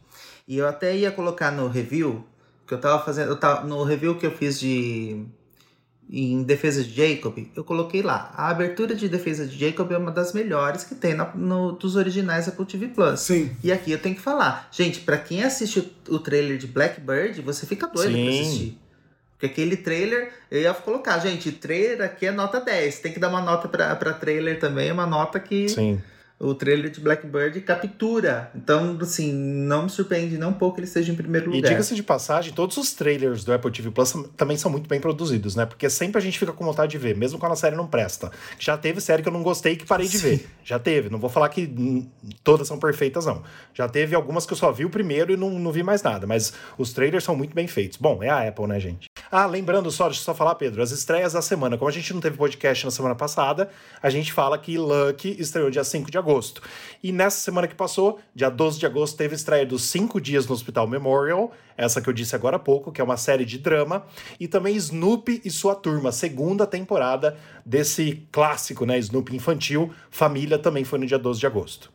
E 0.48 0.58
eu 0.58 0.66
até 0.66 0.96
ia 0.96 1.12
colocar 1.12 1.52
no 1.52 1.68
review, 1.68 2.24
que 2.66 2.74
eu 2.74 2.80
tava 2.80 3.04
fazendo. 3.04 3.28
Eu 3.28 3.36
tava, 3.38 3.64
no 3.64 3.84
review 3.84 4.16
que 4.16 4.26
eu 4.26 4.32
fiz 4.32 4.58
de. 4.58 5.24
Em 6.14 6.42
Defesa 6.42 6.84
de 6.84 6.92
Jacob, 6.94 7.38
eu 7.56 7.64
coloquei 7.64 8.02
lá. 8.02 8.34
A 8.36 8.48
abertura 8.50 8.94
de 8.94 9.08
Defesa 9.08 9.46
de 9.46 9.58
Jacob 9.58 9.90
é 9.92 9.96
uma 9.96 10.10
das 10.10 10.34
melhores 10.34 10.84
que 10.84 10.94
tem 10.94 11.14
na- 11.14 11.32
no, 11.34 11.72
dos 11.72 11.96
originais 11.96 12.46
Apple 12.46 12.66
TV 12.66 12.88
Plus. 12.88 13.20
Sim. 13.20 13.50
E 13.64 13.72
aqui 13.72 13.90
eu 13.92 13.98
tenho 13.98 14.14
que 14.14 14.20
falar. 14.20 14.68
Gente, 14.70 15.00
pra 15.00 15.16
quem 15.16 15.42
assiste 15.42 15.78
o, 16.10 16.14
o 16.16 16.18
trailer 16.18 16.58
de 16.58 16.66
Blackbird, 16.66 17.40
você 17.40 17.64
fica 17.64 17.86
doido 17.86 18.12
pra 18.12 18.20
Sim. 18.32 18.40
assistir. 18.40 18.78
Porque 19.32 19.46
aquele 19.46 19.74
trailer, 19.76 20.32
eu 20.50 20.60
ia 20.60 20.74
colocar, 20.74 21.18
gente, 21.18 21.50
trailer 21.50 22.02
aqui 22.02 22.26
é 22.26 22.30
nota 22.30 22.60
10. 22.60 22.98
Tem 22.98 23.10
que 23.12 23.18
dar 23.18 23.30
uma 23.30 23.40
nota 23.40 23.66
pra, 23.66 23.96
pra 23.96 24.12
trailer 24.12 24.60
também, 24.60 24.92
uma 24.92 25.06
nota 25.06 25.40
que 25.40 25.66
Sim. 25.70 25.98
O 26.42 26.54
trailer 26.56 26.90
de 26.90 27.00
Blackbird 27.00 27.60
captura. 27.60 28.50
Então, 28.54 28.98
assim, 29.00 29.32
não 29.32 29.84
me 29.84 29.90
surpreende 29.90 30.36
nem 30.36 30.48
um 30.48 30.52
pouco 30.52 30.78
ele 30.80 30.86
esteja 30.86 31.12
em 31.12 31.14
primeiro 31.14 31.52
E 31.52 31.56
lugar. 31.56 31.68
diga-se 31.68 31.94
de 31.94 32.02
passagem, 32.02 32.52
todos 32.52 32.76
os 32.76 32.92
trailers 32.92 33.44
do 33.44 33.52
Apple 33.52 33.70
TV 33.70 33.90
Plus 33.92 34.12
também 34.36 34.56
são 34.56 34.68
muito 34.70 34.88
bem 34.88 35.00
produzidos, 35.00 35.54
né? 35.54 35.64
Porque 35.64 35.88
sempre 35.88 36.18
a 36.18 36.20
gente 36.20 36.38
fica 36.38 36.52
com 36.52 36.64
vontade 36.64 36.90
de 36.90 36.98
ver, 36.98 37.16
mesmo 37.16 37.38
quando 37.38 37.52
a 37.52 37.56
série 37.56 37.76
não 37.76 37.86
presta. 37.86 38.32
Já 38.58 38.76
teve 38.76 39.00
série 39.00 39.22
que 39.22 39.28
eu 39.28 39.32
não 39.32 39.42
gostei 39.42 39.74
e 39.74 39.76
que 39.76 39.86
parei 39.86 40.08
de 40.08 40.18
ver. 40.18 40.48
Já 40.64 40.78
teve. 40.80 41.08
Não 41.08 41.18
vou 41.20 41.30
falar 41.30 41.48
que 41.48 41.72
todas 42.42 42.66
são 42.66 42.78
perfeitas, 42.78 43.24
não. 43.24 43.42
Já 43.72 43.88
teve 43.88 44.14
algumas 44.16 44.44
que 44.44 44.52
eu 44.52 44.56
só 44.56 44.72
vi 44.72 44.84
o 44.84 44.90
primeiro 44.90 45.32
e 45.32 45.36
não, 45.36 45.50
não 45.50 45.70
vi 45.70 45.84
mais 45.84 46.02
nada. 46.02 46.26
Mas 46.26 46.52
os 46.76 46.92
trailers 46.92 47.22
são 47.22 47.36
muito 47.36 47.54
bem 47.54 47.68
feitos. 47.68 47.96
Bom, 47.98 48.20
é 48.22 48.28
a 48.28 48.48
Apple, 48.48 48.66
né, 48.66 48.80
gente? 48.80 49.06
Ah, 49.34 49.46
lembrando 49.46 49.90
só, 49.90 50.08
deixa 50.08 50.20
eu 50.20 50.24
só 50.26 50.34
falar, 50.34 50.56
Pedro, 50.56 50.82
as 50.82 50.90
estreias 50.90 51.32
da 51.32 51.40
semana. 51.40 51.78
Como 51.78 51.88
a 51.88 51.92
gente 51.92 52.12
não 52.12 52.20
teve 52.20 52.36
podcast 52.36 52.84
na 52.84 52.90
semana 52.90 53.14
passada, 53.14 53.70
a 54.02 54.10
gente 54.10 54.30
fala 54.30 54.58
que 54.58 54.76
Lucky 54.76 55.34
estreou 55.40 55.70
dia 55.70 55.82
5 55.82 56.10
de 56.10 56.18
agosto. 56.18 56.60
E 57.02 57.12
nessa 57.12 57.38
semana 57.38 57.66
que 57.66 57.74
passou, 57.74 58.20
dia 58.34 58.50
12 58.50 58.78
de 58.78 58.84
agosto, 58.84 59.16
teve 59.16 59.34
estreia 59.34 59.64
dos 59.64 59.84
5 59.84 60.20
dias 60.20 60.46
no 60.46 60.52
Hospital 60.52 60.86
Memorial, 60.86 61.50
essa 61.78 62.02
que 62.02 62.10
eu 62.10 62.12
disse 62.12 62.36
agora 62.36 62.56
há 62.56 62.58
pouco, 62.58 62.92
que 62.92 63.00
é 63.00 63.04
uma 63.04 63.16
série 63.16 63.46
de 63.46 63.56
drama, 63.56 64.04
e 64.38 64.46
também 64.46 64.76
Snoopy 64.76 65.40
e 65.42 65.50
sua 65.50 65.74
turma, 65.74 66.12
segunda 66.12 66.66
temporada 66.66 67.38
desse 67.64 68.28
clássico, 68.30 68.84
né, 68.84 68.98
Snoopy 68.98 69.34
infantil. 69.34 69.90
Família 70.10 70.58
também 70.58 70.84
foi 70.84 70.98
no 70.98 71.06
dia 71.06 71.18
12 71.18 71.40
de 71.40 71.46
agosto. 71.46 71.90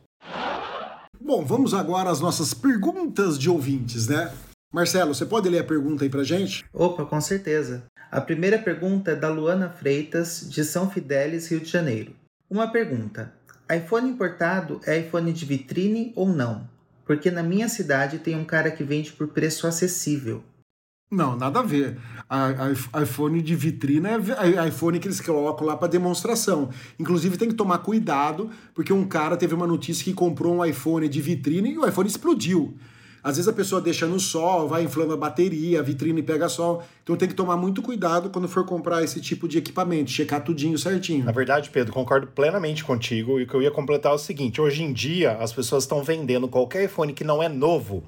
Bom, 1.20 1.44
vamos 1.44 1.72
agora 1.72 2.10
às 2.10 2.18
nossas 2.18 2.52
perguntas 2.52 3.38
de 3.38 3.48
ouvintes, 3.48 4.08
né? 4.08 4.32
Marcelo, 4.72 5.14
você 5.14 5.24
pode 5.24 5.48
ler 5.48 5.60
a 5.60 5.64
pergunta 5.64 6.04
aí 6.04 6.10
pra 6.10 6.22
gente? 6.24 6.64
Opa, 6.72 7.04
com 7.04 7.20
certeza. 7.20 7.84
A 8.10 8.20
primeira 8.20 8.58
pergunta 8.58 9.12
é 9.12 9.16
da 9.16 9.28
Luana 9.28 9.70
Freitas, 9.70 10.46
de 10.48 10.64
São 10.64 10.90
Fidélis, 10.90 11.48
Rio 11.50 11.60
de 11.60 11.68
Janeiro. 11.70 12.12
Uma 12.50 12.68
pergunta: 12.70 13.32
iPhone 13.74 14.08
importado 14.10 14.80
é 14.86 14.98
iPhone 14.98 15.32
de 15.32 15.44
vitrine 15.44 16.12
ou 16.14 16.28
não? 16.28 16.68
Porque 17.06 17.30
na 17.30 17.42
minha 17.42 17.68
cidade 17.68 18.18
tem 18.18 18.36
um 18.36 18.44
cara 18.44 18.70
que 18.70 18.84
vende 18.84 19.12
por 19.12 19.28
preço 19.28 19.66
acessível. 19.66 20.42
Não, 21.10 21.34
nada 21.34 21.60
a 21.60 21.62
ver. 21.62 21.96
A, 22.28 22.48
a- 22.98 23.02
iPhone 23.02 23.40
de 23.40 23.54
vitrina 23.56 24.10
é 24.10 24.68
iPhone 24.68 24.98
que 25.00 25.08
eles 25.08 25.22
colocam 25.22 25.66
lá 25.66 25.74
para 25.74 25.88
demonstração. 25.88 26.68
Inclusive 26.98 27.38
tem 27.38 27.48
que 27.48 27.54
tomar 27.54 27.78
cuidado, 27.78 28.50
porque 28.74 28.92
um 28.92 29.08
cara 29.08 29.34
teve 29.38 29.54
uma 29.54 29.66
notícia 29.66 30.04
que 30.04 30.12
comprou 30.12 30.54
um 30.56 30.62
iPhone 30.62 31.08
de 31.08 31.22
vitrine 31.22 31.72
e 31.72 31.78
o 31.78 31.88
iPhone 31.88 32.06
explodiu. 32.06 32.76
Às 33.22 33.36
vezes 33.36 33.48
a 33.48 33.52
pessoa 33.52 33.80
deixa 33.80 34.06
no 34.06 34.20
sol, 34.20 34.68
vai 34.68 34.84
inflando 34.84 35.12
a 35.12 35.16
bateria, 35.16 35.80
a 35.80 35.82
vitrine 35.82 36.22
pega 36.22 36.48
sol. 36.48 36.82
Então 37.02 37.16
tem 37.16 37.28
que 37.28 37.34
tomar 37.34 37.56
muito 37.56 37.82
cuidado 37.82 38.30
quando 38.30 38.48
for 38.48 38.64
comprar 38.64 39.02
esse 39.02 39.20
tipo 39.20 39.48
de 39.48 39.58
equipamento, 39.58 40.10
checar 40.10 40.42
tudinho 40.42 40.78
certinho. 40.78 41.24
Na 41.24 41.32
verdade, 41.32 41.70
Pedro, 41.70 41.92
concordo 41.92 42.28
plenamente 42.28 42.84
contigo. 42.84 43.40
E 43.40 43.44
o 43.44 43.46
que 43.46 43.54
eu 43.54 43.62
ia 43.62 43.70
completar 43.70 44.12
é 44.12 44.14
o 44.14 44.18
seguinte: 44.18 44.60
hoje 44.60 44.82
em 44.82 44.92
dia, 44.92 45.32
as 45.32 45.52
pessoas 45.52 45.84
estão 45.84 46.02
vendendo 46.02 46.48
qualquer 46.48 46.84
iPhone 46.84 47.12
que 47.12 47.24
não 47.24 47.42
é 47.42 47.48
novo 47.48 48.02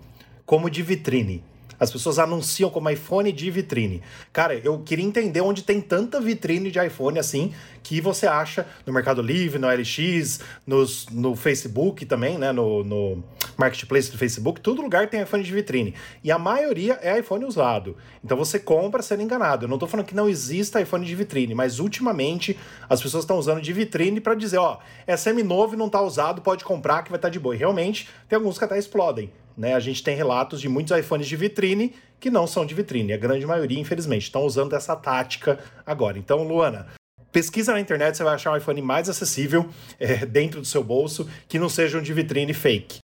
como 0.47 0.69
de 0.69 0.83
vitrine. 0.83 1.45
As 1.81 1.91
pessoas 1.91 2.19
anunciam 2.19 2.69
como 2.69 2.91
iPhone 2.91 3.33
de 3.33 3.51
vitrine. 3.51 4.03
Cara, 4.35 4.55
eu 4.55 4.81
queria 4.81 5.05
entender 5.05 5.41
onde 5.41 5.63
tem 5.63 5.81
tanta 5.81 6.21
vitrine 6.21 6.71
de 6.71 6.79
iPhone 6.79 7.19
assim 7.19 7.55
que 7.83 8.03
você 8.03 8.27
acha 8.27 8.67
no 8.85 8.93
Mercado 8.93 9.23
Livre, 9.23 9.59
no 9.59 9.67
LX, 9.67 10.41
nos, 10.67 11.07
no 11.09 11.35
Facebook 11.35 12.05
também, 12.05 12.37
né? 12.37 12.53
No, 12.53 12.85
no 12.85 13.25
Marketplace 13.61 14.11
do 14.11 14.17
Facebook. 14.17 14.61
Todo 14.61 14.81
lugar 14.81 15.09
tem 15.09 15.23
iPhone 15.23 15.43
de 15.43 15.53
vitrine. 15.53 15.95
E 16.25 16.33
a 16.33 16.39
maioria 16.39 16.99
é 17.03 17.19
iPhone 17.19 17.45
usado. 17.45 17.97
Então 18.25 18.37
você 18.37 18.59
compra 18.59 19.03
sendo 19.03 19.23
enganado. 19.23 19.67
Eu 19.67 19.69
não 19.69 19.79
tô 19.79 19.87
falando 19.87 20.07
que 20.07 20.15
não 20.15 20.29
exista 20.29 20.81
iPhone 20.81 21.05
de 21.05 21.15
vitrine, 21.15 21.55
mas 21.55 21.79
ultimamente 21.79 22.59
as 22.89 23.03
pessoas 23.03 23.25
estão 23.25 23.39
usando 23.39 23.61
de 23.61 23.73
vitrine 23.73 24.21
para 24.21 24.35
dizer, 24.35 24.59
ó, 24.59 24.79
é 25.07 25.17
semi-novo 25.17 25.75
e 25.75 25.79
não 25.79 25.91
tá 25.91 26.01
usado, 26.01 26.41
pode 26.41 26.65
comprar 26.65 27.03
que 27.03 27.11
vai 27.11 27.19
estar 27.19 27.29
de 27.29 27.39
boa. 27.39 27.55
E 27.55 27.59
realmente 27.59 28.09
tem 28.29 28.37
alguns 28.37 28.59
que 28.59 28.65
até 28.65 28.79
explodem. 28.79 29.31
Né? 29.57 29.75
A 29.75 29.81
gente 29.81 30.03
tem 30.03 30.17
relatos 30.17 30.61
de 30.61 30.69
muitos 30.69 30.97
iPhones 30.97 31.29
de 31.29 31.37
vitrine 31.37 31.95
que 32.19 32.31
não 32.31 32.47
são 32.47 32.65
de 32.65 32.75
vitrine. 32.75 33.13
A 33.13 33.19
grande 33.19 33.47
maioria, 33.47 33.79
infelizmente, 33.79 34.23
estão 34.23 34.43
usando 34.43 34.75
essa 34.75 34.97
tática 34.97 35.59
agora. 35.85 36.19
Então, 36.19 36.43
Luana, 36.43 36.87
pesquisa 37.33 37.73
na 37.73 37.81
internet, 37.81 38.17
você 38.17 38.25
vai 38.25 38.35
achar 38.35 38.53
um 38.53 38.57
iPhone 38.57 38.81
mais 38.83 39.09
acessível 39.09 39.69
é, 39.99 40.25
dentro 40.27 40.61
do 40.61 40.67
seu 40.67 40.83
bolso, 40.83 41.29
que 41.49 41.59
não 41.59 41.69
sejam 41.69 42.01
de 42.01 42.13
vitrine 42.13 42.55
fake. 42.55 42.99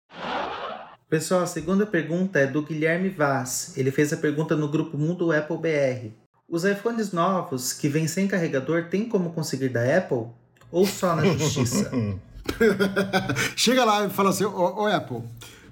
Pessoal, 1.10 1.42
a 1.42 1.48
segunda 1.48 1.86
pergunta 1.86 2.40
é 2.40 2.48
do 2.48 2.64
Guilherme 2.64 3.10
Vaz. 3.10 3.74
Ele 3.78 3.92
fez 3.92 4.12
a 4.12 4.18
pergunta 4.18 4.56
no 4.56 4.68
grupo 4.68 4.98
Mundo 4.98 5.32
Apple 5.32 5.58
BR. 5.58 6.10
Os 6.50 6.64
iPhones 6.64 7.12
novos 7.12 7.74
que 7.74 7.88
vêm 7.88 8.08
sem 8.08 8.28
carregador 8.28 8.86
tem 8.86 9.08
como 9.08 9.32
conseguir 9.32 9.70
da 9.70 9.98
Apple? 9.98 10.28
Ou 10.72 10.86
só 10.86 11.16
na 11.16 11.26
justiça? 11.26 11.92
Chega 13.56 13.86
lá 13.86 14.06
e 14.06 14.10
fala 14.10 14.32
assim, 14.32 14.46
ô, 14.46 14.84
ô 14.84 14.88
Apple, 14.88 15.24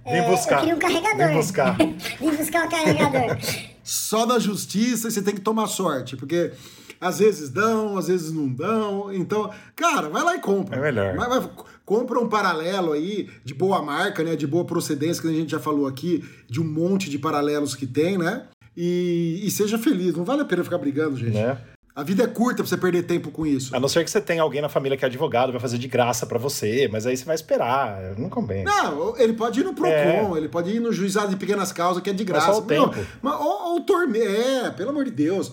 Vem 0.05 0.17
É, 0.19 0.29
buscar. 0.29 0.55
Eu 0.55 0.59
queria 0.59 0.75
um 0.75 0.79
carregador. 0.79 1.27
Vem 1.27 1.37
buscar. 1.37 1.77
Vim 2.19 2.35
buscar 2.35 2.67
o 2.67 2.69
carregador. 2.69 3.37
só 3.83 4.25
da 4.25 4.37
justiça 4.37 5.07
e 5.07 5.11
você 5.11 5.21
tem 5.21 5.33
que 5.33 5.41
tomar 5.41 5.67
sorte, 5.67 6.15
porque 6.15 6.51
às 6.99 7.19
vezes 7.19 7.49
dão, 7.49 7.97
às 7.97 8.07
vezes 8.07 8.31
não 8.31 8.47
dão. 8.47 9.13
Então, 9.13 9.49
cara, 9.75 10.09
vai 10.09 10.23
lá 10.23 10.35
e 10.35 10.39
compra. 10.39 10.77
É 10.77 10.81
melhor. 10.81 11.15
Vai, 11.15 11.29
vai, 11.29 11.49
compra 11.85 12.19
um 12.19 12.27
paralelo 12.29 12.91
aí 12.93 13.29
de 13.43 13.53
boa 13.53 13.81
marca, 13.81 14.23
né? 14.23 14.35
De 14.35 14.47
boa 14.47 14.65
procedência, 14.65 15.21
que 15.21 15.27
a 15.27 15.33
gente 15.33 15.51
já 15.51 15.59
falou 15.59 15.87
aqui, 15.87 16.23
de 16.49 16.61
um 16.61 16.65
monte 16.65 17.09
de 17.09 17.17
paralelos 17.19 17.75
que 17.75 17.85
tem, 17.85 18.17
né? 18.17 18.43
E, 18.75 19.41
e 19.43 19.51
seja 19.51 19.77
feliz. 19.77 20.15
Não 20.15 20.23
vale 20.23 20.41
a 20.41 20.45
pena 20.45 20.63
ficar 20.63 20.77
brigando, 20.77 21.17
gente. 21.17 21.33
Né? 21.33 21.57
A 21.95 22.01
vida 22.01 22.23
é 22.23 22.27
curta 22.27 22.63
pra 22.63 22.65
você 22.65 22.75
perder 22.75 23.03
tempo 23.03 23.29
com 23.29 23.45
isso. 23.45 23.75
A 23.75 23.79
não 23.79 23.87
ser 23.87 24.03
que 24.03 24.09
você 24.09 24.19
tenha 24.19 24.41
alguém 24.41 24.63
na 24.63 24.69
família 24.69 24.97
que 24.97 25.05
é 25.05 25.07
advogado, 25.07 25.51
vai 25.51 25.61
fazer 25.61 25.77
de 25.77 25.87
graça 25.87 26.25
pra 26.25 26.39
você, 26.39 26.89
mas 26.91 27.05
aí 27.05 27.15
você 27.15 27.23
vai 27.23 27.35
esperar. 27.35 28.17
Não 28.17 28.29
convém. 28.31 28.63
Não, 28.63 29.15
ele 29.15 29.33
pode 29.33 29.59
ir 29.59 29.63
no 29.63 29.75
PROCON, 29.75 30.35
ele 30.35 30.49
pode 30.49 30.71
ir 30.71 30.79
no 30.79 30.91
juizado 30.91 31.29
de 31.29 31.35
pequenas 31.35 31.71
causas, 31.71 32.01
que 32.01 32.09
é 32.09 32.13
de 32.13 32.23
graça. 32.23 32.49
É. 32.49 32.53
só 32.53 32.57
o 32.57 32.61
Não, 32.61 32.89
tempo. 32.89 33.07
mas, 33.21 33.39
ou, 33.39 33.73
ou 33.73 33.81
torneio. 33.81 34.25
É, 34.25 34.71
pelo 34.71 34.89
amor 34.89 35.05
de 35.05 35.11
Deus. 35.11 35.51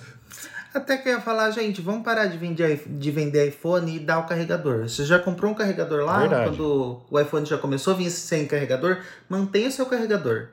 Até 0.72 0.96
que 0.96 1.08
eu 1.08 1.14
ia 1.14 1.20
falar, 1.20 1.50
gente, 1.50 1.80
vamos 1.80 2.04
parar 2.04 2.26
de 2.26 2.38
vender, 2.38 2.82
de 2.86 3.10
vender 3.10 3.48
iPhone 3.48 3.96
e 3.96 3.98
dar 3.98 4.20
o 4.20 4.26
carregador. 4.26 4.88
Você 4.88 5.04
já 5.04 5.18
comprou 5.18 5.50
um 5.50 5.54
carregador 5.54 6.04
lá? 6.04 6.20
Verdade. 6.20 6.50
Quando 6.56 7.00
o 7.10 7.20
iPhone 7.20 7.44
já 7.44 7.58
começou 7.58 7.92
a 7.92 7.96
vir 7.96 8.10
sem 8.10 8.46
carregador, 8.46 8.98
mantenha 9.28 9.68
o 9.68 9.72
seu 9.72 9.86
carregador. 9.86 10.46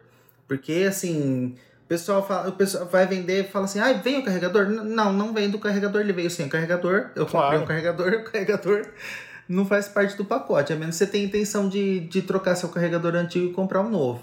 Porque, 0.48 0.86
assim, 0.90 1.56
o 1.84 1.88
pessoal, 1.88 2.26
fala, 2.26 2.50
o 2.50 2.54
pessoal 2.54 2.86
vai 2.88 3.06
vender 3.06 3.42
e 3.46 3.48
fala 3.48 3.66
assim, 3.66 3.80
ah, 3.80 3.94
vem 3.94 4.18
o 4.20 4.24
carregador? 4.26 4.66
Não, 4.68 5.14
não 5.14 5.34
vem 5.34 5.50
do 5.52 5.60
carregador, 5.60 6.02
ele 6.02 6.14
veio 6.14 6.32
sem 6.32 6.48
o 6.48 6.50
carregador. 6.50 7.12
Eu 7.16 7.26
comprei 7.26 7.42
Claro. 7.42 7.62
um 7.62 7.66
carregador, 7.66 8.14
o 8.22 8.24
carregador 8.24 8.88
não 9.48 9.66
faz 9.66 9.88
parte 9.88 10.18
do 10.18 10.26
pacote, 10.26 10.74
a 10.74 10.76
menos 10.76 10.96
que 10.98 11.06
você 11.06 11.12
tenha 11.12 11.26
intenção 11.26 11.70
de, 11.70 12.02
de 12.02 12.22
trocar 12.22 12.56
seu 12.56 12.70
carregador 12.70 13.16
antigo 13.16 13.46
e 13.46 13.54
comprar 13.54 13.82
um 13.82 13.90
novo. 13.90 14.22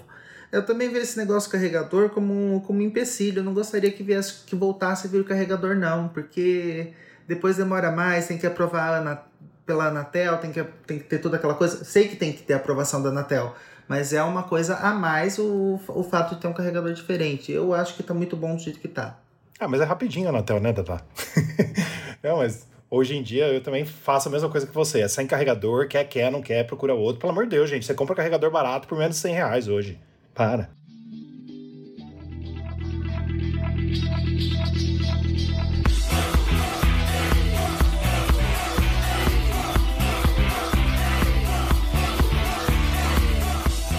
Eu 0.55 0.65
também 0.65 0.87
vejo 0.87 1.03
esse 1.03 1.17
negócio 1.17 1.49
do 1.49 1.51
carregador 1.51 2.09
como, 2.11 2.63
como 2.65 2.79
um 2.79 2.81
empecilho. 2.81 3.39
Eu 3.39 3.43
não 3.43 3.53
gostaria 3.53 3.91
que 3.91 4.01
viesse 4.01 4.45
que 4.45 4.55
voltasse 4.55 5.05
a 5.05 5.09
vir 5.09 5.19
o 5.19 5.25
carregador, 5.25 5.75
não, 5.75 6.07
porque 6.07 6.93
depois 7.27 7.57
demora 7.57 7.91
mais, 7.91 8.27
tem 8.27 8.37
que 8.37 8.47
aprovar 8.47 9.03
na, 9.03 9.21
pela 9.65 9.87
Anatel, 9.87 10.37
tem 10.37 10.53
que, 10.53 10.63
tem 10.87 10.97
que 10.97 11.03
ter 11.03 11.19
toda 11.19 11.35
aquela 11.35 11.55
coisa. 11.55 11.83
Sei 11.83 12.07
que 12.07 12.15
tem 12.15 12.31
que 12.31 12.41
ter 12.41 12.53
aprovação 12.53 13.03
da 13.03 13.09
Anatel, 13.09 13.53
mas 13.85 14.13
é 14.13 14.23
uma 14.23 14.43
coisa 14.43 14.77
a 14.77 14.93
mais 14.93 15.37
o, 15.37 15.77
o 15.89 16.03
fato 16.03 16.35
de 16.35 16.41
ter 16.41 16.47
um 16.47 16.53
carregador 16.53 16.93
diferente. 16.93 17.51
Eu 17.51 17.73
acho 17.73 17.93
que 17.93 18.01
tá 18.01 18.13
muito 18.13 18.37
bom 18.37 18.55
do 18.55 18.61
jeito 18.61 18.79
que 18.79 18.87
tá. 18.87 19.19
Ah, 19.59 19.67
mas 19.67 19.81
é 19.81 19.83
rapidinho 19.83 20.27
a 20.27 20.29
Anatel, 20.29 20.61
né, 20.61 20.71
Tatá? 20.71 21.01
não, 22.23 22.37
mas 22.37 22.65
hoje 22.89 23.13
em 23.17 23.21
dia 23.21 23.47
eu 23.47 23.61
também 23.61 23.83
faço 23.83 24.29
a 24.29 24.31
mesma 24.31 24.49
coisa 24.49 24.65
que 24.65 24.73
você. 24.73 25.01
É 25.01 25.07
sem 25.09 25.27
carregador, 25.27 25.89
quer, 25.89 26.05
quer, 26.05 26.31
não 26.31 26.41
quer, 26.41 26.65
procura 26.65 26.93
outro. 26.93 27.19
Pelo 27.19 27.33
amor 27.33 27.43
de 27.43 27.49
Deus, 27.49 27.69
gente, 27.69 27.85
você 27.85 27.93
compra 27.93 28.15
carregador 28.15 28.49
barato 28.49 28.87
por 28.87 28.97
menos 28.97 29.17
de 29.17 29.21
100 29.21 29.33
reais 29.33 29.67
hoje. 29.67 29.99
Para. 30.35 30.69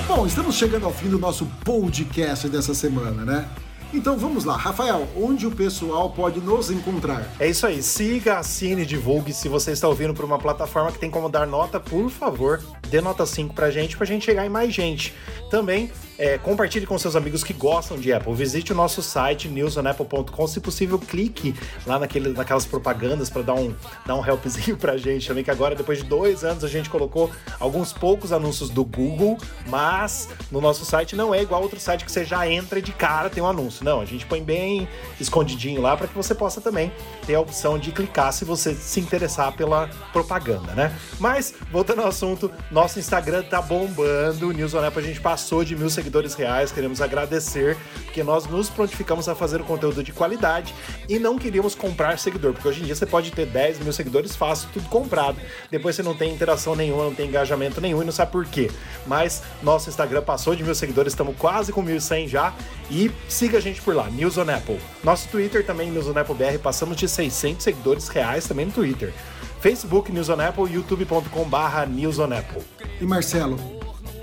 Bom, 0.06 0.26
estamos 0.26 0.56
chegando 0.56 0.84
ao 0.84 0.92
fim 0.92 1.08
do 1.08 1.18
nosso 1.18 1.46
podcast 1.64 2.50
dessa 2.50 2.74
semana, 2.74 3.24
né? 3.24 3.48
Então 3.94 4.18
vamos 4.18 4.44
lá, 4.44 4.56
Rafael, 4.56 5.08
onde 5.16 5.46
o 5.46 5.50
pessoal 5.50 6.10
pode 6.10 6.40
nos 6.40 6.70
encontrar? 6.70 7.26
É 7.40 7.48
isso 7.48 7.66
aí, 7.66 7.82
siga, 7.82 8.38
assine, 8.38 8.84
divulgue. 8.84 9.32
Se 9.32 9.48
você 9.48 9.72
está 9.72 9.88
ouvindo 9.88 10.12
por 10.12 10.24
uma 10.24 10.38
plataforma 10.38 10.92
que 10.92 10.98
tem 10.98 11.10
como 11.10 11.30
dar 11.30 11.46
nota, 11.46 11.80
por 11.80 12.10
favor, 12.10 12.62
dê 12.90 13.00
nota 13.00 13.24
5 13.24 13.54
pra 13.54 13.70
gente, 13.70 13.96
pra 13.96 14.04
gente 14.04 14.24
chegar 14.24 14.44
em 14.44 14.50
mais 14.50 14.74
gente. 14.74 15.14
Também 15.50 15.90
é, 16.18 16.38
compartilhe 16.38 16.86
com 16.86 16.98
seus 16.98 17.14
amigos 17.14 17.44
que 17.44 17.52
gostam 17.52 17.98
de 17.98 18.12
Apple. 18.12 18.32
Visite 18.34 18.72
o 18.72 18.74
nosso 18.74 19.02
site 19.02 19.48
newsonapple.com. 19.48 20.46
Se 20.46 20.60
possível, 20.60 20.98
clique 20.98 21.54
lá 21.86 21.98
naquele, 21.98 22.30
naquelas 22.30 22.64
propagandas 22.64 23.28
para 23.28 23.42
dar 23.42 23.54
um, 23.54 23.74
dar 24.06 24.14
um 24.14 24.24
helpzinho 24.24 24.76
pra 24.76 24.96
gente 24.96 25.28
também. 25.28 25.44
Que 25.44 25.50
agora, 25.50 25.74
depois 25.74 25.98
de 25.98 26.04
dois 26.04 26.44
anos, 26.44 26.64
a 26.64 26.68
gente 26.68 26.88
colocou 26.88 27.30
alguns 27.60 27.92
poucos 27.92 28.32
anúncios 28.32 28.70
do 28.70 28.84
Google, 28.84 29.38
mas 29.68 30.28
no 30.50 30.60
nosso 30.60 30.84
site 30.84 31.14
não 31.14 31.34
é 31.34 31.42
igual 31.42 31.62
outro 31.62 31.78
site 31.78 32.04
que 32.04 32.10
você 32.10 32.24
já 32.24 32.48
entra 32.48 32.80
de 32.80 32.92
cara 32.92 33.28
tem 33.28 33.42
um 33.42 33.46
anúncio. 33.46 33.84
Não, 33.84 34.00
a 34.00 34.04
gente 34.04 34.24
põe 34.26 34.42
bem 34.42 34.88
escondidinho 35.20 35.80
lá 35.80 35.96
para 35.96 36.08
que 36.08 36.14
você 36.14 36.34
possa 36.34 36.60
também 36.60 36.92
ter 37.26 37.34
a 37.34 37.40
opção 37.40 37.78
de 37.78 37.92
clicar 37.92 38.32
se 38.32 38.44
você 38.44 38.74
se 38.74 39.00
interessar 39.00 39.54
pela 39.54 39.88
propaganda, 40.12 40.72
né? 40.74 40.96
Mas, 41.18 41.54
voltando 41.70 42.02
ao 42.02 42.08
assunto, 42.08 42.50
nosso 42.70 42.98
Instagram 42.98 43.42
tá 43.42 43.60
bombando. 43.60 44.48
O 44.48 44.52
News 44.52 44.74
on 44.74 44.84
Apple 44.84 45.02
a 45.02 45.06
gente 45.06 45.20
passou 45.20 45.64
de 45.64 45.76
mil 45.76 45.90
seguidores 45.90 46.05
reais. 46.34 46.72
Queremos 46.72 47.00
agradecer, 47.00 47.76
porque 48.04 48.22
nós 48.22 48.46
nos 48.46 48.68
prontificamos 48.68 49.28
a 49.28 49.34
fazer 49.34 49.60
um 49.60 49.64
conteúdo 49.64 50.02
de 50.02 50.12
qualidade 50.12 50.74
e 51.08 51.18
não 51.18 51.38
queríamos 51.38 51.74
comprar 51.74 52.18
seguidor, 52.18 52.52
porque 52.52 52.68
hoje 52.68 52.82
em 52.82 52.84
dia 52.84 52.94
você 52.94 53.06
pode 53.06 53.30
ter 53.32 53.46
10 53.46 53.80
mil 53.80 53.92
seguidores 53.92 54.34
fácil, 54.36 54.68
tudo 54.72 54.88
comprado. 54.88 55.38
Depois 55.70 55.96
você 55.96 56.02
não 56.02 56.14
tem 56.14 56.32
interação 56.32 56.74
nenhuma, 56.74 57.04
não 57.04 57.14
tem 57.14 57.28
engajamento 57.28 57.80
nenhum 57.80 58.02
e 58.02 58.04
não 58.04 58.12
sabe 58.12 58.32
por 58.32 58.46
quê. 58.46 58.70
Mas 59.06 59.42
nosso 59.62 59.88
Instagram 59.88 60.22
passou 60.22 60.54
de 60.54 60.62
mil 60.62 60.74
seguidores, 60.74 61.12
estamos 61.12 61.36
quase 61.36 61.72
com 61.72 61.84
1.100 61.84 62.28
já. 62.28 62.54
E 62.90 63.10
siga 63.28 63.58
a 63.58 63.60
gente 63.60 63.82
por 63.82 63.94
lá, 63.94 64.08
News 64.08 64.38
on 64.38 64.48
Apple. 64.48 64.78
Nosso 65.02 65.28
Twitter 65.28 65.64
também, 65.64 65.90
News 65.90 66.06
on 66.06 66.18
Apple 66.18 66.34
BR, 66.34 66.58
passamos 66.62 66.96
de 66.96 67.08
600 67.08 67.62
seguidores 67.62 68.08
reais 68.08 68.46
também 68.46 68.66
no 68.66 68.72
Twitter. 68.72 69.12
Facebook 69.60 70.12
News 70.12 70.28
on 70.28 70.40
Apple, 70.40 70.72
youtube.com/barra 70.72 71.86
News 71.86 72.18
on 72.18 72.32
Apple. 72.32 72.62
E 73.00 73.04
Marcelo, 73.04 73.58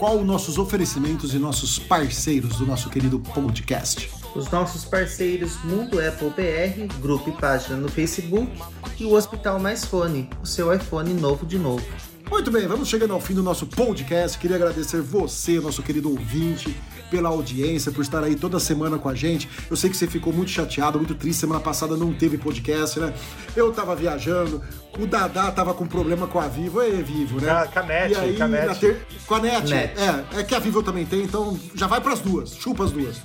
qual 0.03 0.19
os 0.19 0.25
nossos 0.25 0.57
oferecimentos 0.57 1.33
e 1.33 1.39
nossos 1.39 1.79
parceiros 1.79 2.57
do 2.57 2.65
nosso 2.65 2.89
querido 2.89 3.21
podcast? 3.21 4.11
Os 4.35 4.51
nossos 4.51 4.83
parceiros 4.83 5.55
Mundo 5.63 5.97
Apple 5.97 6.29
BR, 6.31 6.93
grupo 6.99 7.29
e 7.29 7.31
página 7.31 7.77
no 7.77 7.87
Facebook 7.87 8.51
e 8.99 9.05
o 9.05 9.13
Hospital 9.13 9.59
Mais 9.59 9.85
Fone, 9.85 10.29
o 10.41 10.45
seu 10.45 10.73
iPhone 10.73 11.13
novo 11.13 11.45
de 11.45 11.57
novo. 11.57 11.85
Muito 12.29 12.51
bem, 12.51 12.67
vamos 12.67 12.89
chegando 12.89 13.13
ao 13.13 13.21
fim 13.21 13.33
do 13.33 13.41
nosso 13.41 13.65
podcast. 13.65 14.37
Queria 14.37 14.57
agradecer 14.57 14.99
você, 14.99 15.61
nosso 15.61 15.81
querido 15.81 16.09
ouvinte, 16.09 16.75
pela 17.13 17.29
audiência, 17.29 17.91
por 17.91 18.01
estar 18.01 18.23
aí 18.23 18.35
toda 18.35 18.59
semana 18.59 18.97
com 18.97 19.07
a 19.07 19.13
gente. 19.13 19.47
Eu 19.69 19.77
sei 19.77 19.87
que 19.87 19.95
você 19.95 20.07
ficou 20.07 20.33
muito 20.33 20.49
chateado, 20.49 20.97
muito 20.97 21.13
triste. 21.13 21.41
Semana 21.41 21.59
passada 21.59 21.95
não 21.95 22.11
teve 22.11 22.39
podcast, 22.39 22.99
né? 22.99 23.13
Eu 23.55 23.71
tava 23.71 23.95
viajando, 23.95 24.59
o 24.97 25.05
Dadá 25.05 25.51
tava 25.51 25.75
com 25.75 25.85
problema 25.85 26.25
com 26.25 26.39
a 26.39 26.47
Vivo, 26.47 26.81
é 26.81 26.89
Vivo, 26.89 27.39
né? 27.39 27.51
Ah, 27.51 27.67
com 27.71 27.77
a 27.79 27.83
NET, 27.83 28.11
e 28.13 28.15
aí, 28.15 28.35
com 28.35 28.43
a 28.43 28.47
NET. 28.47 28.79
ter- 28.79 29.05
Com 29.27 29.35
a 29.35 29.39
NET. 29.39 29.69
NET. 29.69 29.93
É, 29.99 30.39
é 30.39 30.43
que 30.43 30.55
a 30.55 30.59
Vivo 30.59 30.81
também 30.81 31.05
tem, 31.05 31.21
então 31.21 31.55
já 31.75 31.85
vai 31.85 32.01
pras 32.01 32.19
duas, 32.19 32.55
chupa 32.55 32.83
as 32.85 32.91
duas. 32.91 33.17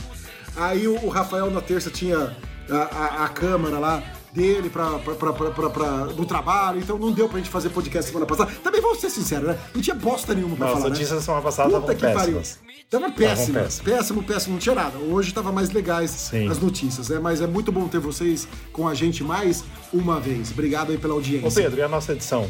Aí 0.54 0.86
o, 0.86 1.02
o 1.02 1.08
Rafael 1.08 1.50
na 1.50 1.62
terça 1.62 1.88
tinha 1.88 2.36
a, 2.68 2.76
a, 2.76 3.24
a 3.24 3.28
câmera 3.30 3.78
lá 3.78 4.02
dele 4.38 4.70
pra, 4.70 4.98
pra, 5.00 5.14
pra, 5.14 5.32
pra, 5.32 5.50
pra- 5.50 5.70
pra- 5.70 6.04
do 6.06 6.24
trabalho, 6.24 6.78
então 6.78 6.96
não 6.98 7.10
deu 7.12 7.28
pra 7.28 7.38
gente 7.38 7.50
fazer 7.50 7.68
podcast 7.70 8.08
semana 8.10 8.24
passada. 8.26 8.50
Também 8.62 8.80
vamos 8.80 9.00
ser 9.00 9.10
sinceros, 9.10 9.48
né? 9.48 9.58
Não 9.74 9.82
tinha 9.82 9.96
bosta 9.96 10.32
nenhuma 10.34 10.56
pra 10.56 10.66
as 10.68 10.72
falar, 10.74 10.84
notícias 10.84 11.10
né? 11.10 11.16
da 11.16 11.22
semana 11.22 11.42
passada 11.42 11.68
Puta 11.80 11.92
estavam 11.92 11.96
que 11.96 12.18
pariu. 12.18 12.36
péssimas. 12.38 12.68
Tava 12.88 13.10
péssimo, 13.10 13.54
péssimas. 13.58 13.80
péssimo, 13.80 14.22
péssimo, 14.22 14.52
não 14.54 14.58
tinha 14.60 14.74
nada. 14.74 14.96
Hoje 14.98 15.34
tava 15.34 15.52
mais 15.52 15.70
legais 15.70 16.10
Sim. 16.10 16.48
as 16.48 16.58
notícias, 16.58 17.10
né? 17.10 17.18
Mas 17.18 17.42
é 17.42 17.46
muito 17.46 17.70
bom 17.70 17.86
ter 17.86 17.98
vocês 17.98 18.48
com 18.72 18.88
a 18.88 18.94
gente 18.94 19.22
mais 19.22 19.62
uma 19.92 20.18
vez. 20.18 20.50
Obrigado 20.52 20.90
aí 20.92 20.96
pela 20.96 21.12
audiência. 21.12 21.48
Ô 21.48 21.52
Pedro, 21.52 21.80
e 21.80 21.82
a 21.82 21.88
nossa 21.88 22.12
edição? 22.12 22.48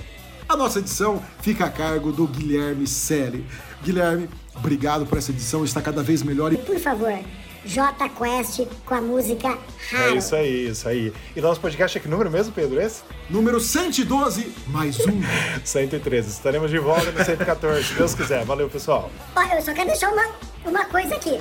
A 0.48 0.56
nossa 0.56 0.78
edição 0.78 1.20
fica 1.42 1.64
a 1.64 1.70
cargo 1.70 2.12
do 2.12 2.26
Guilherme 2.26 2.86
Selle. 2.86 3.44
Guilherme, 3.82 4.28
obrigado 4.54 5.04
por 5.06 5.18
essa 5.18 5.30
edição, 5.32 5.64
está 5.64 5.80
cada 5.82 6.02
vez 6.04 6.22
melhor. 6.22 6.52
E 6.52 6.54
E 6.54 6.58
por 6.58 6.78
favor, 6.78 7.12
J 7.68 8.08
Quest 8.08 8.66
com 8.86 8.94
a 8.94 9.00
música 9.00 9.58
Raro. 9.90 10.14
É 10.14 10.16
isso 10.16 10.34
aí, 10.34 10.68
isso 10.68 10.88
aí. 10.88 11.12
E 11.36 11.40
nosso 11.40 11.60
podcast 11.60 11.98
é 11.98 12.00
que 12.00 12.08
número 12.08 12.30
mesmo, 12.30 12.52
Pedro? 12.52 12.80
Esse? 12.80 13.02
número 13.28 13.60
112, 13.60 14.54
mais 14.68 14.98
um. 15.00 15.20
113. 15.62 16.30
Estaremos 16.30 16.70
de 16.70 16.78
volta 16.78 17.12
no 17.12 17.22
114, 17.22 17.84
se 17.84 17.94
Deus 17.94 18.14
quiser. 18.14 18.42
Valeu, 18.46 18.70
pessoal. 18.70 19.10
Ó, 19.36 19.42
eu 19.54 19.60
só 19.60 19.74
quero 19.74 19.88
deixar 19.88 20.10
uma, 20.10 20.28
uma 20.64 20.84
coisa 20.86 21.14
aqui. 21.14 21.38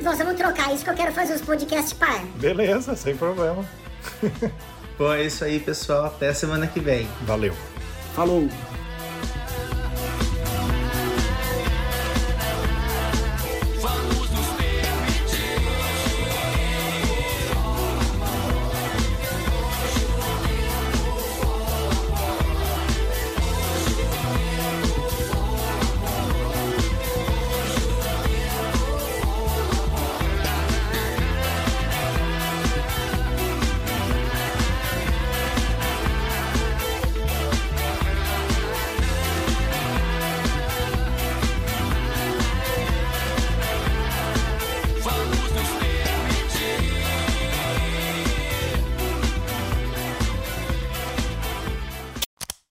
Nós 0.00 0.16
vamos 0.16 0.36
trocar 0.36 0.74
isso 0.74 0.82
que 0.82 0.90
eu 0.90 0.94
quero 0.94 1.12
fazer 1.12 1.34
os 1.34 1.42
podcasts 1.42 1.92
par. 1.92 2.24
Beleza, 2.36 2.96
sem 2.96 3.14
problema. 3.14 3.62
Bom, 4.98 5.12
é 5.12 5.24
isso 5.24 5.44
aí, 5.44 5.60
pessoal. 5.60 6.06
Até 6.06 6.32
semana 6.32 6.66
que 6.66 6.80
vem. 6.80 7.06
Valeu. 7.26 7.54
Falou. 8.14 8.48